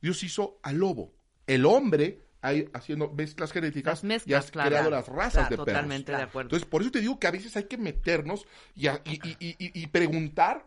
Dios 0.00 0.22
hizo 0.22 0.58
al 0.62 0.76
lobo. 0.76 1.13
El 1.46 1.66
hombre, 1.66 2.20
ahí 2.40 2.68
haciendo 2.72 3.10
mezclas 3.10 3.52
genéticas, 3.52 4.02
Las 4.02 4.04
mezclas, 4.04 4.28
y 4.30 4.34
has 4.34 4.50
claro. 4.50 4.70
creado 4.70 4.90
las 4.90 5.08
razas 5.08 5.32
Claro, 5.32 5.48
de 5.50 5.56
perros. 5.56 5.66
totalmente 5.66 6.12
de 6.12 6.22
acuerdo. 6.22 6.46
Entonces, 6.48 6.68
por 6.68 6.82
eso 6.82 6.90
te 6.90 7.00
digo 7.00 7.18
que 7.18 7.26
a 7.26 7.30
veces 7.30 7.56
hay 7.56 7.64
que 7.64 7.76
meternos 7.78 8.46
y, 8.74 8.86
a- 8.88 9.00
y- 9.04 9.14
y- 9.28 9.36
y- 9.38 9.56
y- 9.58 9.82
y 9.82 9.86
preguntar 9.88 10.64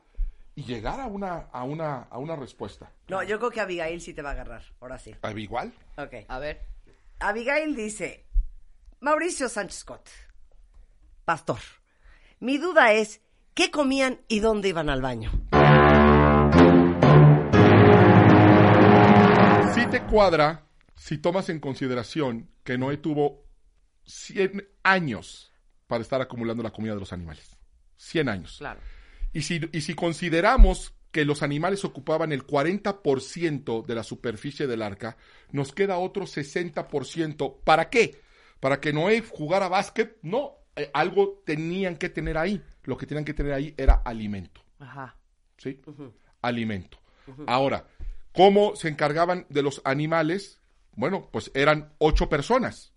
y 0.56 0.64
llegar 0.64 1.00
a 1.00 1.06
una, 1.08 1.48
a, 1.52 1.64
una, 1.64 2.04
a 2.04 2.18
una 2.18 2.36
respuesta. 2.36 2.92
No, 3.08 3.22
yo 3.24 3.38
creo 3.40 3.52
que 3.52 3.62
Abigail 3.62 4.02
sí 4.02 4.14
te 4.14 4.22
va 4.22 4.30
a 4.30 4.34
agarrar. 4.34 4.64
Ahora 4.82 4.98
sí. 5.00 5.16
Igual. 5.36 5.72
Ok. 5.98 6.14
A 6.28 6.40
ver. 6.40 6.62
Abigail 7.20 7.76
dice, 7.76 8.26
Mauricio 9.00 9.50
Sánchez 9.50 9.80
Scott, 9.80 10.10
pastor, 11.26 11.60
mi 12.40 12.58
duda 12.60 12.94
es, 12.94 13.22
¿qué 13.56 13.70
comían 13.72 14.20
y 14.28 14.40
dónde 14.40 14.70
iban 14.70 14.90
al 14.90 15.02
baño? 15.02 15.32
Sí 19.74 19.86
te 19.92 20.02
cuadra 20.04 20.64
si 20.98 21.18
tomas 21.18 21.50
en 21.50 21.60
consideración 21.60 22.50
que 22.64 22.78
Noé 22.78 22.98
tuvo 22.98 23.46
100 24.06 24.68
años 24.84 25.54
para 25.88 26.02
estar 26.02 26.22
acumulando 26.22 26.64
la 26.64 26.72
comida 26.72 26.94
de 26.94 27.00
los 27.00 27.14
animales. 27.14 27.56
100 27.96 28.30
años. 28.30 28.58
Claro. 28.58 28.82
Y 29.32 29.44
si, 29.44 29.62
y 29.72 29.82
si 29.82 29.94
consideramos 29.94 30.94
que 31.12 31.24
los 31.24 31.44
animales 31.44 31.86
ocupaban 31.86 32.32
el 32.32 32.46
40% 32.46 33.86
de 33.86 33.96
la 33.96 34.04
superficie 34.04 34.68
del 34.68 34.82
arca, 34.82 35.18
nos 35.52 35.72
queda 35.72 35.98
otro 35.98 36.26
60%. 36.26 37.64
¿Para 37.64 37.90
qué? 37.90 38.22
Para 38.60 38.82
que 38.82 38.92
Noé 38.92 39.22
jugara 39.22 39.70
básquet. 39.70 40.18
No, 40.22 40.58
eh, 40.76 40.90
algo 40.94 41.42
tenían 41.46 41.96
que 41.96 42.10
tener 42.10 42.38
ahí. 42.38 42.62
Lo 42.84 42.98
que 42.98 43.06
tenían 43.06 43.26
que 43.26 43.34
tener 43.34 43.54
ahí 43.54 43.74
era 43.78 43.96
alimento. 44.06 44.62
Ajá. 44.80 45.18
¿sí? 45.58 45.82
Alimento. 46.42 46.98
Ahora, 47.46 47.88
¿cómo 48.32 48.76
se 48.76 48.88
encargaban 48.88 49.46
de 49.50 49.62
los 49.62 49.82
animales? 49.84 50.57
Bueno, 50.98 51.30
pues 51.32 51.52
eran 51.54 51.94
ocho 52.00 52.28
personas. 52.28 52.92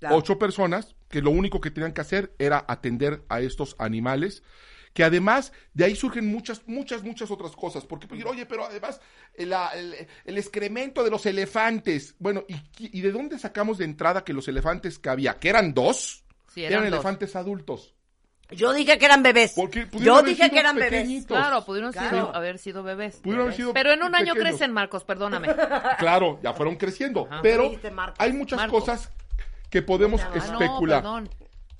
Claro. 0.00 0.16
Ocho 0.16 0.38
personas 0.38 0.96
que 1.08 1.22
lo 1.22 1.30
único 1.30 1.60
que 1.60 1.70
tenían 1.70 1.92
que 1.92 2.00
hacer 2.00 2.34
era 2.38 2.64
atender 2.66 3.22
a 3.28 3.40
estos 3.40 3.76
animales. 3.78 4.42
Que 4.94 5.04
además 5.04 5.52
de 5.74 5.84
ahí 5.84 5.96
surgen 5.96 6.26
muchas, 6.26 6.62
muchas, 6.66 7.02
muchas 7.02 7.30
otras 7.30 7.54
cosas. 7.56 7.84
Porque, 7.84 8.06
pues, 8.06 8.24
oye, 8.24 8.46
pero 8.46 8.64
además 8.64 9.00
el, 9.34 9.52
el- 9.74 10.06
el 10.24 10.38
excremento 10.38 11.04
de 11.04 11.10
los 11.10 11.26
elefantes. 11.26 12.14
Bueno, 12.18 12.44
¿y, 12.78 13.00
de 13.00 13.12
dónde 13.12 13.38
sacamos 13.38 13.76
de 13.78 13.84
entrada 13.84 14.24
que 14.24 14.32
los 14.32 14.48
elefantes 14.48 14.98
que 14.98 15.08
había? 15.10 15.38
¿Que 15.38 15.50
eran 15.50 15.74
dos? 15.74 16.24
Sí, 16.48 16.64
eran 16.64 16.80
dos. 16.84 16.88
elefantes 16.88 17.36
adultos. 17.36 17.94
Yo 18.50 18.72
dije 18.72 18.98
que 18.98 19.04
eran 19.06 19.22
bebés. 19.22 19.54
Yo 19.92 20.14
haber 20.16 20.26
dije 20.26 20.42
sido 20.44 20.50
que 20.54 20.58
eran 20.60 20.76
bebés. 20.76 21.24
Claro, 21.26 21.64
pudieron 21.64 21.92
Claro. 21.92 22.10
sido- 22.10 22.34
haber 22.36 22.58
sido 22.58 22.82
bebés. 22.82 23.16
Pudieron 23.16 23.46
haber 23.46 23.56
sido 23.56 23.72
Pero 23.72 23.92
en 23.92 24.02
un 24.02 24.14
año 24.14 24.34
crecen, 24.34 24.72
Marcos, 24.72 25.04
perdóname. 25.04 25.48
Claro, 25.98 26.38
ya 26.42 26.52
fueron 26.52 26.76
creciendo. 26.76 27.26
Ajá. 27.30 27.40
Pero 27.42 27.70
hay 28.18 28.32
muchas 28.32 28.58
Marcos. 28.58 28.80
cosas 28.80 29.10
que 29.70 29.82
podemos 29.82 30.20
Ah, 30.22 30.30
no, 30.34 30.36
especular. 30.42 31.02
perdón. 31.02 31.28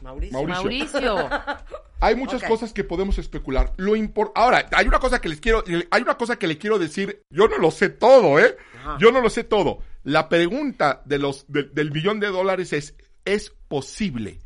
Mauricio. 0.03 0.43
Mauricio. 0.47 1.15
Mauricio. 1.15 1.29
Hay 2.01 2.17
muchas 2.17 2.43
cosas 2.43 2.75
que 2.75 2.85
podemos 2.85 3.17
especular. 3.17 3.73
Lo 3.79 3.97
impor- 3.97 4.33
Ahora, 4.35 4.69
hay 4.73 4.87
una 4.87 4.99
cosa 4.99 5.23
que 5.23 5.31
les 5.31 5.41
quiero, 5.41 5.65
hay 5.91 6.03
una 6.03 6.19
cosa 6.19 6.37
que 6.37 6.47
le 6.47 6.59
quiero 6.59 6.79
decir. 6.79 7.23
Yo 7.31 7.49
no 7.49 7.57
lo 7.57 7.71
sé 7.71 7.89
todo, 7.89 8.39
¿eh? 8.39 8.57
Yo 8.99 9.11
no 9.11 9.23
lo 9.23 9.31
sé 9.31 9.45
todo. 9.45 9.79
La 10.03 10.29
pregunta 10.29 11.01
de 11.07 11.19
los 11.19 11.47
del- 11.51 11.73
del 11.73 11.91
millón 11.93 12.21
de 12.21 12.27
dólares 12.27 12.75
es: 12.75 12.95
¿es 13.25 13.55
posible 13.69 14.41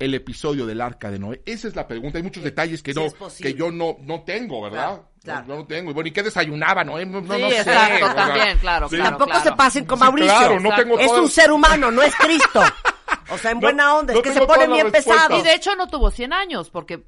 el 0.00 0.14
episodio 0.14 0.66
del 0.66 0.80
arca 0.80 1.10
de 1.10 1.18
Noé? 1.20 1.42
Esa 1.46 1.68
es 1.68 1.76
la 1.76 1.86
pregunta. 1.86 2.18
Hay 2.18 2.24
muchos 2.24 2.42
detalles 2.42 2.82
que 2.82 2.92
no, 2.92 3.06
que 3.40 3.54
yo 3.54 3.70
no, 3.70 3.96
no 4.00 4.22
tengo, 4.22 4.62
¿verdad? 4.62 4.78
Claro, 4.86 5.04
claro. 5.22 5.44
No, 5.46 5.56
no 5.56 5.66
tengo. 5.66 5.90
Y 5.90 5.94
bueno, 5.94 6.08
¿y 6.08 6.12
qué 6.12 6.22
desayunaba 6.22 6.82
Noé? 6.82 7.06
No, 7.06 7.20
no, 7.20 7.34
Sí, 7.34 7.40
no 7.40 7.50
sé. 7.50 7.58
exacto, 7.58 7.94
o 7.94 7.98
sea, 8.08 8.14
también, 8.14 8.58
claro, 8.58 8.88
sí. 8.88 8.96
claro. 8.96 9.16
Tampoco 9.18 9.40
se 9.40 9.52
pasen 9.52 9.84
con 9.84 9.98
Sí, 9.98 10.04
Mauricio. 10.04 10.28
claro, 10.36 10.60
no 10.60 10.74
tengo 10.74 10.98
es 10.98 11.10
un 11.12 11.28
ser 11.28 11.52
humano, 11.52 11.90
no 11.90 12.02
es 12.02 12.14
Cristo. 12.16 12.62
O 13.32 13.38
sea, 13.38 13.50
en 13.52 13.58
No- 13.58 13.60
buena 13.62 13.94
onda, 13.96 14.12
no 14.12 14.18
es 14.18 14.22
que 14.24 14.32
se 14.32 14.40
todas 14.40 14.58
bien 14.58 14.70
las 14.70 14.82
respuestas. 14.92 15.14
pesados. 15.14 15.40
Y 15.40 15.42
de 15.42 15.54
hecho 15.54 15.74
no 15.76 15.86
tuvo 15.88 16.10
100 16.10 16.32
años, 16.32 16.70
porque 16.70 16.94
eh, 16.94 17.02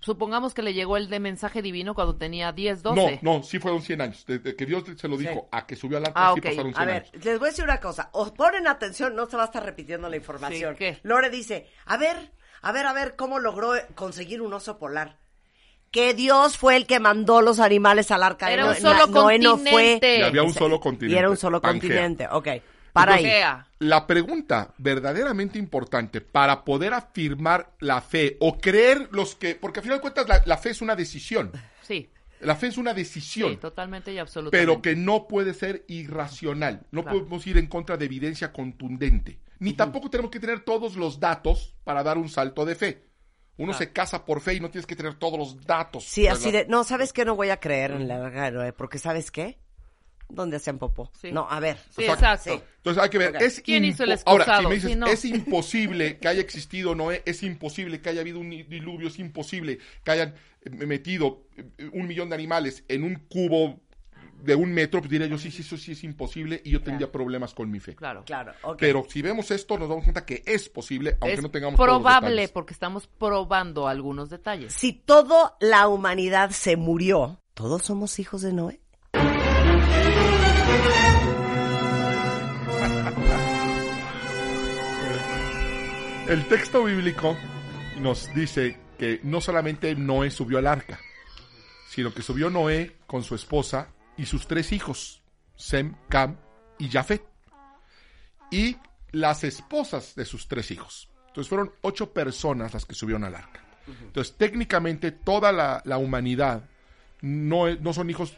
supongamos 0.00 0.54
que 0.54 0.62
le 0.62 0.72
llegó 0.74 0.96
el 0.96 1.08
de 1.10 1.20
mensaje 1.20 1.62
divino 1.62 1.94
cuando 1.94 2.16
tenía 2.16 2.52
10, 2.52 2.82
12. 2.82 3.18
No, 3.22 3.38
no, 3.38 3.42
sí 3.42 3.58
fueron 3.58 3.82
100 3.82 4.00
años. 4.00 4.24
Desde 4.26 4.54
que 4.56 4.66
Dios 4.66 4.84
se 4.96 5.08
lo 5.08 5.16
dijo 5.16 5.48
a 5.52 5.66
que 5.66 5.76
subió 5.76 5.98
al 5.98 6.06
arca, 6.06 6.12
Ah, 6.28 6.32
sí 6.34 6.40
ok. 6.40 6.46
pasaron 6.46 6.72
100 6.74 6.82
A 6.82 6.84
ver, 6.86 7.02
años. 7.02 7.24
les 7.24 7.38
voy 7.38 7.48
a 7.48 7.50
decir 7.50 7.64
una 7.64 7.80
cosa. 7.80 8.08
Os 8.12 8.30
ponen 8.32 8.66
atención, 8.66 9.14
no 9.14 9.26
se 9.26 9.36
va 9.36 9.42
a 9.44 9.46
estar 9.46 9.64
repitiendo 9.64 10.08
la 10.08 10.16
información. 10.16 10.74
Sí, 10.74 10.78
¿qué? 10.78 10.98
Lore 11.02 11.30
dice, 11.30 11.68
a 11.86 11.96
ver, 11.96 12.30
a 12.62 12.72
ver, 12.72 12.86
a 12.86 12.92
ver, 12.92 13.16
¿cómo 13.16 13.38
logró 13.38 13.72
conseguir 13.94 14.42
un 14.42 14.52
oso 14.52 14.78
polar? 14.78 15.18
Que 15.90 16.14
Dios 16.14 16.56
fue 16.56 16.76
el 16.76 16.86
que 16.86 17.00
mandó 17.00 17.42
los 17.42 17.58
animales 17.58 18.12
al 18.12 18.22
arca. 18.22 18.52
Era 18.52 18.62
No- 18.62 18.68
un 18.70 18.76
solo 18.76 19.06
no- 19.08 19.22
Noé 19.22 19.38
no 19.40 19.50
continente. 19.56 20.18
Y 20.18 20.22
había 20.22 20.44
un 20.44 20.52
solo 20.52 20.78
continente. 20.78 21.16
Y 21.16 21.18
era 21.18 21.28
un 21.28 21.36
solo 21.36 21.60
Pangea. 21.60 21.80
continente, 21.80 22.28
ok. 22.30 22.48
Para 22.92 23.14
ahí. 23.14 23.30
La 23.78 24.06
pregunta 24.06 24.74
verdaderamente 24.78 25.58
importante 25.58 26.20
para 26.20 26.64
poder 26.64 26.92
afirmar 26.94 27.72
la 27.80 28.00
fe 28.00 28.36
o 28.40 28.58
creer 28.58 29.08
los 29.12 29.34
que, 29.36 29.54
porque 29.54 29.80
al 29.80 29.84
final 29.84 29.98
de 29.98 30.02
cuentas 30.02 30.28
la, 30.28 30.42
la 30.44 30.56
fe 30.58 30.70
es 30.70 30.82
una 30.82 30.96
decisión. 30.96 31.52
Sí, 31.82 32.10
La 32.40 32.56
fe 32.56 32.68
es 32.68 32.78
una 32.78 32.94
decisión. 32.94 33.50
sí, 33.50 33.56
totalmente 33.56 34.12
y 34.12 34.18
absolutamente. 34.18 34.58
pero 34.66 34.80
que 34.82 34.96
no 34.96 35.28
puede 35.28 35.54
ser 35.54 35.84
irracional. 35.88 36.86
No 36.90 37.02
Claro. 37.02 37.18
podemos 37.18 37.46
ir 37.46 37.58
en 37.58 37.66
contra 37.66 37.96
de 37.96 38.04
evidencia 38.06 38.52
contundente. 38.52 39.38
Ni 39.58 39.74
tampoco 39.74 40.08
tenemos 40.08 40.30
que 40.30 40.40
tener 40.40 40.60
todos 40.60 40.96
los 40.96 41.20
datos 41.20 41.74
para 41.84 42.02
dar 42.02 42.16
un 42.18 42.28
salto 42.28 42.64
de 42.64 42.74
fe. 42.74 43.04
Uno 43.58 43.74
se 43.74 43.92
casa 43.92 44.24
por 44.24 44.40
fe 44.40 44.54
y 44.54 44.60
no 44.60 44.70
tienes 44.70 44.86
que 44.86 44.96
tener 44.96 45.16
todos 45.16 45.38
los 45.38 45.66
datos. 45.66 46.02
Sí, 46.04 46.26
así 46.26 46.50
de, 46.50 46.64
no, 46.66 46.82
¿sabes 46.82 47.12
qué? 47.12 47.26
No 47.26 47.36
voy 47.36 47.50
a 47.50 47.58
creer 47.60 47.90
en 47.90 48.08
la 48.08 48.50
Noé, 48.50 48.72
porque 48.72 48.98
¿sabes 48.98 49.30
qué? 49.30 49.58
¿Dónde 50.32 50.56
hacen 50.56 50.78
popó? 50.78 51.10
Sí. 51.20 51.32
No, 51.32 51.46
a 51.48 51.60
ver. 51.60 51.76
Sí, 51.90 52.02
Exacto. 52.02 52.24
exacto. 52.24 52.56
Sí. 52.56 52.74
Entonces 52.76 53.02
hay 53.02 53.10
que 53.10 53.18
ver, 53.18 53.36
es 53.42 53.60
¿Quién 53.60 53.84
hizo 53.84 54.04
el 54.04 54.18
Ahora, 54.24 54.58
si 54.58 54.66
me 54.66 54.74
dices, 54.74 54.96
no. 54.96 55.06
es 55.06 55.24
imposible 55.24 56.18
que 56.18 56.28
haya 56.28 56.40
existido 56.40 56.94
Noé, 56.94 57.22
es 57.26 57.42
imposible 57.42 58.00
que 58.00 58.08
haya 58.08 58.20
habido 58.22 58.38
un 58.38 58.50
diluvio, 58.50 59.08
es 59.08 59.18
imposible 59.18 59.78
que 60.02 60.10
hayan 60.10 60.34
eh, 60.62 60.70
metido 60.70 61.42
eh, 61.56 61.90
un 61.92 62.06
millón 62.06 62.30
de 62.30 62.36
animales 62.36 62.84
en 62.88 63.04
un 63.04 63.16
cubo 63.28 63.80
de 64.42 64.54
un 64.54 64.72
metro, 64.72 65.00
pues 65.00 65.10
diría 65.10 65.26
yo, 65.26 65.38
sí, 65.38 65.50
sí, 65.50 65.62
eso 65.62 65.76
sí 65.76 65.92
es 65.92 66.04
imposible 66.04 66.60
y 66.64 66.70
yo 66.70 66.82
tendría 66.82 67.10
problemas 67.10 67.54
con 67.54 67.70
mi 67.70 67.80
fe. 67.80 67.94
Claro. 67.94 68.24
Claro. 68.24 68.52
Pero 68.78 69.06
si 69.08 69.22
vemos 69.22 69.50
esto, 69.50 69.78
nos 69.78 69.88
damos 69.88 70.04
cuenta 70.04 70.24
que 70.24 70.42
es 70.46 70.68
posible, 70.68 71.16
aunque 71.20 71.34
es 71.34 71.42
no 71.42 71.50
tengamos 71.50 71.76
todos 71.76 71.88
los 71.88 72.00
probable 72.00 72.48
porque 72.48 72.72
estamos 72.72 73.06
probando 73.06 73.88
algunos 73.88 74.30
detalles. 74.30 74.72
Si 74.72 74.92
toda 74.92 75.56
la 75.60 75.88
humanidad 75.88 76.50
se 76.50 76.76
murió, 76.76 77.40
¿todos 77.54 77.82
somos 77.82 78.18
hijos 78.18 78.42
de 78.42 78.52
Noé? 78.52 78.80
El 86.30 86.46
texto 86.46 86.84
bíblico 86.84 87.36
nos 87.98 88.32
dice 88.32 88.78
que 88.96 89.18
no 89.24 89.40
solamente 89.40 89.96
Noé 89.96 90.30
subió 90.30 90.58
al 90.58 90.68
arca, 90.68 91.00
sino 91.88 92.14
que 92.14 92.22
subió 92.22 92.50
Noé 92.50 92.98
con 93.08 93.24
su 93.24 93.34
esposa 93.34 93.88
y 94.16 94.26
sus 94.26 94.46
tres 94.46 94.70
hijos, 94.70 95.24
Sem, 95.56 95.96
Cam 96.08 96.36
y 96.78 96.88
Jafet. 96.88 97.24
Y 98.52 98.76
las 99.10 99.42
esposas 99.42 100.14
de 100.14 100.24
sus 100.24 100.46
tres 100.46 100.70
hijos. 100.70 101.10
Entonces 101.26 101.48
fueron 101.48 101.72
ocho 101.80 102.12
personas 102.12 102.74
las 102.74 102.86
que 102.86 102.94
subieron 102.94 103.24
al 103.24 103.34
arca. 103.34 103.64
Entonces 103.88 104.36
técnicamente 104.36 105.10
toda 105.10 105.50
la, 105.50 105.82
la 105.84 105.98
humanidad 105.98 106.62
no, 107.22 107.74
no 107.74 107.92
son 107.92 108.08
hijos 108.08 108.36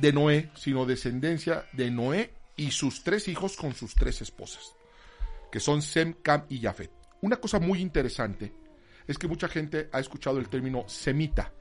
de 0.00 0.12
Noé, 0.12 0.50
sino 0.54 0.86
descendencia 0.86 1.66
de 1.72 1.90
Noé 1.90 2.32
y 2.56 2.70
sus 2.70 3.02
tres 3.04 3.28
hijos 3.28 3.56
con 3.56 3.74
sus 3.74 3.94
tres 3.94 4.20
esposas, 4.22 4.74
que 5.50 5.60
son 5.60 5.82
Sem, 5.82 6.14
Cam 6.22 6.44
y 6.48 6.60
Jafet. 6.60 6.90
Una 7.22 7.36
cosa 7.36 7.58
muy 7.58 7.80
interesante 7.80 8.52
es 9.06 9.18
que 9.18 9.28
mucha 9.28 9.48
gente 9.48 9.88
ha 9.92 10.00
escuchado 10.00 10.38
el 10.38 10.48
término 10.48 10.84
semita 10.88 11.52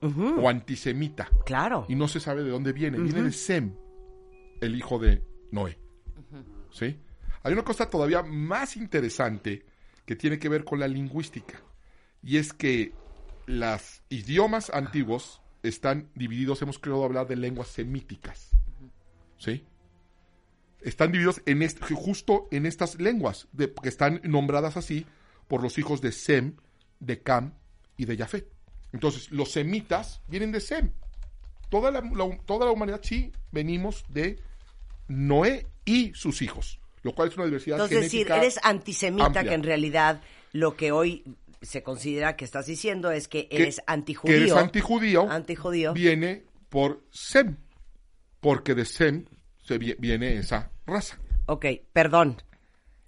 o 0.00 0.48
antisemita 0.48 1.28
Claro. 1.44 1.84
y 1.88 1.94
no 1.96 2.06
se 2.06 2.20
sabe 2.20 2.44
de 2.44 2.50
dónde 2.50 2.72
viene. 2.72 2.98
Viene 2.98 3.22
de 3.22 3.32
Sem, 3.32 3.74
el 4.60 4.76
hijo 4.76 4.98
de 4.98 5.22
Noé. 5.50 5.78
¿Sí? 6.70 6.96
Hay 7.42 7.52
una 7.52 7.64
cosa 7.64 7.88
todavía 7.88 8.22
más 8.22 8.76
interesante 8.76 9.64
que 10.04 10.16
tiene 10.16 10.38
que 10.38 10.48
ver 10.48 10.64
con 10.64 10.78
la 10.80 10.86
lingüística. 10.88 11.60
Y 12.22 12.36
es 12.36 12.52
que 12.52 12.92
los 13.46 14.02
idiomas 14.08 14.70
antiguos 14.70 15.40
están 15.62 16.08
divididos, 16.14 16.62
hemos 16.62 16.78
querido 16.78 17.04
hablar 17.04 17.26
de 17.26 17.36
lenguas 17.36 17.68
semíticas. 17.68 18.50
¿Sí? 19.38 19.64
Están 20.80 21.10
divididos 21.12 21.42
en 21.46 21.66
justo 21.94 22.48
en 22.50 22.66
estas 22.66 23.00
lenguas, 23.00 23.48
de- 23.52 23.72
que 23.72 23.88
están 23.88 24.20
nombradas 24.24 24.76
así 24.76 25.06
por 25.48 25.62
los 25.62 25.78
hijos 25.78 26.00
de 26.00 26.12
Sem, 26.12 26.54
de 27.00 27.20
Cam 27.20 27.52
y 27.96 28.04
de 28.04 28.16
Jafet. 28.16 28.48
Entonces, 28.92 29.30
los 29.30 29.50
semitas 29.50 30.22
vienen 30.28 30.52
de 30.52 30.60
Sem. 30.60 30.92
Toda 31.68 31.90
la, 31.90 32.00
la- 32.00 32.38
toda 32.46 32.66
la 32.66 32.72
humanidad 32.72 33.00
sí 33.02 33.32
venimos 33.52 34.04
de 34.08 34.38
Noé 35.08 35.66
y 35.84 36.12
sus 36.14 36.42
hijos, 36.42 36.80
lo 37.02 37.14
cual 37.14 37.28
es 37.28 37.36
una 37.36 37.46
diversidad 37.46 37.76
Entonces, 37.78 38.02
decir, 38.02 38.26
genética 38.26 38.36
eres 38.44 38.58
antisemita, 38.62 39.26
amplia. 39.26 39.42
que 39.44 39.54
en 39.54 39.62
realidad 39.62 40.22
lo 40.52 40.76
que 40.76 40.92
hoy 40.92 41.24
se 41.62 41.82
considera 41.82 42.36
que 42.36 42.44
estás 42.44 42.66
diciendo 42.66 43.10
es 43.10 43.28
que 43.28 43.48
eres 43.50 43.76
que 43.76 43.82
antijudío. 43.86 44.36
eres 44.36 44.52
antijudío, 44.52 45.30
Antijudío. 45.30 45.92
viene 45.92 46.44
por 46.68 47.04
Sem, 47.10 47.56
porque 48.40 48.74
de 48.74 48.84
Sem 48.84 49.24
se 49.62 49.78
vi- 49.78 49.96
viene 49.98 50.36
esa 50.36 50.70
raza. 50.86 51.18
Ok, 51.46 51.66
perdón. 51.92 52.42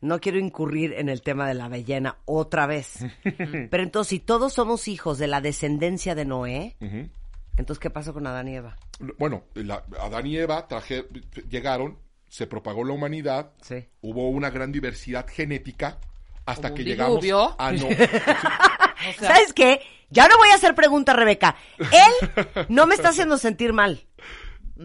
No 0.02 0.18
quiero 0.18 0.38
incurrir 0.38 0.94
en 0.94 1.10
el 1.10 1.20
tema 1.20 1.46
de 1.46 1.52
la 1.54 1.68
ballena 1.68 2.16
otra 2.24 2.66
vez. 2.66 3.00
Pero 3.70 3.82
entonces, 3.82 4.08
si 4.08 4.18
todos 4.18 4.54
somos 4.54 4.88
hijos 4.88 5.18
de 5.18 5.26
la 5.26 5.42
descendencia 5.42 6.14
de 6.14 6.24
Noé, 6.24 6.76
entonces, 7.58 7.78
¿qué 7.78 7.90
pasó 7.90 8.14
con 8.14 8.26
Adán 8.26 8.48
y 8.48 8.56
Eva? 8.56 8.78
Bueno, 9.18 9.44
la- 9.54 9.84
Adán 10.00 10.26
y 10.26 10.38
Eva 10.38 10.66
traje- 10.68 11.06
llegaron, 11.50 11.98
se 12.28 12.46
propagó 12.46 12.82
la 12.84 12.94
humanidad, 12.94 13.52
Sí. 13.60 13.84
hubo 14.00 14.30
una 14.30 14.48
gran 14.50 14.72
diversidad 14.72 15.26
genética 15.28 15.98
hasta 16.46 16.68
Como 16.68 16.76
que 16.76 16.84
llegamos 16.84 17.20
diluvio. 17.20 17.54
a 17.58 17.72
no. 17.72 17.86
O 19.00 19.12
sea, 19.18 19.34
¿Sabes 19.34 19.52
qué? 19.54 19.80
Ya 20.10 20.28
no 20.28 20.36
voy 20.36 20.50
a 20.50 20.56
hacer 20.56 20.74
pregunta, 20.74 21.14
Rebeca. 21.14 21.56
Él 21.78 22.66
no 22.68 22.86
me 22.86 22.94
está 22.94 23.08
haciendo 23.10 23.38
sentir 23.38 23.72
mal. 23.72 24.06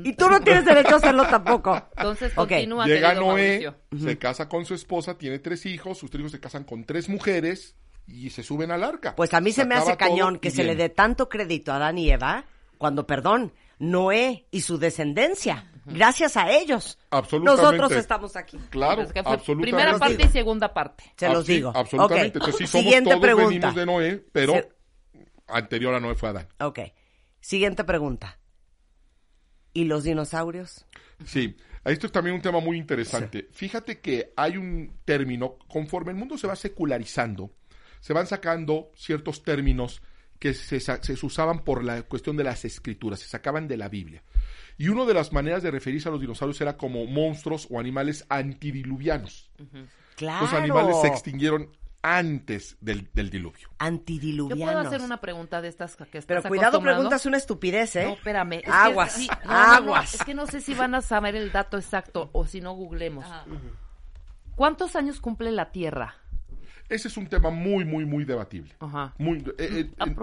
Y 0.03 0.13
tú 0.13 0.29
no 0.29 0.39
tienes 0.41 0.63
derecho 0.65 0.95
a 0.95 0.97
hacerlo 0.97 1.25
tampoco. 1.27 1.75
entonces 1.97 2.31
Ok. 2.37 2.49
continúa, 2.49 2.85
Llega 2.85 3.13
Noé, 3.13 3.61
Mauricio. 3.61 3.75
se 4.09 4.17
casa 4.17 4.47
con 4.47 4.65
su 4.65 4.73
esposa, 4.73 5.17
tiene 5.17 5.39
tres 5.39 5.65
hijos, 5.65 5.97
sus 5.97 6.09
tres 6.09 6.19
hijos 6.21 6.31
se 6.31 6.39
casan 6.39 6.63
con 6.63 6.83
tres 6.85 7.09
mujeres 7.09 7.75
y 8.07 8.29
se 8.29 8.43
suben 8.43 8.71
al 8.71 8.83
arca. 8.83 9.15
Pues 9.15 9.33
a 9.33 9.41
mí 9.41 9.51
se, 9.51 9.65
me 9.65 9.75
hace 9.75 9.97
cañón 9.97 10.39
que 10.39 10.51
se 10.51 10.63
le 10.63 10.75
dé 10.75 10.89
tanto 10.89 11.27
crédito 11.27 11.71
a 11.73 11.77
Adán 11.77 11.97
y 11.97 12.09
Eva 12.11 12.45
cuando, 12.77 13.05
perdón, 13.07 13.53
Noé 13.79 14.47
y 14.51 14.61
su 14.61 14.77
descendencia. 14.77 15.69
Gracias 15.85 16.35
a 16.37 16.51
ellos. 16.51 16.97
Absolutamente. 17.11 17.61
Nosotros 17.63 17.91
estamos 17.93 18.35
aquí. 18.35 18.57
Claro, 18.69 19.03
Es 19.03 19.13
que 19.13 19.19
absolutamente. 19.19 19.61
primera 19.63 19.97
parte 19.99 20.23
y 20.25 20.29
segunda 20.29 20.73
parte. 20.73 21.03
Se 21.15 21.29
los 21.29 21.45
sí, 21.45 21.53
digo. 21.55 21.71
Absolutamente. 21.75 22.39
Ok. 22.39 22.45
Entonces, 22.47 22.55
sí, 22.57 22.67
somos 22.67 22.83
Siguiente 22.85 23.09
todos 23.11 23.21
pregunta. 23.21 23.49
venimos 23.49 23.75
de 23.75 23.85
Noé, 23.85 24.25
pero 24.31 24.53
Se- 24.53 24.69
anterior 25.47 25.93
a 25.93 25.99
Noé 25.99 26.15
fue 26.15 26.29
Adán. 26.29 26.47
Ok. 26.59 26.79
Siguiente 27.39 27.83
pregunta. 27.83 28.39
¿Y 29.73 29.83
los 29.85 30.03
dinosaurios? 30.03 30.85
Sí, 31.25 31.55
esto 31.83 32.07
es 32.07 32.11
también 32.11 32.35
un 32.35 32.41
tema 32.41 32.59
muy 32.59 32.77
interesante. 32.77 33.47
Fíjate 33.51 33.99
que 33.99 34.33
hay 34.37 34.57
un 34.57 34.99
término, 35.05 35.57
conforme 35.67 36.11
el 36.11 36.17
mundo 36.17 36.37
se 36.37 36.47
va 36.47 36.55
secularizando, 36.55 37.51
se 37.99 38.13
van 38.13 38.25
sacando 38.25 38.91
ciertos 38.95 39.43
términos 39.43 40.01
que 40.39 40.53
se, 40.53 40.79
se 40.79 41.25
usaban 41.25 41.63
por 41.63 41.83
la 41.83 42.03
cuestión 42.03 42.37
de 42.37 42.43
las 42.43 42.65
escrituras, 42.65 43.19
se 43.19 43.27
sacaban 43.27 43.67
de 43.67 43.77
la 43.77 43.89
Biblia. 43.89 44.23
Y 44.77 44.89
una 44.89 45.05
de 45.05 45.13
las 45.13 45.31
maneras 45.31 45.63
de 45.63 45.71
referirse 45.71 46.09
a 46.09 46.11
los 46.11 46.21
dinosaurios 46.21 46.59
era 46.61 46.77
como 46.77 47.05
monstruos 47.05 47.67
o 47.71 47.79
animales 47.79 48.25
antidiluvianos. 48.29 49.49
Claro. 50.15 50.45
Los 50.45 50.53
animales 50.53 50.97
se 51.01 51.07
extinguieron 51.07 51.69
antes 52.05 52.77
del, 52.81 53.09
del 53.13 53.31
diluvio. 53.31 53.67
Yo 53.67 53.75
Antidiluvianos. 53.79 54.73
puedo 54.75 54.87
hacer 54.87 55.01
una 55.01 55.19
pregunta 55.19 55.59
de 55.61 55.69
estas 55.69 55.95
que 55.95 56.03
estás 56.03 56.25
Pero 56.25 56.43
cuidado, 56.43 56.79
preguntas 56.79 57.25
una 57.25 57.37
estupidez, 57.37 57.95
¿eh? 57.95 58.05
No, 58.05 58.13
espérame. 58.13 58.53
es 58.53 58.61
que 58.63 58.71
Aguas, 58.71 59.11
sí, 59.13 59.27
no, 59.27 59.51
no, 59.51 59.51
no, 59.51 59.73
aguas. 59.73 60.13
es 60.13 60.23
que 60.23 60.35
no 60.35 60.45
sé 60.45 60.61
si 60.61 60.75
van 60.75 60.93
a 60.93 61.01
saber 61.01 61.35
el 61.35 61.51
dato 61.51 61.77
exacto 61.77 62.29
o 62.31 62.45
si 62.45 62.61
no 62.61 62.73
googlemos. 62.73 63.25
¿Cuántos 64.55 64.95
años 64.95 65.19
cumple 65.19 65.51
la 65.51 65.71
Tierra? 65.71 66.15
Ese 66.89 67.07
es 67.07 67.17
un 67.17 67.27
tema 67.27 67.49
muy, 67.49 67.83
muy, 67.83 68.05
muy 68.05 68.23
debatible. 68.23 68.75
Ajá. 68.79 69.15
Muy, 69.17 69.39
eh, 69.57 69.89
eh, 69.97 70.13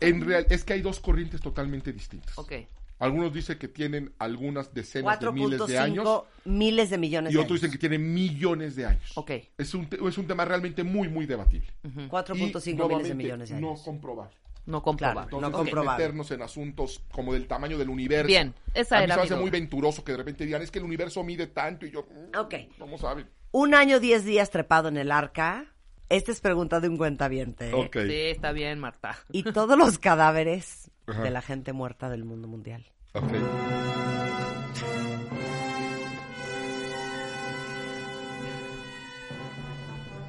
en, 0.00 0.20
real, 0.24 0.46
es 0.48 0.64
que 0.64 0.74
hay 0.74 0.80
dos 0.80 1.00
corrientes 1.00 1.40
totalmente 1.40 1.92
distintas. 1.92 2.38
Ok. 2.38 2.52
Algunos 3.00 3.32
dicen 3.32 3.58
que 3.58 3.66
tienen 3.66 4.12
algunas 4.18 4.72
decenas 4.72 5.18
de 5.18 5.32
miles 5.32 5.58
de 5.58 5.64
4.5 5.66 5.78
años 5.80 6.22
miles 6.44 6.90
de 6.90 6.98
millones 6.98 7.32
y 7.32 7.36
de 7.36 7.40
otros 7.42 7.60
dicen 7.60 7.72
que 7.72 7.78
tienen 7.78 8.14
millones 8.14 8.76
de 8.76 8.86
años. 8.86 9.10
Ok. 9.16 9.30
Es 9.58 9.74
un, 9.74 9.88
es 10.06 10.18
un 10.18 10.26
tema 10.26 10.44
realmente 10.44 10.84
muy, 10.84 11.08
muy 11.08 11.26
debatible. 11.26 11.66
4.5 11.84 12.66
Y, 12.66 12.74
miles 12.88 13.08
de 13.08 13.14
millones 13.14 13.48
de 13.50 13.60
No 13.60 13.68
años. 13.70 13.82
comprobable. 13.82 14.34
No 14.66 14.82
comprobable. 14.82 15.28
Claro, 15.30 15.38
Entonces, 15.46 15.50
No 15.50 15.56
comprobable. 15.58 16.04
meternos 16.04 16.30
en 16.30 16.42
asuntos 16.42 17.02
como 17.10 17.32
del 17.32 17.46
tamaño 17.48 17.78
del 17.78 17.88
universo. 17.88 18.26
Bien, 18.26 18.54
esa 18.74 18.96
a 18.96 19.00
mí 19.00 19.04
era 19.04 19.14
se 19.14 19.20
me 19.20 19.24
hace 19.24 19.34
duda. 19.34 19.40
muy 19.40 19.50
venturoso 19.50 20.04
que 20.04 20.12
de 20.12 20.18
repente 20.18 20.44
digan, 20.44 20.60
es 20.62 20.70
que 20.70 20.78
el 20.78 20.84
universo 20.84 21.24
mide 21.24 21.46
tanto 21.46 21.86
y 21.86 21.90
yo... 21.90 22.02
mm, 22.02 22.38
Ok. 22.38 22.54
Vamos 22.78 23.02
a 23.04 23.14
ver. 23.14 23.26
Un 23.52 23.74
año, 23.74 23.98
10 23.98 24.24
días 24.24 24.50
trepado 24.50 24.88
en 24.88 24.98
el 24.98 25.10
arca. 25.10 25.72
Esta 26.10 26.32
es 26.32 26.40
pregunta 26.40 26.80
de 26.80 26.88
un 26.88 26.96
cuentaviente. 26.98 27.70
¿eh? 27.70 27.74
Ok. 27.74 27.96
Sí, 28.06 28.12
está 28.26 28.52
bien, 28.52 28.78
Marta. 28.78 29.16
Y 29.32 29.44
todos 29.44 29.78
los 29.78 29.98
cadáveres 29.98 30.89
Ajá. 31.10 31.22
de 31.22 31.30
la 31.30 31.42
gente 31.42 31.72
muerta 31.72 32.08
del 32.08 32.24
mundo 32.24 32.48
mundial. 32.48 32.86
ok. 33.14 33.32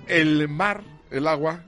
El 0.07 0.49
mar, 0.49 0.83
el 1.09 1.25
agua, 1.25 1.63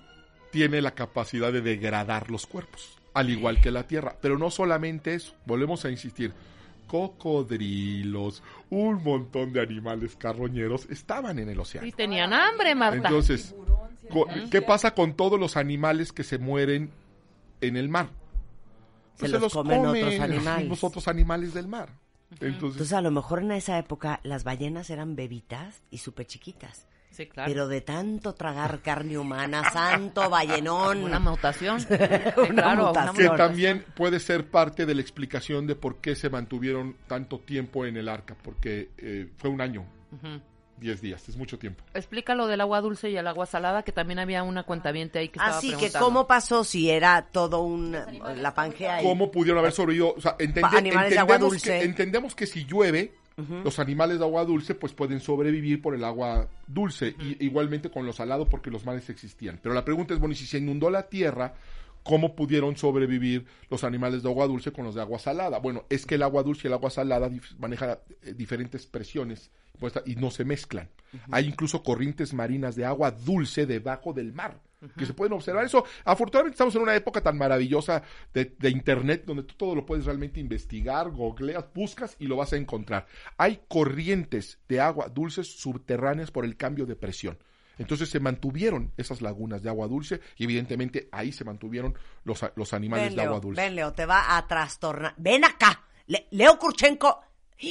tiene 0.51 0.81
la 0.81 0.91
capacidad 0.91 1.53
de 1.53 1.61
degradar 1.61 2.29
los 2.29 2.45
cuerpos, 2.45 2.97
al 3.13 3.29
igual 3.29 3.61
que 3.61 3.71
la 3.71 3.87
tierra. 3.87 4.17
Pero 4.21 4.37
no 4.37 4.51
solamente 4.51 5.15
eso, 5.15 5.33
volvemos 5.45 5.85
a 5.85 5.89
insistir. 5.89 6.33
Cocodrilos, 6.87 8.43
un 8.69 9.01
montón 9.01 9.53
de 9.53 9.61
animales 9.61 10.17
carroñeros 10.17 10.87
estaban 10.89 11.39
en 11.39 11.49
el 11.49 11.59
océano. 11.59 11.87
Y 11.87 11.93
tenían 11.93 12.33
hambre, 12.33 12.75
Marta. 12.75 13.07
Entonces, 13.07 13.55
¿qué 14.51 14.61
pasa 14.61 14.93
con 14.93 15.15
todos 15.15 15.39
los 15.39 15.55
animales 15.55 16.11
que 16.11 16.23
se 16.23 16.37
mueren 16.37 16.91
en 17.61 17.77
el 17.77 17.87
mar? 17.87 18.09
Pues 19.17 19.31
Se 19.31 19.39
los 19.39 19.53
comen 19.53 19.85
otros 19.85 20.19
animales. 20.19 20.69
Los 20.69 20.83
otros 20.83 21.07
animales 21.07 21.53
del 21.53 21.67
mar. 21.67 21.89
Entonces, 22.31 22.53
Entonces, 22.53 22.93
a 22.93 23.01
lo 23.01 23.11
mejor 23.11 23.43
en 23.43 23.51
esa 23.51 23.77
época 23.77 24.19
las 24.23 24.43
ballenas 24.43 24.89
eran 24.89 25.15
bebitas 25.15 25.83
y 25.91 25.99
súper 25.99 26.25
chiquitas. 26.25 26.87
sí, 27.11 27.27
claro. 27.27 27.47
Pero 27.51 27.67
de 27.67 27.81
tanto 27.81 28.33
tragar 28.33 28.81
carne 28.81 29.19
humana, 29.19 29.61
santo 29.71 30.29
ballenón. 30.31 31.03
Una 31.03 31.19
mutación. 31.19 31.79
Sí, 31.81 31.87
Una 32.49 32.61
claro, 32.63 32.87
mutación. 32.87 33.15
que 33.31 33.37
también 33.37 33.85
puede 33.95 34.19
ser 34.19 34.49
parte 34.49 34.87
de 34.87 34.95
la 34.95 35.01
explicación 35.01 35.67
de 35.67 35.75
por 35.75 35.97
qué 36.01 36.15
se 36.15 36.31
mantuvieron 36.31 36.95
tanto 37.05 37.39
tiempo 37.39 37.85
en 37.85 37.97
el 37.97 38.09
arca, 38.09 38.35
porque 38.41 38.89
eh, 38.97 39.29
fue 39.37 39.51
un 39.51 39.61
año, 39.61 39.85
Ujú. 40.11 40.41
10 40.83 41.01
días, 41.01 41.27
es 41.27 41.35
mucho 41.37 41.57
tiempo. 41.57 41.83
Explica 41.95 42.35
lo 42.35 42.45
del 42.45 42.61
agua 42.61 42.81
dulce 42.81 43.09
y 43.09 43.17
el 43.17 43.25
agua 43.25 43.47
salada, 43.47 43.81
que 43.83 43.91
también 43.91 44.19
había 44.19 44.43
una 44.43 44.63
cuentaviente 44.63 45.17
ahí 45.17 45.29
que 45.29 45.39
estaba 45.39 45.57
Así 45.57 45.73
que. 45.75 45.91
¿cómo 45.91 46.27
pasó 46.27 46.63
si 46.63 46.89
era 46.91 47.23
todo 47.31 47.61
un. 47.61 47.97
la 48.37 48.53
Pangea? 48.53 48.99
¿Cómo 49.01 49.31
pudieron 49.31 49.59
haber 49.59 49.71
sobrevivido? 49.71 50.13
O 50.15 50.21
sea, 50.21 50.35
entende- 50.37 50.61
Pa- 50.61 50.77
animales 50.77 51.11
de 51.11 51.17
agua 51.19 51.35
entendemos, 51.37 51.51
dulce. 51.53 51.79
que, 51.79 51.85
entendemos 51.85 52.35
que 52.35 52.45
si 52.45 52.65
llueve, 52.65 53.13
los 53.63 53.79
animales 53.79 54.19
de 54.19 54.25
agua 54.25 54.45
dulce 54.45 54.75
pues 54.75 54.93
pueden 54.93 55.19
sobrevivir 55.19 55.81
por 55.81 55.95
el 55.95 56.03
agua 56.03 56.47
dulce, 56.67 57.15
y, 57.19 57.43
igualmente 57.43 57.89
con 57.89 58.05
lo 58.05 58.13
salado 58.13 58.47
porque 58.47 58.69
los 58.69 58.85
mares 58.85 59.09
existían. 59.09 59.59
Pero 59.63 59.73
la 59.73 59.83
pregunta 59.83 60.13
es, 60.13 60.19
bueno, 60.19 60.33
y 60.33 60.35
si 60.35 60.45
se 60.45 60.59
inundó 60.59 60.91
la 60.91 61.07
tierra, 61.09 61.53
¿cómo 62.03 62.35
pudieron 62.35 62.75
sobrevivir 62.75 63.45
los 63.69 63.83
animales 63.83 64.23
de 64.23 64.29
agua 64.29 64.47
dulce 64.47 64.71
con 64.71 64.85
los 64.85 64.95
de 64.95 65.01
agua 65.01 65.19
salada? 65.19 65.59
Bueno, 65.59 65.85
es 65.89 66.05
que 66.05 66.15
el 66.15 66.23
agua 66.23 66.43
dulce 66.43 66.61
y 66.65 66.67
el 66.67 66.73
agua 66.73 66.89
salada 66.89 67.29
manejan 67.57 67.97
eh, 68.21 68.33
diferentes 68.33 68.85
presiones 68.85 69.51
pues, 69.79 69.93
y 70.05 70.15
no 70.15 70.29
se 70.29 70.45
mezclan. 70.45 70.89
Hay 71.31 71.45
incluso 71.45 71.83
corrientes 71.83 72.33
marinas 72.33 72.75
de 72.75 72.85
agua 72.85 73.11
dulce 73.11 73.65
debajo 73.65 74.13
del 74.13 74.33
mar. 74.33 74.59
que 74.97 75.05
se 75.05 75.13
pueden 75.13 75.31
observar 75.31 75.63
eso. 75.63 75.85
Afortunadamente 76.03 76.55
estamos 76.55 76.75
en 76.75 76.81
una 76.81 76.95
época 76.95 77.21
tan 77.21 77.37
maravillosa 77.37 78.03
de, 78.33 78.53
de 78.59 78.69
internet 78.69 79.23
donde 79.25 79.43
tú 79.43 79.55
todo 79.55 79.75
lo 79.75 79.85
puedes 79.85 80.05
realmente 80.05 80.41
investigar, 80.41 81.09
googleas, 81.09 81.65
buscas 81.73 82.17
y 82.19 82.27
lo 82.27 82.35
vas 82.35 82.51
a 82.51 82.57
encontrar. 82.57 83.07
Hay 83.37 83.61
corrientes 83.69 84.59
de 84.67 84.81
agua 84.81 85.07
dulces 85.07 85.47
subterráneas 85.47 86.31
por 86.31 86.43
el 86.43 86.57
cambio 86.57 86.85
de 86.85 86.97
presión. 86.97 87.37
Entonces 87.77 88.09
se 88.09 88.19
mantuvieron 88.19 88.91
esas 88.97 89.21
lagunas 89.21 89.63
de 89.63 89.69
agua 89.69 89.87
dulce 89.87 90.21
y 90.37 90.43
evidentemente 90.43 91.09
ahí 91.11 91.31
se 91.31 91.43
mantuvieron 91.43 91.97
los, 92.23 92.39
los 92.55 92.73
animales 92.73 93.07
Ven, 93.07 93.15
de 93.15 93.21
agua 93.23 93.39
dulce. 93.39 93.61
ven, 93.61 93.75
Leo, 93.75 93.93
te 93.93 94.05
va 94.05 94.37
a 94.37 94.47
trastornar. 94.47 95.13
Ven 95.17 95.43
acá. 95.45 95.83
Le- 96.07 96.27
Leo 96.31 96.57
Kurchenko. 96.59 97.21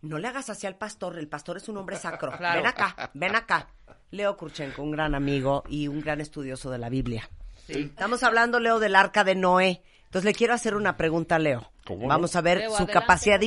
No 0.00 0.18
le 0.18 0.28
hagas 0.28 0.48
así 0.48 0.64
al 0.66 0.76
pastor. 0.76 1.18
El 1.18 1.26
pastor 1.26 1.56
es 1.56 1.68
un 1.68 1.76
hombre 1.76 1.96
sacro. 1.96 2.30
Claro. 2.38 2.58
Ven 2.60 2.66
acá, 2.68 3.10
ven 3.14 3.34
acá. 3.34 3.68
Leo 4.12 4.36
Kurchenko, 4.36 4.82
un 4.82 4.92
gran 4.92 5.14
amigo 5.14 5.64
y 5.68 5.88
un 5.88 6.00
gran 6.00 6.20
estudioso 6.20 6.70
de 6.70 6.78
la 6.78 6.88
Biblia. 6.88 7.28
Estamos 7.66 8.22
hablando, 8.22 8.60
Leo, 8.60 8.78
del 8.78 8.94
arca 8.96 9.24
de 9.24 9.34
Noé. 9.34 9.82
Entonces 10.04 10.24
le 10.24 10.34
quiero 10.34 10.54
hacer 10.54 10.74
una 10.74 10.96
pregunta 10.96 11.34
a 11.36 11.38
Leo. 11.38 11.70
¿Cómo 11.84 12.02
no? 12.02 12.08
Vamos 12.08 12.34
a 12.36 12.40
ver 12.40 12.58
Leo, 12.58 12.70
su 12.70 12.76
adelante, 12.76 12.92
capacidad 12.92 13.40
favor. 13.40 13.46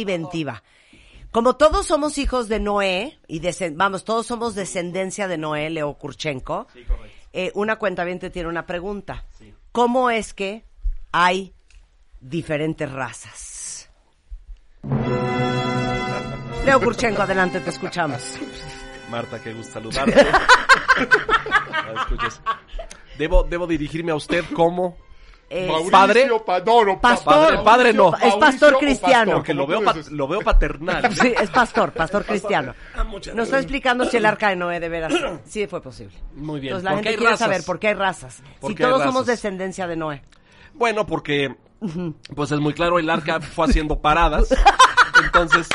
Como 1.31 1.55
todos 1.55 1.87
somos 1.87 2.17
hijos 2.17 2.49
de 2.49 2.59
Noé, 2.59 3.17
y 3.27 3.41
vamos, 3.71 4.03
todos 4.03 4.27
somos 4.27 4.53
descendencia 4.53 5.29
de 5.29 5.37
Noé, 5.37 5.69
Leo 5.69 5.93
Kurchenko, 5.93 6.67
eh, 7.31 7.51
una 7.55 7.77
cuenta 7.77 8.05
tiene 8.29 8.49
una 8.49 8.65
pregunta. 8.65 9.25
¿Cómo 9.71 10.09
es 10.09 10.33
que 10.33 10.65
hay 11.13 11.53
diferentes 12.19 12.91
razas? 12.91 13.89
Leo 16.65 16.81
Kurchenko, 16.81 17.21
adelante, 17.21 17.61
te 17.61 17.69
escuchamos. 17.69 18.37
Marta, 19.09 19.41
qué 19.41 19.53
gusto 19.53 19.73
saludarte. 19.73 20.25
Ah, 21.73 22.01
escuchas. 22.01 22.41
Debo, 23.17 23.43
debo 23.43 23.65
dirigirme 23.65 24.11
a 24.11 24.15
usted 24.15 24.43
como 24.53 24.97
Eh, 25.53 25.67
Mauricio 25.67 25.91
¿Padre? 25.91 26.29
Pa- 26.45 26.59
no, 26.61 26.85
no, 26.85 26.93
pa- 27.01 27.09
Pastor. 27.09 27.33
Padre, 27.33 27.57
padre 27.63 27.93
no. 27.93 28.15
Es 28.15 28.35
pastor 28.35 28.77
cristiano. 28.77 29.33
porque 29.33 29.53
lo 29.53 29.67
veo, 29.67 29.81
lo 30.11 30.27
veo 30.27 30.39
paternal. 30.41 31.13
Sí, 31.21 31.33
es 31.41 31.49
pastor, 31.49 31.91
pastor 31.91 32.23
cristiano. 32.23 32.73
Ah, 32.95 33.03
Nos 33.03 33.47
está 33.47 33.57
explicando 33.59 34.05
si 34.05 34.15
el 34.15 34.25
arca 34.25 34.47
de 34.47 34.55
Noé 34.55 34.79
de 34.79 34.87
veras 34.87 35.13
sí 35.45 35.67
fue 35.67 35.81
posible. 35.81 36.15
Muy 36.35 36.61
bien. 36.61 36.71
Entonces 36.71 36.85
la 36.85 36.91
¿Por 36.91 37.03
gente 37.03 37.17
quiere 37.17 37.31
razas? 37.33 37.39
saber 37.47 37.63
por 37.65 37.79
qué 37.79 37.89
hay 37.89 37.93
razas. 37.95 38.41
¿Por 38.61 38.71
Si 38.71 38.75
todos 38.77 38.99
somos 38.99 39.13
razas? 39.15 39.27
descendencia 39.27 39.87
de 39.87 39.95
Noé. 39.97 40.23
Bueno, 40.73 41.05
porque 41.05 41.53
pues 42.33 42.51
es 42.51 42.59
muy 42.61 42.73
claro, 42.73 42.97
el 42.97 43.09
arca 43.09 43.41
fue 43.41 43.65
haciendo 43.67 43.99
paradas. 43.99 44.47
Entonces 45.25 45.67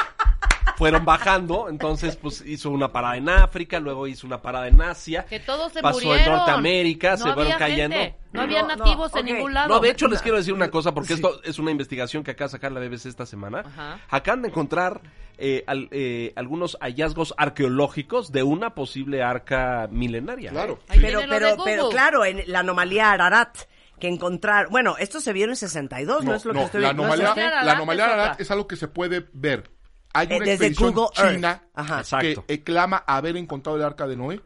fueron 0.76 1.04
bajando, 1.04 1.68
entonces 1.68 2.16
pues 2.16 2.42
hizo 2.46 2.70
una 2.70 2.92
parada 2.92 3.16
en 3.16 3.28
África, 3.28 3.80
luego 3.80 4.06
hizo 4.06 4.26
una 4.26 4.40
parada 4.42 4.68
en 4.68 4.80
Asia. 4.80 5.24
Que 5.24 5.40
todos 5.40 5.72
se 5.72 5.80
pasó 5.82 5.98
murieron. 6.00 6.20
en 6.20 6.32
Norteamérica, 6.32 7.10
no 7.12 7.16
se 7.18 7.32
fueron 7.34 7.52
cayendo. 7.58 7.96
gente, 7.96 8.16
No 8.32 8.42
había 8.42 8.62
No, 8.62 8.68
no, 8.68 8.76
nativos 8.76 9.14
en 9.16 9.24
ningún 9.26 9.54
lado. 9.54 9.68
No, 9.68 9.80
de 9.80 9.90
hecho 9.90 10.08
les 10.08 10.20
quiero 10.22 10.36
decir 10.36 10.52
una 10.52 10.70
cosa, 10.70 10.92
porque 10.94 11.14
esto 11.14 11.40
es 11.44 11.58
una 11.58 11.70
investigación 11.70 12.22
que 12.22 12.32
acaba 12.32 12.48
de 12.48 12.52
sacar 12.52 12.72
la 12.72 12.80
BBC 12.80 13.06
esta 13.06 13.26
semana. 13.26 13.60
Ajá. 13.66 14.00
Acaban 14.10 14.42
de 14.42 14.48
encontrar 14.48 15.00
eh, 15.38 15.64
al- 15.66 15.88
eh, 15.90 16.32
algunos 16.36 16.78
hallazgos 16.80 17.34
arqueológicos 17.36 18.32
de 18.32 18.42
una 18.42 18.74
posible 18.74 19.22
arca 19.22 19.88
milenaria. 19.90 20.50
Claro. 20.50 20.78
Pero, 21.00 21.20
pero, 21.28 21.56
pero 21.64 21.88
claro, 21.90 22.24
en 22.24 22.42
la 22.46 22.60
anomalía 22.60 23.12
Ararat 23.12 23.56
que 23.98 24.08
encontrar, 24.08 24.68
bueno, 24.68 24.96
esto 24.98 25.20
se 25.20 25.32
vio 25.32 25.44
en 25.44 25.50
el 25.50 25.56
62, 25.56 26.22
no, 26.24 26.30
No, 26.32 26.36
es 26.36 26.44
lo 26.44 26.52
que 26.52 26.62
estoy 26.64 26.80
la 26.82 26.88
la 26.92 27.72
anomalía 27.72 28.04
Ararat 28.04 28.40
es 28.40 28.50
algo 28.50 28.66
que 28.66 28.76
se 28.76 28.88
puede 28.88 29.26
ver. 29.32 29.70
Hay 30.18 30.26
Eh, 30.30 30.36
una 30.36 30.44
desde 30.46 30.66
expedición 30.66 30.92
Google 30.94 31.08
china 31.34 31.62
Ajá. 31.74 31.98
Exacto. 32.00 32.46
que 32.46 32.62
clama 32.62 33.04
haber 33.06 33.36
encontrado 33.36 33.76
el 33.78 33.84
arca 33.84 34.06
de 34.06 34.16
Noé, 34.16 34.40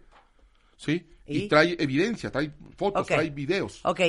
¿sí? 0.76 1.06
Y, 1.26 1.44
¿Y? 1.44 1.48
trae 1.48 1.76
evidencia, 1.78 2.30
trae 2.30 2.50
fotos, 2.76 3.06
trae 3.06 3.30
videos. 3.30 3.80
Ok, 3.84 4.00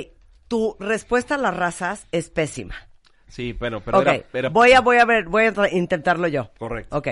tu 0.47 0.75
respuesta 0.79 1.35
a 1.35 1.37
las 1.37 1.55
razas 1.55 2.07
es 2.11 2.29
pésima. 2.29 2.75
Sí, 3.27 3.53
bueno, 3.53 3.79
pero 3.81 3.99
Ok, 3.99 4.07
era, 4.07 4.25
era- 4.33 4.49
voy 4.49 4.71
a, 4.73 4.81
voy 4.81 4.97
a 4.97 5.05
ver, 5.05 5.25
voy 5.25 5.43
a 5.45 5.53
intentarlo 5.71 6.27
yo. 6.27 6.51
Correcto. 6.57 6.97
Ok. 6.97 7.07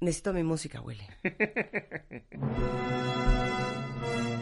Necesito 0.00 0.32
mi 0.32 0.42
música, 0.44 0.80
Willy. 0.80 1.06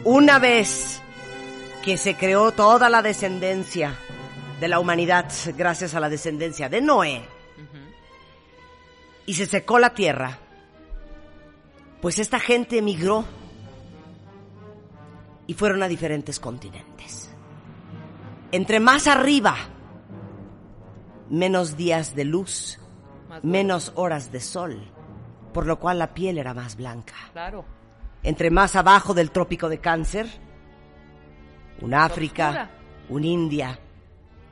Una 0.05 0.39
vez 0.39 1.01
que 1.83 1.97
se 1.97 2.15
creó 2.15 2.51
toda 2.51 2.89
la 2.89 3.01
descendencia 3.01 3.95
de 4.59 4.67
la 4.67 4.79
humanidad 4.79 5.29
gracias 5.57 5.95
a 5.95 5.99
la 5.99 6.09
descendencia 6.09 6.69
de 6.69 6.81
Noé 6.81 7.21
y 9.29 9.35
se 9.35 9.45
secó 9.45 9.77
la 9.77 9.93
tierra, 9.93 10.39
pues 12.01 12.17
esta 12.17 12.39
gente 12.39 12.79
emigró 12.79 13.25
y 15.45 15.53
fueron 15.53 15.83
a 15.83 15.87
diferentes 15.87 16.39
continentes. 16.39 17.29
Entre 18.51 18.79
más 18.79 19.05
arriba, 19.05 19.55
menos 21.29 21.77
días 21.77 22.15
de 22.15 22.25
luz, 22.25 22.79
menos 23.43 23.91
horas 23.93 24.31
de 24.31 24.41
sol, 24.41 24.91
por 25.53 25.67
lo 25.67 25.79
cual 25.79 25.99
la 25.99 26.15
piel 26.15 26.39
era 26.39 26.55
más 26.55 26.75
blanca. 26.75 27.13
Claro. 27.31 27.65
Entre 28.23 28.49
más 28.49 28.75
abajo 28.75 29.13
del 29.13 29.29
trópico 29.29 29.69
de 29.69 29.77
cáncer, 29.77 30.27
un 31.81 31.93
África, 31.93 32.71
un 33.09 33.23
India, 33.23 33.77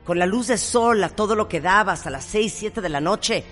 con 0.04 0.20
la 0.20 0.26
luz 0.26 0.46
de 0.46 0.56
sol 0.56 1.02
a 1.02 1.08
todo 1.08 1.34
lo 1.34 1.48
que 1.48 1.60
daba 1.60 1.94
hasta 1.94 2.10
las 2.10 2.22
6, 2.26 2.54
7 2.56 2.80
de 2.80 2.88
la 2.88 3.00
noche, 3.00 3.44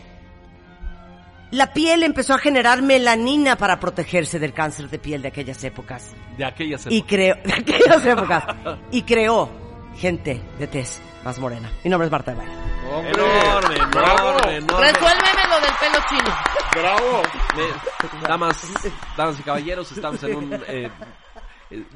la 1.51 1.73
piel 1.73 2.03
empezó 2.03 2.35
a 2.35 2.39
generar 2.39 2.83
melanina 2.83 3.57
para 3.57 3.79
protegerse 3.81 4.39
del 4.39 4.53
cáncer 4.53 4.89
de 4.91 4.99
piel 4.99 5.23
de 5.23 5.29
aquellas 5.29 5.63
épocas. 5.65 6.13
de 6.37 6.45
aquellas 6.45 6.87
Y 6.87 6.99
épocas. 6.99 7.09
creó, 7.09 7.35
de 7.45 7.53
aquellas 7.53 8.07
épocas, 8.07 8.45
y 8.91 9.03
creó 9.03 9.51
gente 9.97 10.43
de 10.59 10.67
tez 10.67 11.01
más 11.25 11.39
morena. 11.39 11.71
Mi 11.85 11.91
nombre 11.91 12.07
es 12.07 12.13
Marta 12.13 12.33
de 12.33 12.37
Baile. 12.39 12.53
¡Hombre! 12.93 13.11
Enorme, 13.13 13.77
¡Bravo! 13.91 14.29
enorme. 14.49 14.93
Resuélveme 14.93 15.47
lo 15.49 15.61
del 15.61 15.75
pelo 15.81 16.05
chino. 16.09 16.37
¡Bravo! 16.75 17.23
Me- 17.57 18.29
damas, 18.29 18.63
damas 19.17 19.41
y 19.41 19.43
caballeros, 19.43 19.91
estamos 19.93 20.23
en 20.23 20.37
un 20.37 20.53
eh, 20.69 20.91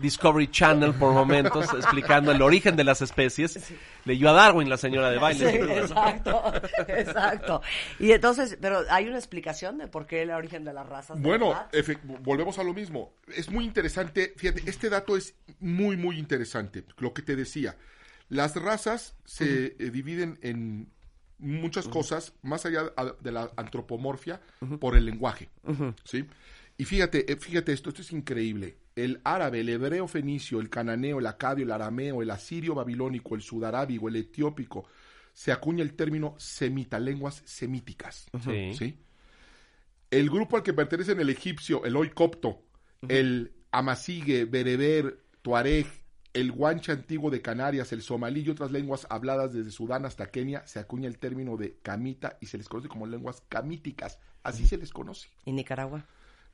Discovery 0.01 0.49
Channel 0.49 0.95
por 0.95 1.13
momentos 1.13 1.73
explicando 1.75 2.33
el 2.33 2.43
origen 2.43 2.77
de 2.77 2.85
las 2.85 3.03
especies. 3.03 3.73
Leyó 4.05 4.31
a 4.31 4.33
Darwin 4.33 4.69
la 4.69 4.77
señora 4.77 5.11
de 5.11 5.19
baile. 5.19 5.51
Sí, 5.51 5.57
exacto, 5.57 6.53
exacto. 6.89 7.63
Y 7.99 8.13
entonces, 8.13 8.59
pero 8.61 8.83
hay 8.91 9.07
una 9.07 9.19
explicación 9.19 9.79
de 9.79 9.87
por 9.87 10.07
qué 10.07 10.23
el 10.23 10.31
origen 10.31 10.65
de 10.65 10.73
las 10.73 10.89
razas. 10.89 11.21
Bueno, 11.21 11.55
volvemos 12.21 12.59
a 12.59 12.65
lo 12.65 12.75
mismo. 12.75 13.15
Es 13.35 13.51
muy 13.51 13.65
interesante, 13.65 14.35
fíjate, 14.37 14.63
este 14.67 14.91
dato 14.91 15.17
es 15.17 15.35
muy, 15.61 15.97
muy 15.97 16.19
interesante, 16.19 16.85
lo 16.99 17.13
que 17.13 17.23
te 17.23 17.37
decía. 17.37 17.77
Las 18.29 18.55
razas 18.57 19.17
se 19.25 19.77
eh, 19.79 19.91
dividen 19.91 20.39
en 20.43 20.89
muchas 21.39 21.89
cosas, 21.89 22.35
más 22.43 22.67
allá 22.67 22.93
de 23.21 23.33
la 23.33 23.51
antropomorfia, 23.57 24.41
por 24.79 24.97
el 24.97 25.07
lenguaje, 25.07 25.49
¿sí? 26.05 26.27
Y 26.81 26.87
fíjate, 26.87 27.31
eh, 27.31 27.37
fíjate 27.37 27.75
esto, 27.75 27.91
esto 27.91 28.01
es 28.01 28.11
increíble. 28.11 28.79
El 28.97 29.21
árabe, 29.23 29.61
el 29.61 29.69
hebreo 29.69 30.09
fenicio, 30.09 30.61
el 30.61 30.71
cananeo, 30.71 31.19
el 31.19 31.27
acadio, 31.27 31.67
el 31.67 31.73
arameo, 31.73 32.23
el 32.23 32.31
asirio 32.31 32.75
babilónico, 32.75 33.35
el 33.35 33.43
sudarábigo, 33.43 34.09
el 34.09 34.17
etiópico, 34.17 34.87
se 35.35 35.53
acuña 35.53 35.83
el 35.83 35.93
término 35.93 36.35
semita, 36.39 36.99
lenguas 36.99 37.43
semíticas, 37.45 38.29
Sí. 38.43 38.73
¿sí? 38.73 38.99
El 40.11 40.31
grupo 40.31 40.57
al 40.57 40.63
que 40.63 40.73
pertenecen 40.73 41.21
el 41.21 41.29
egipcio, 41.29 41.85
el 41.85 41.97
hoy 41.97 42.09
copto, 42.09 42.63
el 43.07 43.53
amasigue, 43.73 44.47
bereber, 44.47 45.23
tuareg, 45.43 45.87
el 46.33 46.51
guanche 46.51 46.93
antiguo 46.93 47.31
de 47.31 47.43
Canarias, 47.43 47.93
el 47.93 48.01
somalí 48.01 48.41
y 48.41 48.49
otras 48.49 48.71
lenguas 48.71 49.07
habladas 49.11 49.53
desde 49.53 49.71
Sudán 49.71 50.07
hasta 50.07 50.31
Kenia, 50.31 50.67
se 50.67 50.79
acuña 50.79 51.09
el 51.09 51.19
término 51.19 51.59
de 51.59 51.77
camita 51.83 52.39
y 52.41 52.47
se 52.47 52.57
les 52.57 52.71
conoce 52.71 52.89
como 52.89 53.07
lenguas 53.07 53.43
camíticas. 53.51 54.19
Así 54.43 54.67
se 54.67 54.79
les 54.79 54.93
conoce. 54.95 55.29
¿Y 55.45 55.53
Nicaragua? 55.53 56.07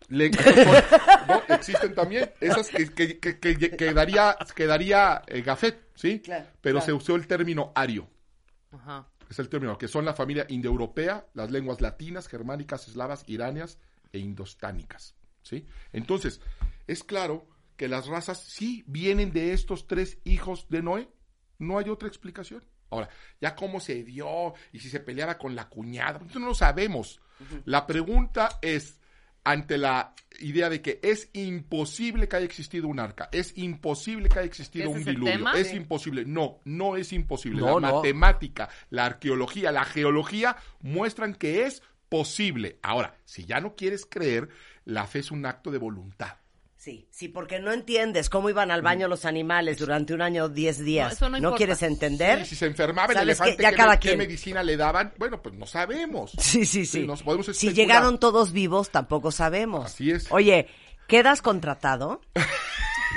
Le- 0.09 0.31
no, 1.29 1.43
existen 1.55 1.95
también 1.95 2.31
esas 2.41 2.69
que, 2.69 2.93
que, 2.95 3.19
que, 3.19 3.39
que- 3.41 3.71
quedaría, 3.77 4.37
quedaría 4.55 5.23
eh, 5.27 5.43
gafet, 5.43 5.89
¿sí? 5.95 6.21
Claro, 6.21 6.47
Pero 6.61 6.75
claro. 6.79 6.87
se 6.87 6.93
usó 6.93 7.17
el 7.17 7.27
término 7.27 7.73
ario. 7.75 8.09
Ajá. 8.73 9.09
Es 9.29 9.39
el 9.41 9.49
término, 9.49 9.77
que 9.77 9.89
son 9.89 10.05
la 10.05 10.15
familia 10.15 10.47
indoeuropea, 10.49 11.27
las 11.35 11.51
lenguas 11.51 11.81
latinas, 11.81 12.29
germánicas, 12.29 12.87
eslavas, 12.87 13.25
iranias 13.27 13.79
e 14.13 14.19
indostánicas. 14.21 15.17
¿sí? 15.43 15.67
Entonces, 15.93 16.41
es 16.87 17.03
claro 17.03 17.49
que 17.77 17.89
las 17.89 18.07
razas 18.07 18.41
sí 18.45 18.85
vienen 18.87 19.33
de 19.33 19.53
estos 19.53 19.87
tres 19.89 20.19
hijos 20.25 20.67
de 20.69 20.83
Noé. 20.83 21.09
No 21.59 21.79
hay 21.79 21.89
otra 21.91 22.07
explicación. 22.07 22.65
Ahora, 22.91 23.09
ya 23.41 23.57
cómo 23.57 23.81
se 23.81 24.05
dio 24.05 24.55
y 24.73 24.79
si 24.79 24.89
se 24.89 25.01
peleaba 25.01 25.37
con 25.39 25.57
la 25.57 25.69
cuñada, 25.69 26.21
eso 26.29 26.39
no 26.39 26.47
lo 26.47 26.55
sabemos. 26.55 27.21
La 27.65 27.85
pregunta 27.87 28.61
es, 28.63 29.01
ante 29.47 29.79
la 29.79 30.13
idea 30.41 30.69
de 30.69 30.83
que 30.83 31.01
es 31.03 31.31
imposible 31.33 32.29
que 32.29 32.37
haya 32.37 32.45
existido 32.45 32.89
un 32.89 33.01
arca, 33.01 33.29
es 33.33 33.57
imposible 33.57 34.29
que 34.29 34.41
haya 34.41 34.47
existido 34.49 34.91
¿Ese 34.91 34.99
un 34.99 35.05
diluvio, 35.05 35.53
es 35.55 35.69
Sí. 35.71 35.77
imposible. 35.77 36.25
No, 36.27 36.59
no 36.65 36.97
es 36.97 37.13
imposible. 37.13 37.61
No, 37.61 37.81
la 37.81 37.89
no. 37.89 37.97
matemática, 37.97 38.69
la 38.91 39.07
arqueología, 39.07 39.73
la 39.73 39.85
geología 39.85 40.57
muestran 40.81 41.35
que 41.35 41.65
es 41.65 41.83
posible. 42.09 42.79
Ahora, 42.83 43.17
si 43.25 43.45
ya 43.47 43.61
no 43.61 43.77
quieres 43.77 44.05
creer, 44.05 44.49
la 44.85 45.07
fe 45.07 45.21
es 45.21 45.31
un 45.31 45.47
acto 45.47 45.71
de 45.71 45.79
voluntad. 45.79 46.37
Sí, 46.87 47.09
sí, 47.11 47.27
porque 47.27 47.59
no 47.59 47.73
entiendes 47.73 48.31
cómo 48.31 48.49
iban 48.49 48.71
al 48.71 48.81
baño 48.81 49.09
los 49.09 49.25
animales 49.25 49.77
durante 49.79 50.15
un 50.15 50.23
año 50.23 50.45
o 50.45 50.49
diez 50.49 50.79
días. 50.79 51.15
eso 51.15 51.29
no 51.29 51.39
importa. 51.39 51.57
quieres 51.57 51.83
entender? 51.83 52.39
Sí, 52.45 52.51
si 52.51 52.55
se 52.55 52.67
enfermaba 52.67 53.13
el 53.13 53.19
elefante, 53.23 53.57
Ya 53.61 53.71
¿qué, 53.71 53.77
cada 53.77 53.93
me- 53.95 53.99
quien. 53.99 54.13
qué 54.13 54.19
medicina 54.19 54.63
le 54.63 54.77
daban? 54.77 55.13
Bueno, 55.19 55.43
pues 55.43 55.53
no 55.57 55.67
sabemos. 55.67 56.31
Sí, 56.39 56.65
sí, 56.65 56.87
sí. 56.87 57.05
nos 57.05 57.25
podemos 57.25 57.47
si 57.47 57.73
llegaron 57.73 58.21
todos 58.21 58.53
vivos, 58.53 58.91
tampoco 58.91 59.33
sabemos. 59.33 59.87
Así 59.87 60.13
es. 60.13 60.31
Oye, 60.31 60.69
¿quedas 61.09 61.43
contratado? 61.43 62.21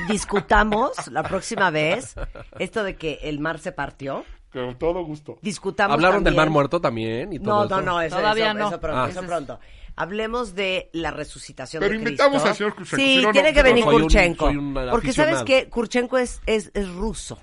Discutamos 0.07 0.91
la 1.11 1.21
próxima 1.21 1.69
vez 1.69 2.15
esto 2.57 2.83
de 2.83 2.95
que 2.95 3.19
el 3.21 3.39
mar 3.39 3.59
se 3.59 3.71
partió. 3.71 4.25
Con 4.51 4.79
todo 4.79 5.03
gusto. 5.05 5.37
Discutamos 5.43 5.93
Hablaron 5.93 6.23
del 6.23 6.33
Mar 6.33 6.49
Muerto 6.49 6.81
también 6.81 7.33
y 7.33 7.37
todo 7.39 7.53
No, 7.53 7.63
esto? 7.65 7.75
no, 7.81 7.81
no, 7.83 8.01
eso, 8.01 8.15
Todavía 8.15 8.47
eso- 8.49 8.57
no. 8.57 8.67
eso 8.69 8.79
pronto, 8.79 8.99
Ah. 9.03 9.09
eso 9.09 9.21
pronto. 9.21 9.59
Hablemos 10.01 10.55
de 10.55 10.89
la 10.93 11.11
resucitación 11.11 11.81
Pero 11.81 11.91
de 11.93 11.99
invitamos 11.99 12.41
Cristo. 12.41 12.49
al 12.49 12.55
señor 12.55 12.75
Kurchenko, 12.75 12.95
Sí, 13.03 13.15
si 13.15 13.21
no, 13.21 13.27
no- 13.27 13.31
tiene 13.33 13.53
que 13.53 13.59
no, 13.59 13.63
venir 13.63 13.83
soy 13.83 13.95
un- 13.95 14.01
Kurchenko. 14.01 14.45
soy 14.45 14.55
un 14.57 14.73
porque 14.91 15.11
sabes 15.13 15.43
que 15.43 15.69
Kurchenko 15.69 16.17
es, 16.17 16.41
es, 16.45 16.71
es 16.73 16.87
ruso. 16.89 17.37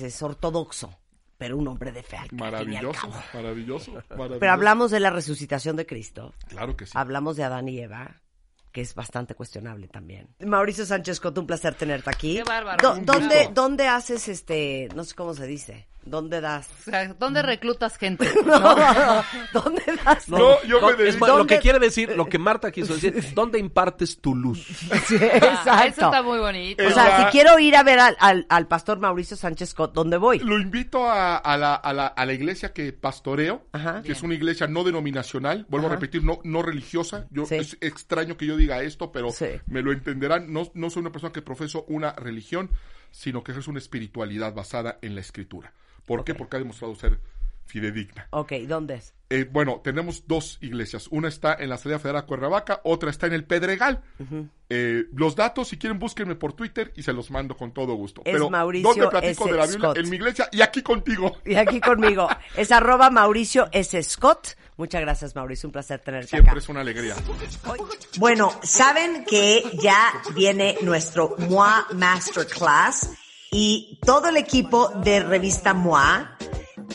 Es 0.00 0.22
ortodoxo, 0.22 0.98
pero 1.38 1.56
un 1.56 1.68
hombre 1.68 1.92
de 1.92 2.02
fe 2.02 2.16
al 2.16 2.28
Maravilloso, 2.32 3.08
maravilloso, 3.34 3.92
maravilloso. 4.18 4.38
Pero 4.40 4.52
hablamos 4.52 4.90
de 4.90 5.00
la 5.00 5.10
resucitación 5.10 5.76
de 5.76 5.86
Cristo. 5.86 6.34
Claro 6.48 6.76
que 6.76 6.86
sí. 6.86 6.92
Hablamos 6.96 7.36
de 7.36 7.44
Adán 7.44 7.68
y 7.68 7.78
Eva, 7.78 8.20
que 8.72 8.80
es 8.80 8.94
bastante 8.94 9.34
cuestionable 9.34 9.86
también. 9.88 10.34
Mauricio 10.40 10.86
Sánchez 10.86 11.20
Coto, 11.20 11.42
un 11.42 11.46
placer 11.46 11.74
tenerte 11.74 12.10
aquí. 12.10 12.36
Qué 12.36 12.44
bárbaro. 12.44 12.94
Do- 12.96 13.00
¿dónde. 13.04 13.50
¿Dónde 13.54 13.86
haces 13.86 14.26
este, 14.28 14.88
no 14.96 15.04
sé 15.04 15.14
cómo 15.14 15.34
se 15.34 15.46
dice, 15.46 15.86
dónde 16.04 16.40
das? 16.40 16.68
O 16.80 16.90
sea, 16.90 17.14
¿dónde 17.14 17.42
reclutas 17.42 17.96
gente? 17.96 18.28
No, 18.44 18.58
¿Dónde 19.52 19.82
das? 20.04 20.28
No, 20.28 20.62
yo 20.64 20.80
me 20.80 20.92
es 20.92 20.98
dedico- 20.98 21.18
más, 21.20 21.28
lo 21.30 21.36
¿Dónde- 21.38 21.54
que 21.54 21.60
quiere 21.60 21.78
decir, 21.78 22.16
lo 22.16 22.26
que 22.28 22.38
Marta 22.40 22.70
quiso 22.70 22.94
decir, 22.94 23.32
¿dónde 23.34 23.58
impartes 23.58 24.20
tu 24.20 24.34
luz? 24.34 24.64
Sí, 25.06 25.16
Ah, 25.20 25.36
exacto. 25.36 25.82
eso 25.88 26.04
está 26.06 26.22
muy 26.22 26.38
bonito. 26.38 26.84
O 26.86 26.90
sea, 26.90 27.08
la- 27.08 27.24
si 27.24 27.30
quiero 27.30 27.58
ir 27.58 27.76
a 27.76 27.82
ver 27.82 27.98
al, 28.00 28.16
al, 28.20 28.46
al 28.48 28.66
pastor 28.66 28.98
Mauricio 28.98 29.36
Sánchez 29.36 29.70
Scott, 29.70 29.92
¿dónde 29.94 30.16
voy? 30.16 30.38
Lo 30.40 30.58
invito 30.58 31.08
a, 31.08 31.36
a 31.36 31.56
la, 31.56 31.74
a, 31.74 31.92
la, 31.92 32.06
a 32.08 32.26
la 32.26 32.32
iglesia 32.32 32.72
que 32.72 32.92
pastoreo, 32.92 33.66
Ajá. 33.72 34.02
que 34.02 34.12
es 34.12 34.22
una 34.22 34.34
iglesia 34.34 34.66
no 34.66 34.84
denominacional, 34.84 35.66
vuelvo 35.68 35.86
Ajá. 35.86 35.94
a 35.94 35.98
repetir, 35.98 36.24
no, 36.24 36.40
no 36.44 36.62
religiosa. 36.62 37.26
Yo, 37.30 37.46
Sí. 37.46 37.56
Es 37.56 37.76
extraño 37.80 38.36
que 38.36 38.46
yo 38.46 38.56
diga 38.56 38.82
esto, 38.82 39.12
pero 39.12 39.30
Sí. 39.30 39.46
me 39.66 39.82
lo 39.82 39.92
entenderán. 39.92 40.52
No, 40.52 40.70
no 40.74 40.90
soy 40.90 41.00
una 41.00 41.12
persona 41.12 41.32
que 41.32 41.42
profeso 41.42 41.84
una 41.88 42.12
religión, 42.12 42.70
sino 43.10 43.42
que 43.44 43.52
es 43.52 43.68
una 43.68 43.78
espiritualidad 43.78 44.54
basada 44.54 44.98
en 45.02 45.14
la 45.14 45.20
escritura. 45.20 45.72
¿Por 46.06 46.24
qué? 46.24 46.34
Porque 46.34 46.56
ha 46.56 46.58
demostrado 46.60 46.94
ser 46.94 47.18
fidedigna. 47.64 48.26
Ok, 48.30 48.52
¿dónde 48.66 48.94
es? 48.96 49.14
Eh, 49.30 49.48
bueno, 49.50 49.80
tenemos 49.82 50.26
dos 50.26 50.58
iglesias. 50.60 51.08
Una 51.10 51.28
está 51.28 51.54
en 51.54 51.70
la 51.70 51.78
salida 51.78 51.98
federal 51.98 52.26
Cuernavaca, 52.26 52.82
otra 52.84 53.08
está 53.08 53.28
en 53.28 53.32
el 53.32 53.44
Pedregal. 53.44 54.02
Eh, 54.68 55.04
los 55.14 55.36
datos, 55.36 55.68
si 55.68 55.78
quieren, 55.78 55.98
búsquenme 55.98 56.34
por 56.34 56.52
Twitter 56.52 56.92
y 56.96 57.02
se 57.02 57.14
los 57.14 57.30
mando 57.30 57.56
con 57.56 57.72
todo 57.72 57.94
gusto. 57.94 58.20
Es 58.26 58.32
Pero, 58.34 58.50
Mauricio 58.50 58.90
¿dónde 58.90 59.08
platico 59.08 59.44
S. 59.44 59.52
de 59.52 59.58
la 59.58 59.66
Biblia? 59.66 59.80
Scott. 59.88 59.96
En 59.98 60.10
mi 60.10 60.16
iglesia 60.16 60.48
y 60.52 60.60
aquí 60.60 60.82
contigo. 60.82 61.38
Y 61.46 61.54
aquí 61.54 61.80
conmigo. 61.80 62.28
Es 62.56 62.70
arroba 62.72 63.08
Mauricio 63.08 63.68
S. 63.72 64.02
Scott. 64.02 64.48
Muchas 64.76 65.00
gracias, 65.00 65.34
Mauricio. 65.34 65.68
Un 65.68 65.72
placer 65.72 66.00
tenerte 66.00 66.28
Siempre 66.28 66.50
acá. 66.50 66.58
es 66.58 66.68
una 66.68 66.80
alegría. 66.80 67.14
Bueno, 68.18 68.52
saben 68.62 69.24
que 69.24 69.62
ya 69.82 70.12
viene 70.34 70.76
nuestro 70.82 71.36
MOA 71.38 71.86
Masterclass 71.94 73.10
y 73.52 74.00
todo 74.04 74.28
el 74.28 74.38
equipo 74.38 74.88
de 75.04 75.20
revista 75.20 75.74
MOA, 75.74 76.36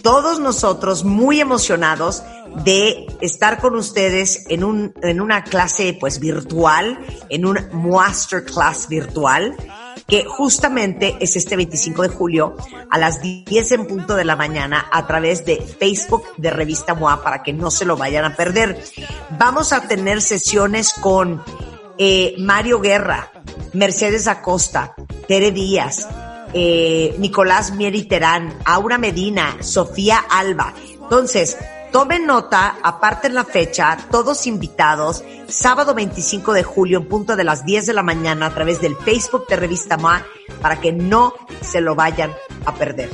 todos 0.01 0.39
nosotros 0.39 1.05
muy 1.05 1.39
emocionados 1.39 2.23
de 2.63 3.05
estar 3.21 3.59
con 3.59 3.75
ustedes 3.75 4.45
en, 4.49 4.63
un, 4.63 4.93
en 5.03 5.21
una 5.21 5.43
clase 5.43 5.95
pues 5.99 6.19
virtual, 6.19 6.99
en 7.29 7.45
un 7.45 7.59
Masterclass 7.71 8.89
virtual 8.89 9.55
que 10.07 10.23
justamente 10.25 11.17
es 11.19 11.35
este 11.35 11.55
25 11.57 12.01
de 12.03 12.09
julio 12.09 12.55
a 12.89 12.97
las 12.97 13.21
10 13.21 13.71
en 13.73 13.87
punto 13.87 14.15
de 14.15 14.25
la 14.25 14.35
mañana 14.35 14.87
a 14.91 15.05
través 15.05 15.45
de 15.45 15.57
Facebook 15.57 16.23
de 16.37 16.49
Revista 16.49 16.95
MOA 16.95 17.21
para 17.21 17.43
que 17.43 17.53
no 17.53 17.69
se 17.69 17.85
lo 17.85 17.97
vayan 17.97 18.25
a 18.25 18.35
perder. 18.35 18.81
Vamos 19.37 19.73
a 19.73 19.81
tener 19.87 20.21
sesiones 20.21 20.93
con 20.93 21.43
eh, 21.97 22.35
Mario 22.39 22.79
Guerra, 22.79 23.31
Mercedes 23.73 24.27
Acosta, 24.27 24.95
Tere 25.27 25.51
Díaz, 25.51 26.07
eh, 26.53 27.15
Nicolás 27.19 27.73
Mieri 27.73 28.03
Terán, 28.03 28.53
Aura 28.65 28.97
Medina, 28.97 29.57
Sofía 29.61 30.17
Alba. 30.29 30.73
Entonces, 31.01 31.57
tomen 31.91 32.25
nota, 32.25 32.77
aparten 32.83 33.33
la 33.33 33.45
fecha, 33.45 33.97
todos 34.11 34.47
invitados, 34.47 35.23
sábado 35.47 35.93
25 35.93 36.53
de 36.53 36.63
julio 36.63 36.99
en 36.99 37.07
punto 37.07 37.35
de 37.35 37.43
las 37.43 37.65
10 37.65 37.87
de 37.87 37.93
la 37.93 38.03
mañana 38.03 38.47
a 38.47 38.53
través 38.53 38.81
del 38.81 38.95
Facebook 38.95 39.47
de 39.47 39.55
Revista 39.55 39.97
MOA 39.97 40.25
para 40.61 40.79
que 40.79 40.91
no 40.91 41.33
se 41.61 41.81
lo 41.81 41.95
vayan 41.95 42.31
a 42.65 42.73
perder. 42.73 43.09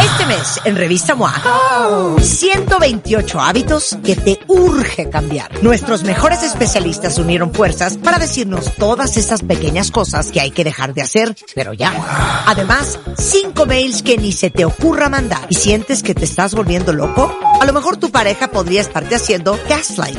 Este 0.00 0.26
mes 0.26 0.60
en 0.64 0.76
Revista 0.76 1.14
MOA, 1.14 2.16
128 2.20 3.40
hábitos 3.40 3.96
que 4.04 4.16
te 4.16 4.38
urge 4.46 5.08
cambiar. 5.08 5.62
Nuestros 5.62 6.02
mejores 6.04 6.42
especialistas 6.42 7.18
unieron 7.18 7.52
fuerzas 7.52 7.96
para 7.96 8.18
decirnos 8.18 8.74
todas 8.74 9.16
esas 9.16 9.42
pequeñas 9.42 9.90
cosas 9.90 10.30
que 10.30 10.40
hay 10.40 10.50
que 10.50 10.64
dejar 10.64 10.94
de 10.94 11.02
hacer, 11.02 11.36
pero 11.54 11.72
ya. 11.72 11.92
Además, 12.46 12.98
5 13.16 13.66
mails 13.66 14.02
que 14.02 14.18
ni 14.18 14.32
se 14.32 14.50
te 14.50 14.64
ocurra 14.64 15.08
mandar. 15.08 15.46
¿Y 15.48 15.54
sientes 15.54 16.02
que 16.02 16.14
te 16.14 16.24
estás 16.24 16.54
volviendo 16.54 16.92
loco? 16.92 17.34
A 17.60 17.64
lo 17.64 17.72
mejor 17.72 17.96
tu 17.96 18.10
pareja 18.10 18.48
podría 18.48 18.80
estarte 18.80 19.14
haciendo 19.14 19.58
gaslight. 19.68 20.18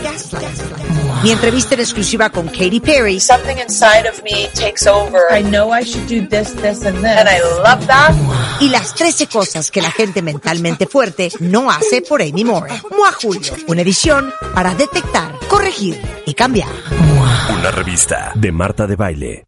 Mi 1.23 1.31
entrevista 1.31 1.75
en 1.75 1.81
exclusiva 1.81 2.29
con 2.29 2.47
Katy 2.47 2.79
Perry 2.79 3.19
something 3.19 3.57
inside 3.57 4.07
of 4.07 4.21
me 4.23 4.47
takes 4.53 4.87
over. 4.87 5.19
I 5.31 5.43
know 5.43 5.73
I 5.73 5.83
should 5.83 6.07
do 6.07 6.27
this, 6.27 6.53
this, 6.55 6.85
and 6.85 6.97
this. 6.97 7.17
and 7.17 7.27
I 7.27 7.39
love 7.63 7.85
that. 7.87 8.13
y 8.59 8.69
las 8.69 8.93
13 8.93 9.27
cosas 9.27 9.71
que 9.71 9.81
la 9.81 9.91
gente 9.91 10.21
mentalmente 10.21 10.87
fuerte 10.87 11.29
no 11.39 11.69
hace 11.71 12.01
por 12.01 12.21
Amy 12.21 12.43
Moore. 12.43 12.71
Mua 12.91 13.11
Julio, 13.11 13.53
una 13.67 13.81
edición 13.81 14.31
para 14.53 14.73
detectar, 14.75 15.33
corregir 15.47 15.99
y 16.25 16.33
cambiar. 16.33 16.69
Una 17.57 17.71
revista 17.71 18.31
de 18.35 18.51
Marta 18.51 18.87
de 18.87 18.95
Baile. 18.95 19.47